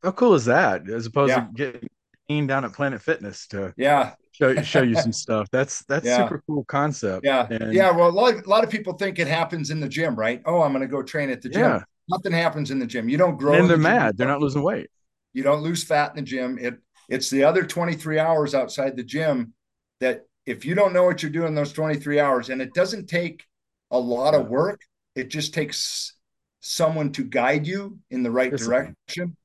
How 0.02 0.12
cool 0.12 0.34
is 0.34 0.44
that? 0.46 0.88
As 0.88 1.06
opposed 1.06 1.30
yeah. 1.30 1.46
to 1.56 1.80
getting 2.28 2.46
down 2.46 2.64
at 2.64 2.72
Planet 2.72 3.00
Fitness 3.00 3.46
to 3.48 3.72
yeah 3.76 4.14
show 4.32 4.60
show 4.62 4.82
you 4.82 4.94
some 4.96 5.12
stuff. 5.12 5.48
That's 5.50 5.84
that's 5.84 6.06
yeah. 6.06 6.18
super 6.18 6.42
cool 6.46 6.64
concept. 6.64 7.24
Yeah, 7.24 7.46
and, 7.50 7.72
yeah. 7.72 7.90
Well, 7.90 8.08
a 8.08 8.10
lot, 8.10 8.34
of, 8.34 8.44
a 8.44 8.48
lot 8.48 8.64
of 8.64 8.70
people 8.70 8.94
think 8.94 9.18
it 9.18 9.28
happens 9.28 9.70
in 9.70 9.80
the 9.80 9.88
gym, 9.88 10.16
right? 10.16 10.42
Oh, 10.44 10.62
I'm 10.62 10.72
going 10.72 10.82
to 10.82 10.88
go 10.88 11.02
train 11.02 11.30
at 11.30 11.42
the 11.42 11.48
gym. 11.48 11.62
Yeah. 11.62 11.82
Nothing 12.08 12.32
happens 12.32 12.70
in 12.70 12.78
the 12.78 12.86
gym. 12.86 13.08
You 13.08 13.16
don't 13.16 13.36
grow. 13.36 13.52
And 13.52 13.68
they're 13.68 13.76
the 13.76 13.82
mad. 13.82 14.16
They're 14.16 14.26
not 14.26 14.40
losing 14.40 14.62
weight. 14.62 14.90
You 15.32 15.42
don't 15.42 15.62
lose 15.62 15.84
fat 15.84 16.10
in 16.10 16.16
the 16.16 16.22
gym. 16.22 16.58
It 16.58 16.78
it's 17.08 17.30
the 17.30 17.44
other 17.44 17.64
23 17.64 18.18
hours 18.18 18.54
outside 18.54 18.96
the 18.96 19.04
gym 19.04 19.54
that 20.00 20.26
if 20.46 20.64
you 20.64 20.74
don't 20.74 20.92
know 20.92 21.04
what 21.04 21.22
you're 21.22 21.30
doing 21.30 21.54
those 21.54 21.72
23 21.72 22.18
hours, 22.18 22.48
and 22.48 22.60
it 22.60 22.74
doesn't 22.74 23.06
take 23.06 23.44
a 23.90 23.98
lot 23.98 24.34
of 24.34 24.48
work, 24.48 24.80
it 25.14 25.28
just 25.28 25.54
takes 25.54 26.14
someone 26.60 27.12
to 27.12 27.24
guide 27.24 27.66
you 27.66 27.98
in 28.10 28.22
the 28.22 28.30
right 28.30 28.50
direction. 28.50 29.36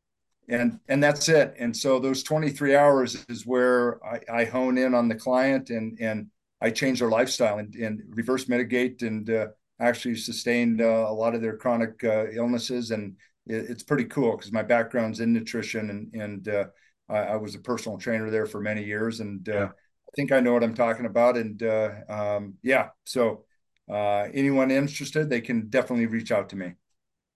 And 0.49 0.79
and 0.87 1.03
that's 1.03 1.27
it. 1.27 1.55
And 1.59 1.75
so 1.75 1.99
those 1.99 2.23
23 2.23 2.75
hours 2.75 3.25
is 3.27 3.45
where 3.45 4.03
I, 4.05 4.21
I 4.31 4.45
hone 4.45 4.77
in 4.77 4.93
on 4.93 5.09
the 5.09 5.15
client 5.15 5.69
and 5.69 5.97
and 5.99 6.27
I 6.61 6.71
change 6.71 6.99
their 6.99 7.09
lifestyle 7.09 7.59
and, 7.59 7.75
and 7.75 8.01
reverse 8.09 8.47
mitigate 8.47 9.01
and 9.01 9.29
uh, 9.29 9.47
actually 9.79 10.15
sustained 10.15 10.81
uh, 10.81 11.05
a 11.07 11.13
lot 11.13 11.35
of 11.35 11.41
their 11.41 11.57
chronic 11.57 12.01
uh, 12.03 12.27
illnesses. 12.31 12.91
And 12.91 13.17
it, 13.45 13.69
it's 13.69 13.83
pretty 13.83 14.05
cool 14.05 14.37
because 14.37 14.53
my 14.53 14.63
background's 14.63 15.19
in 15.19 15.33
nutrition 15.33 15.89
and 15.89 16.13
and 16.13 16.47
uh, 16.47 16.65
I, 17.09 17.17
I, 17.17 17.35
was 17.35 17.53
a 17.55 17.59
personal 17.59 17.97
trainer 17.97 18.31
there 18.31 18.45
for 18.45 18.61
many 18.61 18.85
years 18.85 19.19
and 19.19 19.47
uh, 19.49 19.53
yeah 19.53 19.69
think 20.15 20.31
I 20.31 20.39
know 20.39 20.53
what 20.53 20.63
I'm 20.63 20.73
talking 20.73 21.05
about. 21.05 21.37
And 21.37 21.61
uh, 21.61 21.91
um, 22.09 22.55
yeah, 22.63 22.89
so 23.05 23.45
uh, 23.89 24.27
anyone 24.33 24.71
interested, 24.71 25.29
they 25.29 25.41
can 25.41 25.69
definitely 25.69 26.05
reach 26.05 26.31
out 26.31 26.49
to 26.49 26.55
me. 26.55 26.73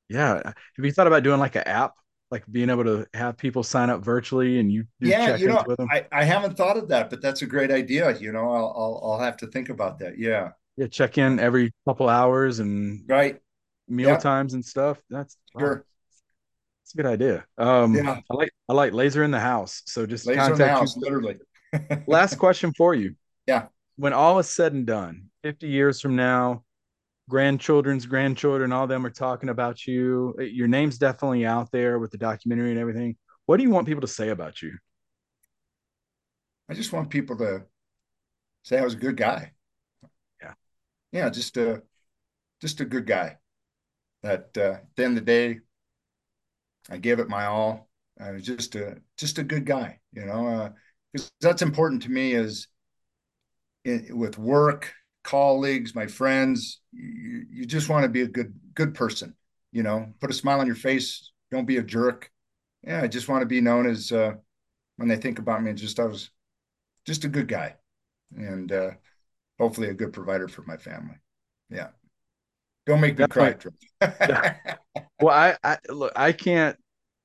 Yeah. 0.10 0.42
Have 0.46 0.86
you 0.86 0.92
thought 0.92 1.08
about 1.08 1.24
doing 1.24 1.40
like 1.40 1.56
an 1.56 1.64
app, 1.64 1.94
like 2.30 2.44
being 2.52 2.70
able 2.70 2.84
to 2.84 3.06
have 3.14 3.38
people 3.38 3.64
sign 3.64 3.90
up 3.90 4.04
virtually 4.04 4.60
and 4.60 4.72
you 4.72 4.86
yeah, 5.00 5.36
you 5.36 5.48
know, 5.48 5.64
I, 5.92 6.06
I 6.12 6.24
haven't 6.24 6.58
thought 6.58 6.78
of 6.78 6.88
that, 6.90 7.10
but 7.10 7.22
that's 7.22 7.42
a 7.42 7.46
great 7.46 7.72
idea. 7.72 8.18
You 8.18 8.32
know, 8.32 8.52
I'll, 8.52 8.74
I'll, 8.76 9.02
I'll 9.12 9.20
have 9.20 9.38
to 9.38 9.48
think 9.48 9.70
about 9.70 10.00
that. 10.00 10.18
Yeah. 10.18 10.52
yeah, 10.78 10.88
check 10.88 11.18
in 11.18 11.40
every 11.40 11.74
couple 11.88 12.10
hours 12.10 12.60
and 12.60 13.04
right 13.08 13.40
meal 13.88 14.10
yeah. 14.10 14.18
times 14.18 14.54
and 14.54 14.64
stuff. 14.64 15.02
That's 15.10 15.38
sure. 15.58 15.76
Wow. 15.76 15.82
A 16.94 16.98
good 16.98 17.06
idea. 17.06 17.46
Um, 17.58 17.96
yeah. 17.96 18.20
I 18.30 18.34
like 18.34 18.52
I 18.68 18.74
like 18.74 18.92
laser 18.92 19.24
in 19.24 19.32
the 19.32 19.40
house. 19.40 19.82
So 19.86 20.06
just 20.06 20.26
laser 20.26 20.40
contact 20.40 20.60
in 20.60 20.68
the 20.68 20.74
house, 20.74 20.96
you. 20.98 21.02
literally. 21.02 21.38
Last 22.08 22.38
question 22.38 22.74
for 22.78 22.94
you. 22.94 23.16
Yeah. 23.48 23.68
When 23.98 24.14
all 24.14 24.40
is 24.40 24.50
said 24.50 24.74
and 24.74 24.86
done, 24.86 25.30
50 25.44 25.68
years 25.68 26.02
from 26.02 26.16
now, 26.16 26.64
grandchildren's 27.30 28.06
grandchildren, 28.06 28.72
all 28.72 28.88
them 28.88 29.06
are 29.06 29.12
talking 29.12 29.50
about 29.50 29.86
you. 29.86 30.36
Your 30.40 30.68
name's 30.68 30.98
definitely 30.98 31.46
out 31.46 31.72
there 31.72 32.00
with 32.00 32.12
the 32.12 32.18
documentary 32.18 32.72
and 32.72 32.80
everything. 32.80 33.16
What 33.46 33.58
do 33.58 33.64
you 33.64 33.70
want 33.70 33.88
people 33.88 34.02
to 34.02 34.08
say 34.08 34.30
about 34.30 34.62
you? 34.62 34.78
I 36.70 36.74
just 36.74 36.94
want 36.94 37.10
people 37.10 37.38
to 37.38 37.64
say 38.64 38.78
I 38.78 38.84
was 38.84 38.94
a 38.94 38.98
good 38.98 39.18
guy. 39.18 39.52
Yeah. 40.42 40.54
Yeah, 41.12 41.30
just 41.30 41.58
a 41.58 41.82
just 42.62 42.80
a 42.80 42.86
good 42.86 43.06
guy. 43.06 43.38
That 44.24 44.50
uh, 44.58 44.62
at 44.62 44.96
the 44.96 45.04
end 45.04 45.18
of 45.18 45.26
the 45.26 45.32
day, 45.32 45.60
I 46.90 46.98
gave 46.98 47.20
it 47.20 47.30
my 47.30 47.46
all. 47.46 47.90
I 48.20 48.32
was 48.32 48.44
just 48.44 48.76
a 48.76 48.98
just 49.18 49.40
a 49.40 49.44
good 49.44 49.66
guy, 49.66 50.00
you 50.14 50.26
know, 50.26 50.74
because 51.12 51.32
that's 51.42 51.62
important 51.62 52.04
to 52.04 52.12
me. 52.12 52.34
Is 52.34 52.68
in, 53.86 54.18
with 54.18 54.38
work, 54.38 54.94
colleagues, 55.24 55.96
my 55.96 56.08
friends, 56.08 56.82
you, 56.92 57.46
you 57.50 57.66
just 57.66 57.90
want 57.90 58.04
to 58.04 58.10
be 58.10 58.22
a 58.22 58.28
good 58.28 58.54
good 58.74 58.94
person, 58.94 59.36
you 59.72 59.84
know. 59.84 60.14
Put 60.20 60.32
a 60.32 60.34
smile 60.34 60.60
on 60.60 60.68
your 60.68 60.76
face. 60.76 61.32
Don't 61.52 61.66
be 61.66 61.78
a 61.78 61.84
jerk. 61.84 62.32
Yeah, 62.84 63.02
I 63.02 63.08
just 63.08 63.28
want 63.28 63.42
to 63.42 63.46
be 63.48 63.62
known 63.62 63.86
as 63.86 64.12
uh, 64.12 64.34
when 64.98 65.08
they 65.08 65.18
think 65.18 65.40
about 65.40 65.64
me, 65.64 65.74
just 65.74 66.00
I 66.00 66.06
was 66.06 66.32
just 67.06 67.26
a 67.26 67.30
good 67.30 67.48
guy, 67.48 67.76
and 68.36 68.72
uh, 68.72 68.92
hopefully 69.60 69.90
a 69.90 69.94
good 69.94 70.14
provider 70.14 70.48
for 70.48 70.64
my 70.64 70.78
family. 70.78 71.16
Yeah. 71.70 71.90
Don't 72.86 73.02
make 73.02 73.18
me 73.18 73.26
Definitely. 73.26 73.72
cry. 74.00 74.56
well, 75.22 75.36
I, 75.36 75.58
I 75.64 75.78
look, 75.90 76.14
I 76.16 76.32
can't 76.32 76.78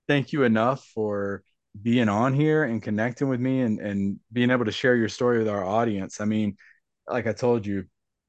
thank 0.07 0.33
you 0.33 0.43
enough 0.43 0.85
for 0.95 1.43
being 1.83 2.09
on 2.09 2.33
here 2.33 2.65
and 2.65 2.83
connecting 2.83 3.29
with 3.29 3.41
me 3.41 3.61
and, 3.61 3.81
and 3.81 4.19
being 4.33 4.51
able 4.51 4.65
to 4.65 4.73
share 4.73 4.97
your 4.97 5.09
story 5.09 5.39
with 5.39 5.49
our 5.49 5.65
audience. 5.65 6.21
I 6.21 6.25
mean, 6.25 6.57
like 7.09 7.27
I 7.27 7.33
told 7.33 7.67
you, 7.67 7.85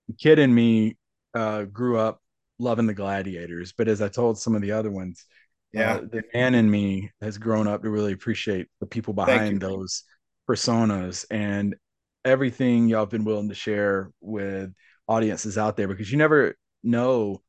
the 0.07 0.13
kid 0.13 0.39
in 0.39 0.53
me 0.53 0.97
uh, 1.33 1.63
grew 1.63 1.97
up 1.97 2.21
loving 2.59 2.87
the 2.87 2.93
gladiators, 2.93 3.73
but 3.73 3.87
as 3.87 4.01
I 4.01 4.07
told 4.07 4.39
some 4.39 4.55
of 4.55 4.61
the 4.61 4.71
other 4.71 4.91
ones, 4.91 5.25
yeah, 5.73 5.95
uh, 5.95 6.01
the 6.01 6.23
man 6.33 6.55
in 6.55 6.69
me 6.69 7.11
has 7.21 7.37
grown 7.37 7.67
up 7.67 7.83
to 7.83 7.89
really 7.89 8.13
appreciate 8.13 8.67
the 8.79 8.87
people 8.87 9.13
behind 9.13 9.61
those 9.61 10.03
personas 10.49 11.25
and 11.29 11.75
everything 12.23 12.87
y'all 12.87 13.01
have 13.01 13.09
been 13.09 13.25
willing 13.25 13.49
to 13.49 13.55
share 13.55 14.11
with 14.21 14.73
audiences 15.07 15.57
out 15.57 15.75
there 15.77 15.87
because 15.87 16.11
you 16.11 16.17
never 16.17 16.55
know, 16.83 17.41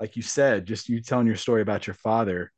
like 0.00 0.16
you 0.16 0.22
said, 0.22 0.66
just 0.66 0.88
you 0.88 1.00
telling 1.00 1.26
your 1.26 1.36
story 1.36 1.62
about 1.62 1.86
your 1.86 1.94
father, 1.94 2.52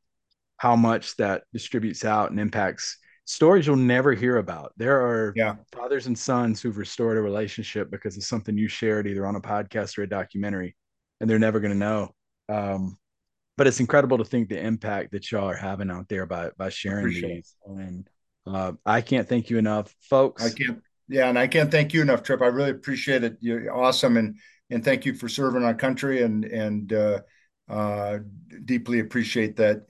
how 0.59 0.75
much 0.75 1.15
that 1.15 1.43
distributes 1.53 2.05
out 2.05 2.31
and 2.31 2.39
impacts 2.39 2.97
stories 3.23 3.65
you'll 3.65 3.75
never 3.75 4.13
hear 4.13 4.37
about. 4.37 4.73
There 4.75 4.99
are 5.01 5.33
yeah. 5.35 5.55
fathers 5.71 6.07
and 6.07 6.17
sons 6.17 6.61
who've 6.61 6.77
restored 6.77 7.17
a 7.17 7.21
relationship 7.21 7.89
because 7.89 8.17
of 8.17 8.23
something 8.23 8.57
you 8.57 8.67
shared 8.67 9.07
either 9.07 9.25
on 9.25 9.35
a 9.35 9.41
podcast 9.41 9.97
or 9.97 10.03
a 10.03 10.09
documentary, 10.09 10.75
and 11.21 11.29
they're 11.29 11.39
never 11.39 11.59
going 11.59 11.71
to 11.71 11.77
know. 11.77 12.13
Um, 12.49 12.97
but 13.55 13.67
it's 13.67 13.79
incredible 13.79 14.17
to 14.17 14.25
think 14.25 14.49
the 14.49 14.59
impact 14.59 15.11
that 15.13 15.31
y'all 15.31 15.49
are 15.49 15.55
having 15.55 15.89
out 15.89 16.09
there 16.09 16.25
by 16.25 16.49
by 16.57 16.69
sharing 16.69 17.05
Appreciate 17.05 17.35
these. 17.35 17.55
It. 17.65 17.71
And 17.71 18.09
uh, 18.45 18.73
I 18.85 19.01
can't 19.01 19.29
thank 19.29 19.49
you 19.49 19.57
enough, 19.57 19.95
folks. 20.01 20.43
I 20.43 20.49
can't. 20.49 20.81
Yeah, 21.07 21.29
and 21.29 21.39
I 21.39 21.47
can't 21.47 21.71
thank 21.71 21.93
you 21.93 22.01
enough, 22.01 22.23
Trip. 22.23 22.41
I 22.41 22.47
really 22.47 22.71
appreciate 22.71 23.23
it. 23.23 23.37
You're 23.39 23.73
awesome, 23.73 24.17
and 24.17 24.37
and 24.69 24.83
thank 24.83 25.05
you 25.05 25.13
for 25.13 25.29
serving 25.29 25.63
our 25.63 25.73
country, 25.73 26.21
and 26.21 26.45
and 26.45 26.91
uh, 26.91 27.19
uh, 27.69 28.19
deeply 28.65 28.99
appreciate 28.99 29.55
that. 29.57 29.85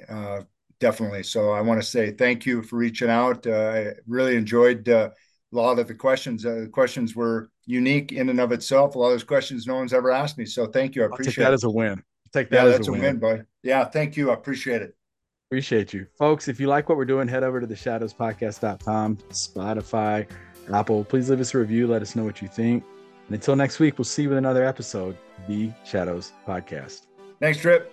Definitely. 0.80 1.24
So 1.24 1.52
I 1.52 1.62
want 1.62 1.82
to 1.82 1.88
say 1.88 2.12
thank 2.12 2.46
you 2.46 2.62
for 2.62 2.78
reaching 2.78 3.10
out. 3.10 3.46
Uh, 3.46 3.52
I 3.52 3.94
really 4.08 4.36
enjoyed 4.36 4.88
uh, 4.88 5.10
a 5.52 5.56
lot 5.56 5.78
of 5.78 5.88
the 5.88 5.94
questions. 5.94 6.46
Uh, 6.46 6.62
the 6.62 6.68
questions 6.68 7.16
were 7.16 7.50
unique 7.66 8.14
in 8.14 8.30
and 8.30 8.40
of 8.40 8.52
itself. 8.52 8.96
A 8.96 9.00
lot 9.00 9.08
of 9.08 9.14
those 9.14 9.24
questions 9.24 9.68
no 9.68 9.76
one's 9.76 9.94
ever 9.94 10.10
asked 10.12 10.38
me. 10.38 10.46
So 10.46 10.68
thank 10.68 10.96
you. 10.96 11.04
I 11.04 11.08
appreciate 11.08 11.44
that 11.44 11.52
it. 11.52 11.56
as 11.56 11.64
a 11.66 11.70
win. 11.70 12.02
take 12.32 12.50
that 12.50 12.56
yeah, 12.56 12.64
as 12.64 12.72
that's 12.78 12.88
a 12.88 12.92
win. 12.92 13.02
win, 13.02 13.20
boy. 13.20 13.42
Yeah, 13.62 13.86
thank 13.86 14.16
you. 14.16 14.32
I 14.32 14.36
appreciate 14.36 14.82
it. 14.82 14.96
Appreciate 15.50 15.94
you. 15.94 16.06
Folks, 16.18 16.48
if 16.48 16.60
you 16.60 16.68
like 16.68 16.90
what 16.90 16.98
we're 16.98 17.06
doing, 17.06 17.28
head 17.28 17.44
over 17.44 17.60
to 17.60 17.66
the 17.66 17.76
shadowspodcast.com, 17.76 19.18
Spotify, 19.32 20.30
Apple. 20.72 21.04
Please 21.04 21.30
leave 21.30 21.42
us 21.42 21.54
a 21.56 21.58
review. 21.58 21.88
Let 21.88 22.04
us 22.04 22.16
know 22.16 22.24
what 22.24 22.42
you 22.42 22.48
think. 22.48 22.84
And 23.28 23.36
until 23.36 23.56
next 23.56 23.80
week, 23.80 23.98
we'll 23.98 24.06
see 24.06 24.24
you 24.24 24.30
with 24.30 24.38
another 24.38 24.64
episode, 24.64 25.18
The 25.48 25.72
Shadows 25.86 26.34
Podcast. 26.48 27.08
Thanks, 27.40 27.60
Trip. 27.60 27.92